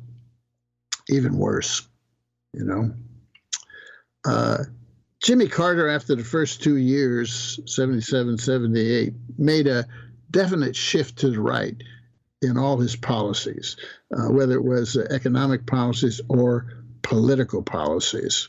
even 1.08 1.36
worse. 1.36 1.82
You 2.52 2.64
know, 2.64 2.94
uh, 4.26 4.64
Jimmy 5.22 5.48
Carter, 5.48 5.88
after 5.88 6.16
the 6.16 6.24
first 6.24 6.62
two 6.62 6.76
years, 6.76 7.60
77, 7.66 8.38
78, 8.38 9.14
made 9.38 9.66
a 9.68 9.86
definite 10.30 10.74
shift 10.74 11.18
to 11.18 11.30
the 11.30 11.40
right 11.40 11.76
in 12.42 12.58
all 12.58 12.76
his 12.78 12.96
policies, 12.96 13.76
uh, 14.16 14.30
whether 14.32 14.54
it 14.54 14.64
was 14.64 14.96
economic 14.96 15.64
policies 15.66 16.20
or 16.28 16.84
political 17.02 17.62
policies. 17.62 18.48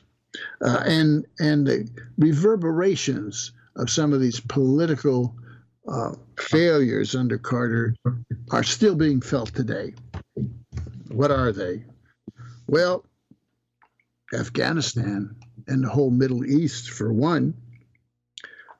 Uh, 0.66 0.82
and, 0.86 1.28
and 1.39 1.68
the 1.68 1.88
reverberations 2.18 3.51
of 3.76 3.89
some 3.89 4.12
of 4.12 4.20
these 4.20 4.39
political 4.39 5.36
uh, 5.88 6.14
failures 6.39 7.14
under 7.14 7.38
Carter 7.38 7.95
are 8.51 8.64
still 8.64 8.95
being 8.95 9.22
felt 9.22 9.54
today. 9.54 9.93
What 11.10 11.30
are 11.30 11.51
they? 11.51 11.84
Well, 12.68 13.06
Afghanistan 14.34 15.36
and 15.68 15.84
the 15.84 15.90
whole 15.90 16.12
Middle 16.12 16.46
East, 16.46 16.90
for 16.90 17.14
one. 17.14 17.54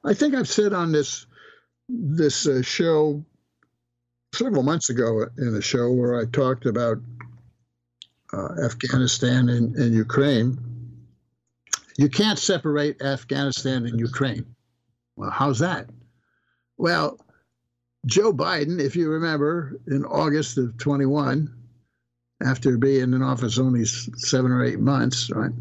I 0.04 0.14
think 0.14 0.36
I've 0.36 0.50
said 0.50 0.74
on 0.74 0.92
this 0.92 1.26
this 1.90 2.48
uh, 2.48 2.62
show 2.62 3.24
several 4.34 4.64
months 4.64 4.90
ago 4.90 5.28
in 5.38 5.56
a 5.56 5.62
show 5.62 5.92
where 5.92 6.20
I 6.20 6.26
talked 6.26 6.66
about 6.66 6.98
uh, 8.34 8.50
Afghanistan 8.64 9.50
and, 9.50 9.76
and 9.76 9.94
Ukraine. 9.94 10.58
You 11.98 12.10
can't 12.10 12.40
separate 12.40 13.02
Afghanistan 13.02 13.86
and 13.86 14.00
Ukraine. 14.00 14.46
Well, 15.16 15.30
how's 15.30 15.60
that? 15.60 15.90
Well, 16.78 17.20
Joe 18.06 18.34
Biden, 18.34 18.80
if 18.80 18.96
you 18.96 19.10
remember, 19.10 19.80
in 19.88 20.04
August 20.04 20.58
of 20.58 20.76
21, 20.78 21.54
after 22.42 22.78
being 22.78 23.14
in 23.14 23.22
office 23.22 23.58
only 23.58 23.86
seven 23.86 24.52
or 24.52 24.64
eight 24.64 24.80
months, 24.80 25.30
right, 25.32 25.52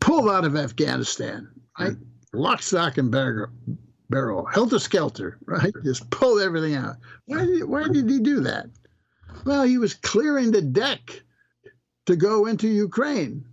pulled 0.00 0.30
out 0.30 0.44
of 0.44 0.56
Afghanistan, 0.56 1.48
right? 1.78 1.96
Lock, 2.32 2.62
stock, 2.62 2.98
and 2.98 3.10
barrel, 3.10 3.50
barrel, 4.10 4.44
helter 4.46 4.78
skelter, 4.78 5.38
right? 5.46 5.72
Just 5.84 6.10
pulled 6.10 6.40
everything 6.40 6.74
out. 6.74 6.96
Why 7.26 7.44
did, 7.44 7.64
why 7.64 7.88
did 7.88 8.08
he 8.08 8.18
do 8.18 8.40
that? 8.40 8.66
Well, 9.44 9.64
he 9.64 9.78
was 9.78 9.94
clearing 9.94 10.50
the 10.50 10.62
deck 10.62 11.22
to 12.06 12.16
go 12.16 12.46
into 12.46 12.68
Ukraine. 12.68 13.44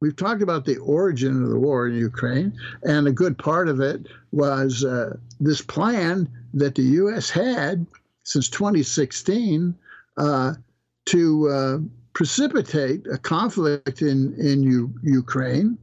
We've 0.00 0.16
talked 0.16 0.42
about 0.42 0.64
the 0.64 0.76
origin 0.78 1.42
of 1.42 1.50
the 1.50 1.58
war 1.58 1.88
in 1.88 1.94
Ukraine, 1.94 2.52
and 2.84 3.08
a 3.08 3.12
good 3.12 3.36
part 3.36 3.68
of 3.68 3.80
it 3.80 4.06
was 4.30 4.84
uh, 4.84 5.16
this 5.40 5.60
plan 5.60 6.28
that 6.54 6.76
the 6.76 6.82
U.S. 6.82 7.30
had 7.30 7.84
since 8.22 8.48
2016 8.48 9.74
uh, 10.16 10.54
to 11.08 11.48
uh, 11.48 11.78
precipitate 12.12 13.06
a 13.12 13.16
conflict 13.16 14.02
in, 14.02 14.34
in 14.38 14.62
U- 14.62 14.92
Ukraine, 15.02 15.78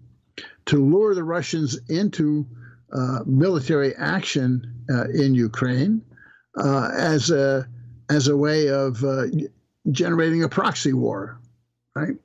to 0.68 0.84
lure 0.84 1.16
the 1.16 1.24
Russians 1.24 1.80
into 1.90 2.46
uh, 2.94 3.20
military 3.26 3.96
action 3.96 4.84
uh, 4.90 5.06
in 5.10 5.34
Ukraine 5.34 6.02
uh, 6.58 6.92
as, 6.96 7.32
a, 7.32 7.68
as 8.10 8.28
a 8.28 8.38
way 8.38 8.70
of 8.70 9.04
uh, 9.04 9.24
generating 9.92 10.44
a 10.44 10.50
proxy 10.50 10.94
war. 10.94 11.40
Right? 11.96 12.16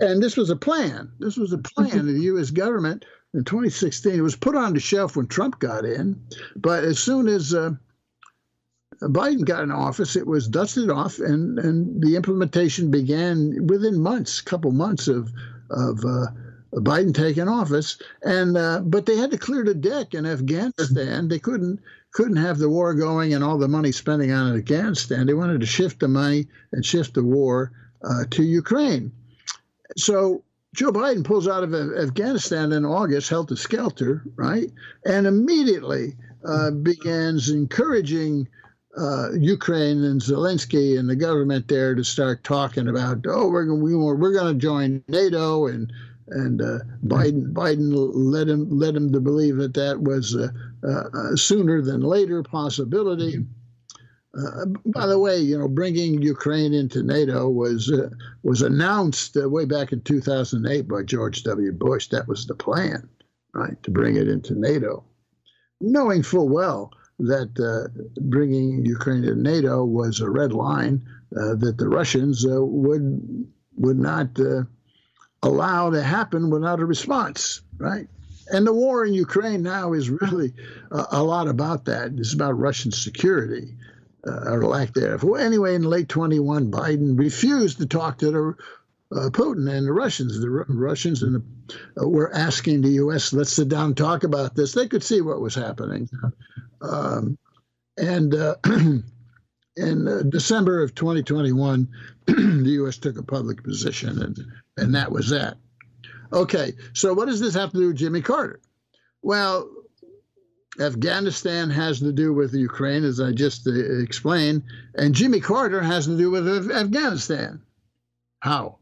And 0.00 0.22
this 0.22 0.36
was 0.36 0.50
a 0.50 0.56
plan. 0.56 1.12
This 1.18 1.36
was 1.36 1.52
a 1.52 1.58
plan 1.58 1.98
of 1.98 2.06
the 2.06 2.22
U.S. 2.32 2.50
government 2.50 3.04
in 3.34 3.44
2016. 3.44 4.14
It 4.14 4.20
was 4.22 4.34
put 4.34 4.56
on 4.56 4.74
the 4.74 4.80
shelf 4.80 5.14
when 5.14 5.26
Trump 5.26 5.60
got 5.60 5.84
in, 5.84 6.20
but 6.56 6.82
as 6.82 6.98
soon 6.98 7.28
as 7.28 7.54
uh, 7.54 7.72
Biden 9.02 9.44
got 9.44 9.62
in 9.62 9.70
office, 9.70 10.14
it 10.16 10.26
was 10.26 10.48
dusted 10.48 10.90
off, 10.90 11.18
and 11.18 11.58
and 11.58 12.02
the 12.02 12.16
implementation 12.16 12.90
began 12.90 13.66
within 13.66 14.00
months, 14.00 14.40
couple 14.40 14.72
months 14.72 15.08
of 15.08 15.32
of 15.70 16.04
uh, 16.04 16.26
Biden 16.74 17.14
taking 17.14 17.48
office. 17.48 18.00
And 18.22 18.56
uh, 18.56 18.80
but 18.80 19.06
they 19.06 19.16
had 19.16 19.30
to 19.30 19.38
clear 19.38 19.64
the 19.64 19.74
deck 19.74 20.14
in 20.14 20.26
Afghanistan. 20.26 21.28
They 21.28 21.38
couldn't 21.38 21.80
couldn't 22.12 22.36
have 22.36 22.58
the 22.58 22.68
war 22.68 22.94
going 22.94 23.32
and 23.32 23.42
all 23.42 23.58
the 23.58 23.68
money 23.68 23.92
spending 23.92 24.32
on 24.32 24.56
Afghanistan. 24.56 25.26
They 25.26 25.34
wanted 25.34 25.60
to 25.60 25.66
shift 25.66 26.00
the 26.00 26.08
money 26.08 26.48
and 26.72 26.84
shift 26.84 27.14
the 27.14 27.24
war 27.24 27.72
uh, 28.04 28.24
to 28.30 28.42
Ukraine. 28.42 29.12
So 29.96 30.44
Joe 30.74 30.92
Biden 30.92 31.24
pulls 31.24 31.48
out 31.48 31.64
of 31.64 31.74
Afghanistan 31.74 32.72
in 32.72 32.84
August, 32.84 33.28
helter 33.28 33.56
skelter, 33.56 34.22
right, 34.36 34.70
and 35.04 35.26
immediately 35.26 36.16
uh, 36.44 36.70
begins 36.70 37.50
encouraging 37.50 38.48
uh, 38.96 39.32
Ukraine 39.32 40.02
and 40.04 40.20
Zelensky 40.20 40.98
and 40.98 41.08
the 41.08 41.16
government 41.16 41.68
there 41.68 41.94
to 41.94 42.02
start 42.04 42.42
talking 42.42 42.88
about, 42.88 43.24
oh, 43.28 43.48
we're 43.48 43.64
going 43.64 43.82
we, 43.82 43.94
we're 43.94 44.32
going 44.32 44.54
to 44.54 44.60
join 44.60 45.02
NATO 45.08 45.66
and 45.66 45.92
and 46.28 46.62
uh, 46.62 46.78
Biden 47.04 47.52
Biden 47.52 47.90
led 47.92 48.48
him 48.48 48.68
led 48.70 48.96
him 48.96 49.12
to 49.12 49.20
believe 49.20 49.56
that 49.56 49.74
that 49.74 50.00
was 50.00 50.34
a, 50.34 50.52
a 50.86 51.36
sooner 51.36 51.82
than 51.82 52.02
later 52.02 52.42
possibility. 52.42 53.44
Uh, 54.32 54.66
by 54.86 55.06
the 55.06 55.18
way, 55.18 55.38
you 55.38 55.58
know, 55.58 55.66
bringing 55.66 56.22
Ukraine 56.22 56.72
into 56.72 57.02
NATO 57.02 57.48
was 57.48 57.90
uh, 57.90 58.10
was 58.44 58.62
announced 58.62 59.36
uh, 59.36 59.48
way 59.48 59.64
back 59.64 59.92
in 59.92 60.02
2008 60.02 60.86
by 60.86 61.02
George 61.02 61.42
W. 61.42 61.72
Bush. 61.72 62.08
That 62.08 62.28
was 62.28 62.46
the 62.46 62.54
plan, 62.54 63.08
right, 63.52 63.80
to 63.82 63.90
bring 63.90 64.16
it 64.16 64.28
into 64.28 64.54
NATO, 64.54 65.04
knowing 65.80 66.22
full 66.22 66.48
well 66.48 66.92
that 67.20 67.50
uh, 67.58 67.88
bringing 68.20 68.84
Ukraine 68.84 69.22
to 69.22 69.34
NATO 69.34 69.84
was 69.84 70.20
a 70.20 70.30
red 70.30 70.52
line 70.52 71.06
uh, 71.36 71.54
that 71.56 71.76
the 71.78 71.88
Russians 71.88 72.44
uh, 72.44 72.62
would 72.62 73.46
would 73.76 73.98
not 73.98 74.38
allow 75.42 75.90
to 75.90 76.02
happen 76.02 76.50
without 76.50 76.80
a 76.80 76.84
response, 76.84 77.62
right? 77.78 78.08
And 78.48 78.66
the 78.66 78.74
war 78.74 79.06
in 79.06 79.14
Ukraine 79.14 79.62
now 79.62 79.94
is 79.94 80.10
really 80.10 80.52
a 80.90 81.22
lot 81.22 81.48
about 81.48 81.86
that. 81.86 82.12
It's 82.16 82.34
about 82.34 82.58
Russian 82.58 82.92
security. 82.92 83.76
Uh, 84.26 84.52
or 84.52 84.66
lack 84.66 84.92
thereof. 84.92 85.24
Well, 85.24 85.40
anyway, 85.40 85.74
in 85.74 85.82
late 85.82 86.10
21, 86.10 86.70
Biden 86.70 87.18
refused 87.18 87.78
to 87.78 87.86
talk 87.86 88.18
to 88.18 88.30
the 88.30 88.54
uh, 89.16 89.30
Putin 89.30 89.70
and 89.70 89.86
the 89.86 89.92
Russians. 89.92 90.38
The 90.38 90.46
R- 90.46 90.66
Russians 90.68 91.22
and 91.22 91.36
the, 91.36 92.02
uh, 92.02 92.06
were 92.06 92.32
asking 92.34 92.82
the 92.82 92.90
U.S. 92.90 93.32
let's 93.32 93.52
sit 93.52 93.68
down 93.68 93.86
and 93.86 93.96
talk 93.96 94.24
about 94.24 94.54
this. 94.54 94.72
They 94.72 94.88
could 94.88 95.02
see 95.02 95.20
what 95.20 95.40
was 95.40 95.54
happening, 95.54 96.08
um, 96.80 97.38
and 97.96 98.34
uh, 98.34 98.56
in 99.76 100.08
uh, 100.08 100.22
December 100.28 100.82
of 100.82 100.94
2021, 100.94 101.88
the 102.26 102.70
U.S. 102.74 102.98
took 102.98 103.18
a 103.18 103.22
public 103.22 103.62
position, 103.62 104.22
and 104.22 104.38
and 104.76 104.94
that 104.94 105.12
was 105.12 105.30
that. 105.30 105.56
Okay, 106.32 106.74
so 106.92 107.12
what 107.12 107.26
does 107.26 107.40
this 107.40 107.54
have 107.54 107.72
to 107.72 107.78
do 107.78 107.86
with 107.88 107.96
Jimmy 107.96 108.22
Carter? 108.22 108.60
Well, 109.22 109.68
Afghanistan 110.80 111.70
has 111.70 111.98
to 112.00 112.12
do 112.12 112.32
with 112.32 112.54
Ukraine, 112.54 113.04
as 113.04 113.20
I 113.20 113.32
just 113.32 113.66
uh, 113.66 113.72
explained, 114.00 114.62
and 114.94 115.14
Jimmy 115.14 115.40
Carter 115.40 115.80
has 115.80 116.06
to 116.06 116.16
do 116.16 116.30
with 116.30 116.70
Afghanistan. 116.70 117.62
How? 118.38 118.78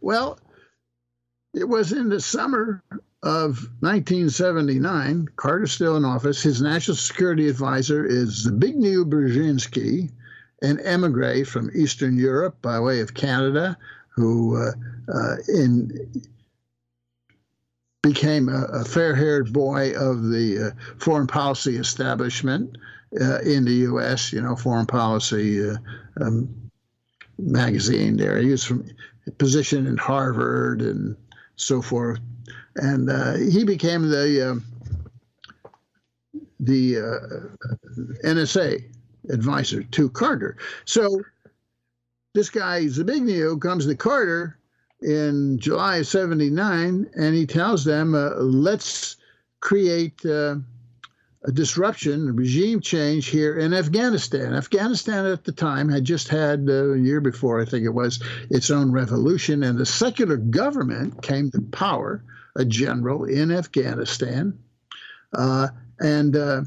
Well, 0.00 0.38
it 1.52 1.68
was 1.68 1.92
in 1.92 2.08
the 2.08 2.20
summer 2.20 2.82
of 3.24 3.70
1979. 3.80 5.28
Carter's 5.36 5.72
still 5.72 5.96
in 5.96 6.04
office. 6.04 6.42
His 6.42 6.60
national 6.60 6.96
security 6.96 7.48
advisor 7.48 8.04
is 8.04 8.46
Zbigniew 8.46 9.08
Brzezinski, 9.08 10.12
an 10.60 10.78
emigre 10.80 11.44
from 11.44 11.70
Eastern 11.74 12.18
Europe 12.18 12.60
by 12.60 12.78
way 12.78 13.00
of 13.00 13.14
Canada, 13.14 13.78
who 14.10 14.56
uh, 14.56 14.72
uh, 15.12 15.36
in 15.48 16.12
became 18.02 18.50
a, 18.50 18.64
a 18.64 18.84
fair-haired 18.84 19.50
boy 19.50 19.92
of 19.92 20.24
the 20.24 20.66
uh, 20.66 20.94
foreign 20.98 21.26
policy 21.26 21.76
establishment 21.76 22.76
uh, 23.18 23.38
in 23.38 23.64
the 23.64 23.72
U.S. 23.88 24.34
You 24.34 24.42
know, 24.42 24.54
foreign 24.54 24.84
policy 24.84 25.66
uh, 25.66 25.76
um, 26.20 26.70
magazine. 27.38 28.18
There, 28.18 28.36
he 28.36 28.50
was 28.50 28.64
from 28.64 28.84
position 29.38 29.86
in 29.86 29.96
Harvard 29.96 30.82
and 30.82 31.16
so 31.56 31.80
forth, 31.80 32.20
and 32.76 33.10
uh, 33.10 33.34
he 33.34 33.64
became 33.64 34.08
the 34.08 34.50
um, 34.50 34.64
the 36.60 36.98
uh, 36.98 38.26
NSA 38.26 38.84
advisor 39.30 39.82
to 39.82 40.08
Carter. 40.08 40.56
So 40.84 41.22
this 42.34 42.50
guy 42.50 42.84
Zbigniew 42.84 43.60
comes 43.60 43.86
to 43.86 43.94
Carter 43.94 44.58
in 45.00 45.58
July 45.58 45.98
of 45.98 46.06
79, 46.06 47.10
and 47.14 47.34
he 47.34 47.46
tells 47.46 47.84
them, 47.84 48.14
uh, 48.14 48.30
let's 48.36 49.16
create 49.60 50.24
uh, 50.24 50.56
a 51.44 51.52
disruption, 51.52 52.28
a 52.28 52.32
regime 52.32 52.80
change 52.80 53.26
here 53.26 53.58
in 53.58 53.74
Afghanistan. 53.74 54.54
Afghanistan 54.54 55.26
at 55.26 55.44
the 55.44 55.52
time 55.52 55.88
had 55.88 56.04
just 56.04 56.28
had, 56.28 56.66
uh, 56.68 56.92
a 56.92 56.98
year 56.98 57.20
before, 57.20 57.60
I 57.60 57.66
think 57.66 57.84
it 57.84 57.90
was, 57.90 58.22
its 58.50 58.70
own 58.70 58.92
revolution, 58.92 59.62
and 59.62 59.78
the 59.78 59.86
secular 59.86 60.38
government 60.38 61.22
came 61.22 61.50
to 61.50 61.60
power, 61.60 62.24
a 62.56 62.64
general 62.64 63.24
in 63.24 63.50
Afghanistan. 63.50 64.58
Uh, 65.32 65.68
and 66.00 66.36
uh, 66.36 66.62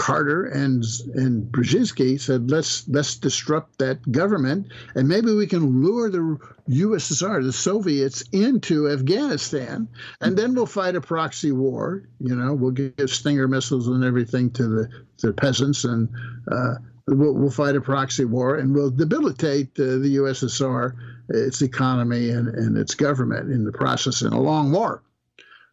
Carter 0.00 0.46
and 0.46 0.82
and 1.14 1.52
Brzezinski 1.52 2.18
said, 2.18 2.50
let's 2.50 2.88
let's 2.88 3.16
disrupt 3.16 3.78
that 3.80 4.10
government, 4.10 4.68
and 4.94 5.06
maybe 5.06 5.34
we 5.34 5.46
can 5.46 5.82
lure 5.82 6.08
the 6.08 6.38
USSR, 6.70 7.42
the 7.42 7.52
Soviets, 7.52 8.22
into 8.32 8.88
Afghanistan, 8.88 9.88
and 10.22 10.38
then 10.38 10.54
we'll 10.54 10.64
fight 10.64 10.94
a 10.94 11.02
proxy 11.02 11.52
war. 11.52 12.04
You 12.18 12.34
know, 12.34 12.54
we'll 12.54 12.70
give 12.70 13.10
Stinger 13.10 13.46
missiles 13.46 13.88
and 13.88 14.02
everything 14.02 14.50
to 14.52 14.68
the 14.68 14.88
the 15.20 15.34
peasants, 15.34 15.84
and 15.84 16.08
uh, 16.50 16.76
we'll, 17.06 17.34
we'll, 17.34 17.50
fight 17.50 17.76
a 17.76 17.80
proxy 17.82 18.24
war, 18.24 18.56
and 18.56 18.74
we'll 18.74 18.90
debilitate 18.90 19.78
uh, 19.78 19.98
the 19.98 20.16
USSR, 20.16 20.94
its 21.30 21.62
economy, 21.62 22.30
and, 22.30 22.48
and 22.48 22.76
its 22.76 22.94
government 22.94 23.50
in 23.50 23.64
the 23.64 23.72
process 23.72 24.22
in 24.22 24.32
a 24.32 24.40
long 24.40 24.72
war. 24.72 25.02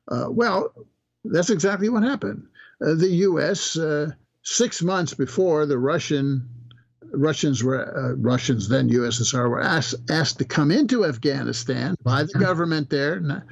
Uh, 0.09 0.27
well, 0.29 0.73
that's 1.25 1.49
exactly 1.49 1.89
what 1.89 2.03
happened. 2.03 2.47
Uh, 2.81 2.93
the 2.95 3.09
U.S. 3.09 3.77
Uh, 3.77 4.11
six 4.43 4.81
months 4.81 5.13
before 5.13 5.65
the 5.65 5.77
Russian 5.77 6.47
Russians 7.11 7.63
were 7.63 7.97
uh, 7.97 8.15
Russians 8.15 8.67
then 8.67 8.89
USSR 8.89 9.49
were 9.49 9.61
asked 9.61 9.95
asked 10.09 10.39
to 10.39 10.45
come 10.45 10.71
into 10.71 11.05
Afghanistan 11.05 11.95
by 12.03 12.23
the 12.23 12.37
government 12.39 12.89
there, 12.89 13.45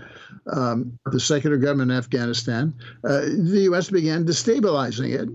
um, 0.52 1.00
the 1.06 1.20
secular 1.20 1.58
government 1.58 1.92
in 1.92 1.98
Afghanistan. 1.98 2.74
Uh, 3.04 3.22
the 3.22 3.62
U.S. 3.70 3.90
began 3.90 4.26
destabilizing 4.26 5.14
it 5.14 5.30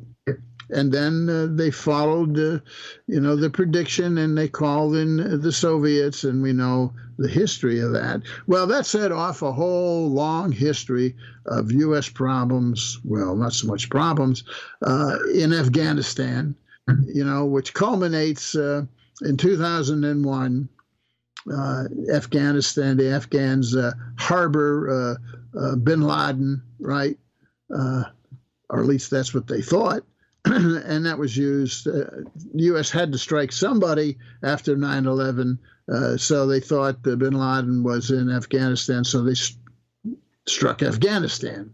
and 0.72 0.92
then 0.92 1.28
uh, 1.28 1.48
they 1.50 1.70
followed, 1.70 2.38
uh, 2.38 2.58
you 3.06 3.20
know, 3.20 3.36
the 3.36 3.50
prediction, 3.50 4.18
and 4.18 4.36
they 4.36 4.48
called 4.48 4.94
in 4.94 5.40
the 5.40 5.52
Soviets, 5.52 6.24
and 6.24 6.42
we 6.42 6.52
know 6.52 6.92
the 7.18 7.28
history 7.28 7.80
of 7.80 7.92
that. 7.92 8.22
Well, 8.46 8.66
that 8.68 8.86
set 8.86 9.12
off 9.12 9.42
a 9.42 9.52
whole 9.52 10.08
long 10.08 10.52
history 10.52 11.16
of 11.46 11.72
U.S. 11.72 12.08
problems. 12.08 12.98
Well, 13.04 13.36
not 13.36 13.52
so 13.52 13.66
much 13.66 13.90
problems 13.90 14.44
uh, 14.82 15.18
in 15.34 15.52
Afghanistan, 15.52 16.54
you 17.06 17.24
know, 17.24 17.44
which 17.44 17.74
culminates 17.74 18.54
uh, 18.54 18.82
in 19.22 19.36
2001. 19.36 20.68
Uh, 21.50 21.84
Afghanistan, 22.12 22.98
the 22.98 23.08
Afghans 23.08 23.74
uh, 23.74 23.92
harbor 24.18 25.18
bin 25.82 26.02
Laden, 26.02 26.62
right? 26.78 27.18
or 28.70 28.80
at 28.80 28.86
least 28.86 29.10
that's 29.10 29.34
what 29.34 29.48
they 29.48 29.60
thought. 29.60 30.04
and 30.44 31.04
that 31.04 31.18
was 31.18 31.36
used. 31.36 31.86
Uh, 31.86 32.04
the 32.54 32.64
U.S. 32.64 32.90
had 32.90 33.12
to 33.12 33.18
strike 33.18 33.52
somebody 33.52 34.16
after 34.42 34.74
9 34.74 35.06
11, 35.06 35.58
uh, 35.92 36.16
so 36.16 36.46
they 36.46 36.60
thought 36.60 37.06
uh, 37.06 37.16
bin 37.16 37.34
Laden 37.34 37.82
was 37.82 38.10
in 38.10 38.30
Afghanistan, 38.30 39.04
so 39.04 39.22
they 39.22 39.34
st- 39.34 39.58
struck 40.46 40.82
Afghanistan, 40.82 41.72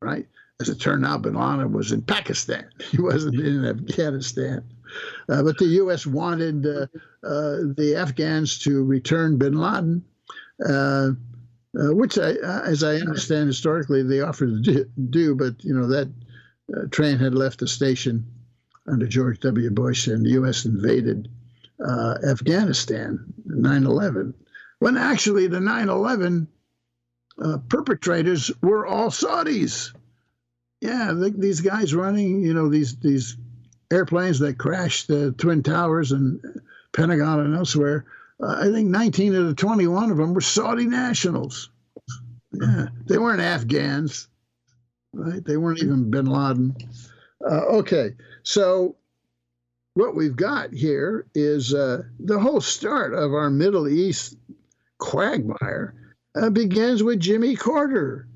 right? 0.00 0.26
As 0.60 0.68
it 0.68 0.80
turned 0.80 1.04
out, 1.04 1.22
bin 1.22 1.34
Laden 1.34 1.72
was 1.72 1.90
in 1.90 2.02
Pakistan. 2.02 2.68
He 2.90 3.00
wasn't 3.00 3.40
in 3.40 3.64
Afghanistan. 3.64 4.62
Uh, 5.28 5.42
but 5.42 5.58
the 5.58 5.66
U.S. 5.82 6.06
wanted 6.06 6.66
uh, 6.66 6.86
uh, 7.26 7.58
the 7.76 7.96
Afghans 7.96 8.58
to 8.60 8.84
return 8.84 9.38
bin 9.38 9.54
Laden. 9.54 10.04
which, 11.74 12.16
I, 12.16 12.30
as 12.64 12.84
I 12.84 12.94
understand 12.96 13.48
historically, 13.48 14.02
they 14.04 14.20
offered 14.20 14.64
to 14.64 14.84
do, 15.10 15.34
but 15.34 15.64
you 15.64 15.74
know 15.74 15.88
that 15.88 16.08
uh, 16.76 16.86
train 16.90 17.18
had 17.18 17.34
left 17.34 17.60
the 17.60 17.68
station 17.68 18.26
under 18.86 19.06
George 19.06 19.40
W. 19.40 19.70
Bush, 19.70 20.06
and 20.06 20.24
the 20.24 20.30
U.S. 20.30 20.64
invaded 20.64 21.28
uh, 21.84 22.16
Afghanistan, 22.26 23.32
9 23.44 23.84
11, 23.84 24.34
when 24.78 24.96
actually 24.96 25.46
the 25.46 25.60
9 25.60 25.88
11 25.88 26.48
uh, 27.42 27.58
perpetrators 27.68 28.50
were 28.62 28.86
all 28.86 29.10
Saudis. 29.10 29.94
Yeah, 30.80 31.12
the, 31.12 31.30
these 31.36 31.60
guys 31.60 31.94
running, 31.94 32.42
you 32.42 32.54
know, 32.54 32.68
these, 32.68 32.96
these 32.96 33.36
airplanes 33.90 34.38
that 34.40 34.58
crashed 34.58 35.08
the 35.08 35.32
Twin 35.32 35.62
Towers 35.62 36.12
and 36.12 36.40
Pentagon 36.92 37.40
and 37.40 37.54
elsewhere. 37.54 38.06
Uh, 38.40 38.56
I 38.60 38.72
think 38.72 38.88
19 38.88 39.34
of 39.34 39.46
the 39.46 39.54
21 39.54 40.10
of 40.10 40.16
them 40.16 40.34
were 40.34 40.40
Saudi 40.40 40.86
nationals. 40.86 41.70
Yeah, 42.52 42.86
they 43.06 43.18
weren't 43.18 43.40
Afghans 43.40 44.27
right? 45.12 45.44
They 45.44 45.56
weren't 45.56 45.82
even 45.82 46.10
bin 46.10 46.26
Laden. 46.26 46.76
Uh, 47.44 47.78
okay, 47.78 48.10
so 48.42 48.96
what 49.94 50.14
we've 50.14 50.36
got 50.36 50.72
here 50.72 51.26
is 51.34 51.74
uh, 51.74 52.02
the 52.20 52.38
whole 52.38 52.60
start 52.60 53.14
of 53.14 53.32
our 53.32 53.50
Middle 53.50 53.88
East 53.88 54.36
quagmire 54.98 55.94
uh, 56.34 56.50
begins 56.50 57.02
with 57.02 57.20
Jimmy 57.20 57.56
Carter. 57.56 58.28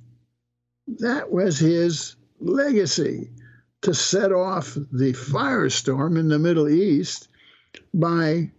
That 0.98 1.30
was 1.30 1.58
his 1.58 2.16
legacy 2.40 3.30
to 3.82 3.94
set 3.94 4.32
off 4.32 4.74
the 4.74 5.12
firestorm 5.12 6.18
in 6.18 6.28
the 6.28 6.38
Middle 6.38 6.68
East 6.68 7.28
by 7.94 8.50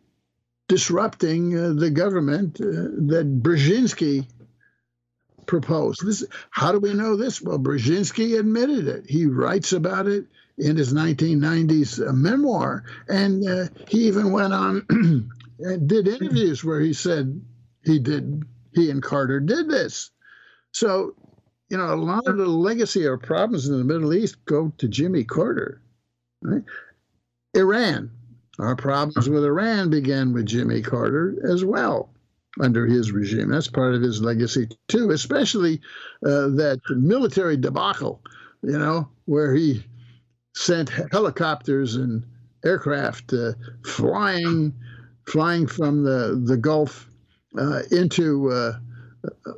disrupting 0.67 1.57
uh, 1.57 1.73
the 1.73 1.89
government 1.89 2.59
uh, 2.59 2.87
that 3.07 3.41
Brzezinski 3.41 4.27
proposed. 5.45 6.05
This, 6.05 6.25
how 6.51 6.71
do 6.71 6.79
we 6.79 6.93
know 6.93 7.15
this? 7.15 7.41
Well, 7.41 7.59
Brzezinski 7.59 8.39
admitted 8.39 8.87
it. 8.87 9.05
He 9.09 9.25
writes 9.25 9.73
about 9.73 10.07
it 10.07 10.25
in 10.57 10.75
his 10.75 10.93
1990s 10.93 12.07
uh, 12.07 12.13
memoir, 12.13 12.83
and 13.07 13.47
uh, 13.47 13.65
he 13.87 14.07
even 14.07 14.31
went 14.31 14.53
on 14.53 14.85
and 15.59 15.87
did 15.87 16.07
interviews 16.07 16.63
where 16.63 16.79
he 16.79 16.93
said 16.93 17.41
he 17.83 17.99
did. 17.99 18.43
He 18.73 18.89
and 18.89 19.03
Carter 19.03 19.39
did 19.39 19.69
this. 19.69 20.09
So, 20.71 21.15
you 21.69 21.77
know, 21.77 21.93
a 21.93 21.95
lot 21.95 22.27
of 22.27 22.37
the 22.37 22.47
legacy 22.47 23.05
or 23.05 23.17
problems 23.17 23.67
in 23.67 23.77
the 23.77 23.83
Middle 23.83 24.13
East 24.13 24.43
go 24.45 24.73
to 24.79 24.87
Jimmy 24.87 25.23
Carter. 25.23 25.81
Right? 26.41 26.63
Iran. 27.53 28.11
Our 28.59 28.75
problems 28.75 29.29
with 29.29 29.43
Iran 29.43 29.89
began 29.89 30.33
with 30.33 30.45
Jimmy 30.45 30.81
Carter 30.81 31.37
as 31.51 31.63
well 31.65 32.12
under 32.59 32.85
his 32.85 33.11
regime. 33.11 33.49
That's 33.49 33.67
part 33.67 33.95
of 33.95 34.01
his 34.01 34.21
legacy 34.21 34.69
too, 34.87 35.11
especially 35.11 35.81
uh, 36.25 36.49
that 36.49 36.79
military 36.89 37.57
debacle, 37.57 38.21
you 38.61 38.77
know, 38.77 39.09
where 39.25 39.53
he 39.53 39.83
sent 40.55 40.89
helicopters 41.11 41.95
and 41.95 42.23
aircraft 42.63 43.33
uh, 43.33 43.53
flying, 43.85 44.73
flying 45.27 45.67
from 45.67 46.03
the 46.03 46.41
the 46.45 46.57
Gulf 46.57 47.07
uh, 47.57 47.81
into 47.91 48.51
uh, 48.51 48.73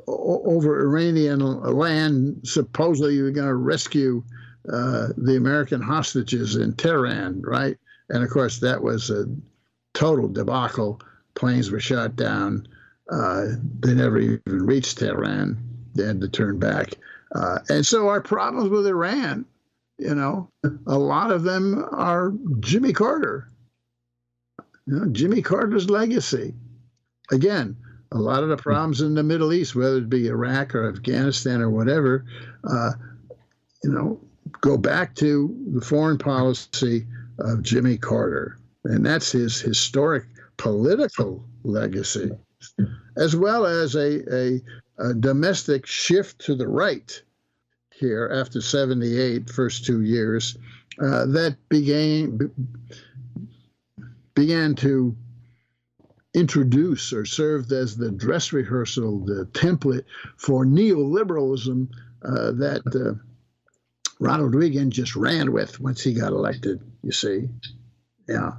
over 0.06 0.80
Iranian 0.82 1.40
land. 1.40 2.40
Supposedly, 2.44 3.14
you 3.14 3.24
were 3.24 3.30
going 3.30 3.46
to 3.48 3.54
rescue 3.54 4.22
uh, 4.72 5.08
the 5.16 5.36
American 5.36 5.82
hostages 5.82 6.56
in 6.56 6.74
Tehran, 6.74 7.42
right? 7.42 7.76
And 8.08 8.24
of 8.24 8.30
course, 8.30 8.58
that 8.60 8.82
was 8.82 9.10
a 9.10 9.26
total 9.94 10.28
debacle. 10.28 11.00
Planes 11.34 11.70
were 11.70 11.80
shot 11.80 12.16
down 12.16 12.66
Uh, 13.10 13.46
they 13.80 13.94
never 13.94 14.18
even 14.18 14.40
reached 14.46 14.98
Tehran. 14.98 15.58
They 15.94 16.04
had 16.06 16.20
to 16.20 16.28
turn 16.28 16.58
back. 16.58 16.94
Uh, 17.34 17.58
and 17.68 17.86
so 17.86 18.08
our 18.08 18.20
problems 18.20 18.68
with 18.68 18.86
Iran, 18.86 19.44
you 19.98 20.14
know, 20.14 20.48
a 20.86 20.98
lot 20.98 21.30
of 21.30 21.42
them 21.42 21.84
are 21.92 22.32
Jimmy 22.60 22.92
Carter. 22.92 23.48
You 24.86 24.98
know, 24.98 25.06
Jimmy 25.06 25.42
Carter's 25.42 25.90
legacy. 25.90 26.54
Again, 27.32 27.76
a 28.12 28.18
lot 28.18 28.42
of 28.42 28.48
the 28.48 28.56
problems 28.56 29.00
in 29.00 29.14
the 29.14 29.22
Middle 29.22 29.52
East, 29.52 29.74
whether 29.74 29.98
it 29.98 30.08
be 30.08 30.28
Iraq 30.28 30.74
or 30.74 30.88
Afghanistan 30.88 31.60
or 31.60 31.70
whatever, 31.70 32.24
uh, 32.68 32.92
you 33.82 33.90
know, 33.90 34.20
go 34.60 34.76
back 34.76 35.14
to 35.16 35.54
the 35.74 35.80
foreign 35.80 36.18
policy 36.18 37.06
of 37.38 37.62
Jimmy 37.62 37.96
Carter. 37.96 38.58
And 38.84 39.04
that's 39.04 39.32
his 39.32 39.60
historic 39.60 40.24
political 40.56 41.44
legacy, 41.64 42.30
as 43.16 43.34
well 43.34 43.66
as 43.66 43.94
a, 43.94 44.34
a, 44.34 44.60
a 44.98 45.14
domestic 45.14 45.86
shift 45.86 46.40
to 46.46 46.54
the 46.54 46.68
right 46.68 47.22
here 47.94 48.30
after 48.32 48.60
78, 48.60 49.48
first 49.50 49.84
two 49.86 50.02
years, 50.02 50.56
uh, 51.00 51.26
that 51.26 51.56
began, 51.68 52.50
began 54.34 54.74
to 54.74 55.16
introduce 56.34 57.12
or 57.12 57.24
served 57.24 57.72
as 57.72 57.96
the 57.96 58.10
dress 58.10 58.52
rehearsal, 58.52 59.24
the 59.24 59.46
template 59.52 60.04
for 60.36 60.66
neoliberalism 60.66 61.88
uh, 62.22 62.52
that 62.52 62.82
uh, 62.94 63.18
Ronald 64.20 64.54
Reagan 64.54 64.90
just 64.90 65.16
ran 65.16 65.52
with 65.52 65.80
once 65.80 66.02
he 66.02 66.12
got 66.12 66.32
elected, 66.32 66.80
you 67.02 67.12
see. 67.12 67.48
Yeah. 68.28 68.52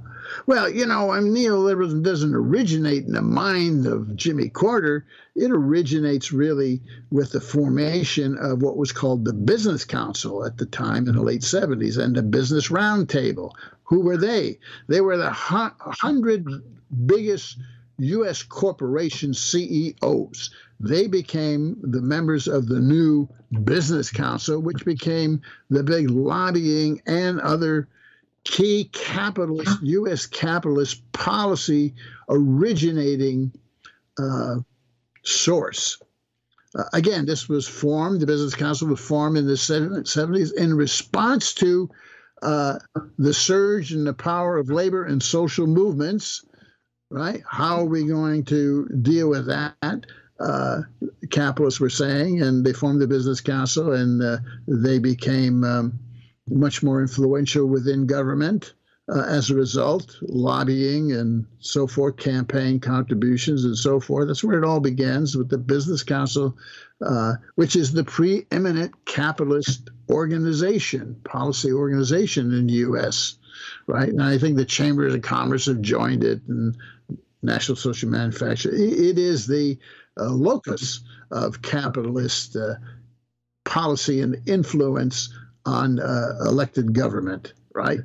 Well, 0.46 0.68
you 0.68 0.84
know, 0.84 1.10
I 1.10 1.20
mean, 1.20 1.34
neoliberalism 1.34 2.02
doesn't 2.02 2.34
originate 2.34 3.04
in 3.04 3.12
the 3.12 3.22
mind 3.22 3.86
of 3.86 4.14
Jimmy 4.14 4.48
Carter. 4.48 5.06
It 5.34 5.50
originates 5.50 6.32
really 6.32 6.82
with 7.10 7.32
the 7.32 7.40
formation 7.40 8.36
of 8.36 8.60
what 8.60 8.76
was 8.76 8.92
called 8.92 9.24
the 9.24 9.32
Business 9.32 9.84
Council 9.84 10.44
at 10.44 10.58
the 10.58 10.66
time 10.66 11.08
in 11.08 11.14
the 11.14 11.22
late 11.22 11.40
70s 11.40 11.96
and 11.96 12.14
the 12.14 12.22
Business 12.22 12.68
Roundtable. 12.68 13.52
Who 13.84 14.00
were 14.00 14.18
they? 14.18 14.58
They 14.86 15.00
were 15.00 15.16
the 15.16 15.30
hundred 15.30 16.46
biggest 17.06 17.58
U.S. 17.98 18.42
corporation 18.42 19.34
CEOs. 19.34 20.50
They 20.78 21.06
became 21.06 21.76
the 21.82 22.02
members 22.02 22.46
of 22.46 22.68
the 22.68 22.80
new 22.80 23.28
Business 23.64 24.10
Council, 24.10 24.60
which 24.60 24.84
became 24.84 25.40
the 25.70 25.82
big 25.82 26.10
lobbying 26.10 27.00
and 27.06 27.40
other 27.40 27.88
key 28.48 28.90
capitalist 28.92 29.78
U.S. 29.82 30.26
capitalist 30.26 31.12
policy 31.12 31.94
originating 32.28 33.52
uh, 34.18 34.56
source. 35.22 36.02
Uh, 36.74 36.84
again, 36.92 37.26
this 37.26 37.48
was 37.48 37.68
formed, 37.68 38.20
the 38.20 38.26
Business 38.26 38.54
Council 38.54 38.88
was 38.88 39.00
formed 39.00 39.38
in 39.38 39.46
the 39.46 39.54
70s 39.54 40.52
in 40.54 40.74
response 40.74 41.54
to 41.54 41.88
uh, 42.42 42.78
the 43.18 43.32
surge 43.32 43.92
in 43.92 44.04
the 44.04 44.12
power 44.12 44.58
of 44.58 44.70
labor 44.70 45.04
and 45.04 45.22
social 45.22 45.66
movements 45.66 46.44
right? 47.10 47.42
How 47.48 47.80
are 47.80 47.86
we 47.86 48.04
going 48.06 48.44
to 48.46 48.88
deal 49.02 49.28
with 49.28 49.46
that? 49.46 50.06
Uh, 50.40 50.82
capitalists 51.30 51.80
were 51.80 51.90
saying, 51.90 52.42
and 52.42 52.64
they 52.64 52.72
formed 52.72 53.00
the 53.00 53.06
business 53.06 53.40
council, 53.40 53.92
and 53.92 54.22
uh, 54.22 54.38
they 54.66 54.98
became 54.98 55.64
um, 55.64 55.98
much 56.50 56.82
more 56.82 57.00
influential 57.00 57.66
within 57.66 58.06
government. 58.06 58.74
Uh, 59.10 59.22
as 59.22 59.48
a 59.48 59.54
result, 59.54 60.18
lobbying 60.20 61.12
and 61.12 61.46
so 61.60 61.86
forth, 61.86 62.18
campaign 62.18 62.78
contributions 62.78 63.64
and 63.64 63.74
so 63.74 63.98
forth. 63.98 64.28
That's 64.28 64.44
where 64.44 64.58
it 64.58 64.66
all 64.66 64.80
begins 64.80 65.34
with 65.34 65.48
the 65.48 65.56
Business 65.56 66.02
Council, 66.02 66.54
uh, 67.00 67.32
which 67.54 67.74
is 67.74 67.90
the 67.90 68.04
preeminent 68.04 68.92
capitalist 69.06 69.88
organization, 70.10 71.18
policy 71.24 71.72
organization 71.72 72.52
in 72.52 72.66
the 72.66 72.74
U.S. 72.74 73.38
Right, 73.86 74.10
and 74.10 74.22
I 74.22 74.36
think 74.36 74.56
the 74.56 74.66
chambers 74.66 75.14
of 75.14 75.22
commerce 75.22 75.64
have 75.66 75.80
joined 75.80 76.22
it, 76.22 76.42
and 76.46 76.76
National 77.42 77.76
Social 77.76 78.10
Manufacture. 78.10 78.70
It 78.70 79.18
is 79.18 79.46
the 79.46 79.78
uh, 80.18 80.30
locus 80.30 81.00
of 81.30 81.62
capitalist 81.62 82.56
uh, 82.56 82.74
policy 83.64 84.20
and 84.20 84.48
influence 84.48 85.32
on 85.64 86.00
uh, 86.00 86.34
elected 86.46 86.92
government, 86.92 87.52
right? 87.74 88.00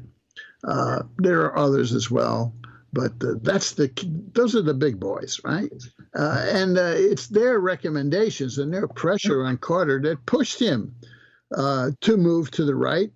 Uh, 0.64 1.04
there 1.18 1.42
are 1.42 1.58
others 1.58 1.94
as 1.94 2.10
well, 2.10 2.54
but 2.94 3.12
uh, 3.24 3.34
that's 3.42 3.74
the 3.74 3.92
those 4.34 4.56
are 4.56 4.62
the 4.62 4.74
big 4.74 5.00
boys, 5.00 5.40
right? 5.44 5.72
Uh, 6.16 6.46
and 6.50 6.78
it's 6.78 7.28
their 7.28 7.60
recommendations 7.60 8.58
and 8.58 8.74
their 8.74 8.88
pressure 8.88 9.44
on 9.46 9.58
Carter 9.58 10.00
that 10.02 10.26
pushed 10.26 10.60
him 10.60 10.96
to 11.52 12.18
move 12.18 12.50
to 12.52 12.66
the 12.66 12.76
right, 12.76 13.12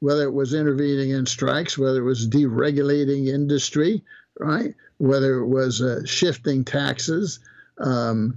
whether 0.00 0.24
it 0.24 0.32
was 0.32 0.54
intervening 0.54 1.10
in 1.10 1.26
strikes, 1.26 1.78
whether 1.78 2.00
it 2.00 2.04
was 2.04 2.28
deregulating 2.28 3.28
industry, 3.28 4.02
right? 4.38 4.74
Whether 4.98 5.40
it 5.40 5.46
was 5.46 5.82
uh, 5.82 6.04
shifting 6.04 6.64
taxes, 6.64 7.40
um, 7.78 8.36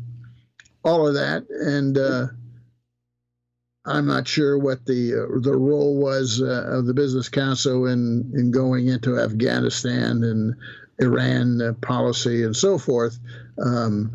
all 0.83 1.07
of 1.07 1.13
that, 1.15 1.49
and 1.49 1.97
uh, 1.97 2.27
I'm 3.85 4.05
not 4.05 4.27
sure 4.27 4.57
what 4.57 4.85
the 4.85 5.13
uh, 5.13 5.39
the 5.39 5.55
role 5.55 5.97
was 5.97 6.41
uh, 6.41 6.65
of 6.67 6.85
the 6.85 6.93
Business 6.93 7.29
Council 7.29 7.87
in 7.87 8.31
in 8.35 8.51
going 8.51 8.87
into 8.87 9.19
Afghanistan 9.19 10.23
and 10.23 10.55
Iran 10.99 11.61
uh, 11.61 11.73
policy 11.81 12.43
and 12.43 12.55
so 12.55 12.77
forth. 12.77 13.17
Um, 13.63 14.11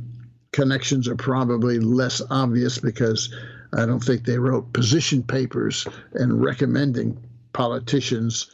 connections 0.52 1.08
are 1.08 1.16
probably 1.16 1.80
less 1.80 2.22
obvious 2.30 2.78
because 2.78 3.34
I 3.72 3.86
don't 3.86 4.02
think 4.02 4.24
they 4.24 4.38
wrote 4.38 4.72
position 4.72 5.22
papers 5.22 5.86
and 6.12 6.42
recommending 6.42 7.18
politicians 7.52 8.50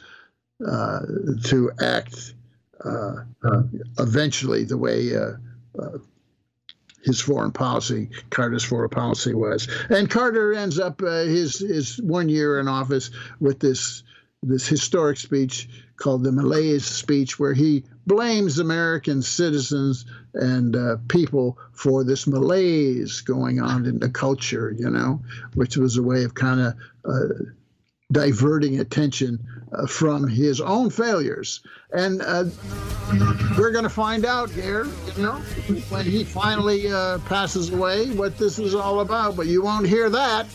uh, 0.65 0.99
to 1.45 1.71
act 1.81 2.33
uh, 2.83 3.15
eventually 3.99 4.63
the 4.63 4.77
way 4.77 5.15
uh, 5.15 5.33
uh, 5.77 5.97
his 7.03 7.19
foreign 7.19 7.51
policy, 7.51 8.09
Carter's 8.29 8.63
foreign 8.63 8.89
policy 8.89 9.33
was. 9.33 9.67
And 9.89 10.09
Carter 10.09 10.53
ends 10.53 10.79
up 10.79 11.01
uh, 11.01 11.23
his 11.23 11.59
his 11.59 12.01
one 12.01 12.29
year 12.29 12.59
in 12.59 12.67
office 12.67 13.11
with 13.39 13.59
this 13.59 14.03
this 14.43 14.67
historic 14.67 15.17
speech 15.17 15.69
called 15.97 16.23
the 16.23 16.31
Malaise 16.31 16.85
speech, 16.85 17.37
where 17.39 17.53
he 17.53 17.83
blames 18.07 18.57
American 18.57 19.21
citizens 19.21 20.05
and 20.33 20.75
uh, 20.75 20.97
people 21.07 21.59
for 21.73 22.03
this 22.03 22.25
malaise 22.25 23.21
going 23.21 23.61
on 23.61 23.85
in 23.85 23.99
the 23.99 24.09
culture, 24.09 24.73
you 24.75 24.89
know, 24.89 25.21
which 25.53 25.77
was 25.77 25.97
a 25.97 26.03
way 26.03 26.23
of 26.23 26.33
kind 26.33 26.59
of 26.59 26.73
uh, 27.05 27.43
diverting 28.11 28.79
attention 28.79 29.39
uh, 29.73 29.87
from 29.87 30.27
his 30.27 30.59
own 30.61 30.89
failures. 30.89 31.61
And 31.93 32.21
uh, 32.21 32.45
we're 33.57 33.71
going 33.71 33.83
to 33.83 33.89
find 33.89 34.25
out 34.25 34.49
here, 34.49 34.87
you 35.15 35.23
know, 35.23 35.35
when 35.89 36.05
he 36.05 36.23
finally 36.23 36.91
uh, 36.91 37.19
passes 37.19 37.71
away, 37.71 38.11
what 38.11 38.37
this 38.37 38.59
is 38.59 38.75
all 38.75 39.01
about. 39.01 39.35
But 39.35 39.47
you 39.47 39.63
won't 39.63 39.87
hear 39.87 40.09
that 40.09 40.47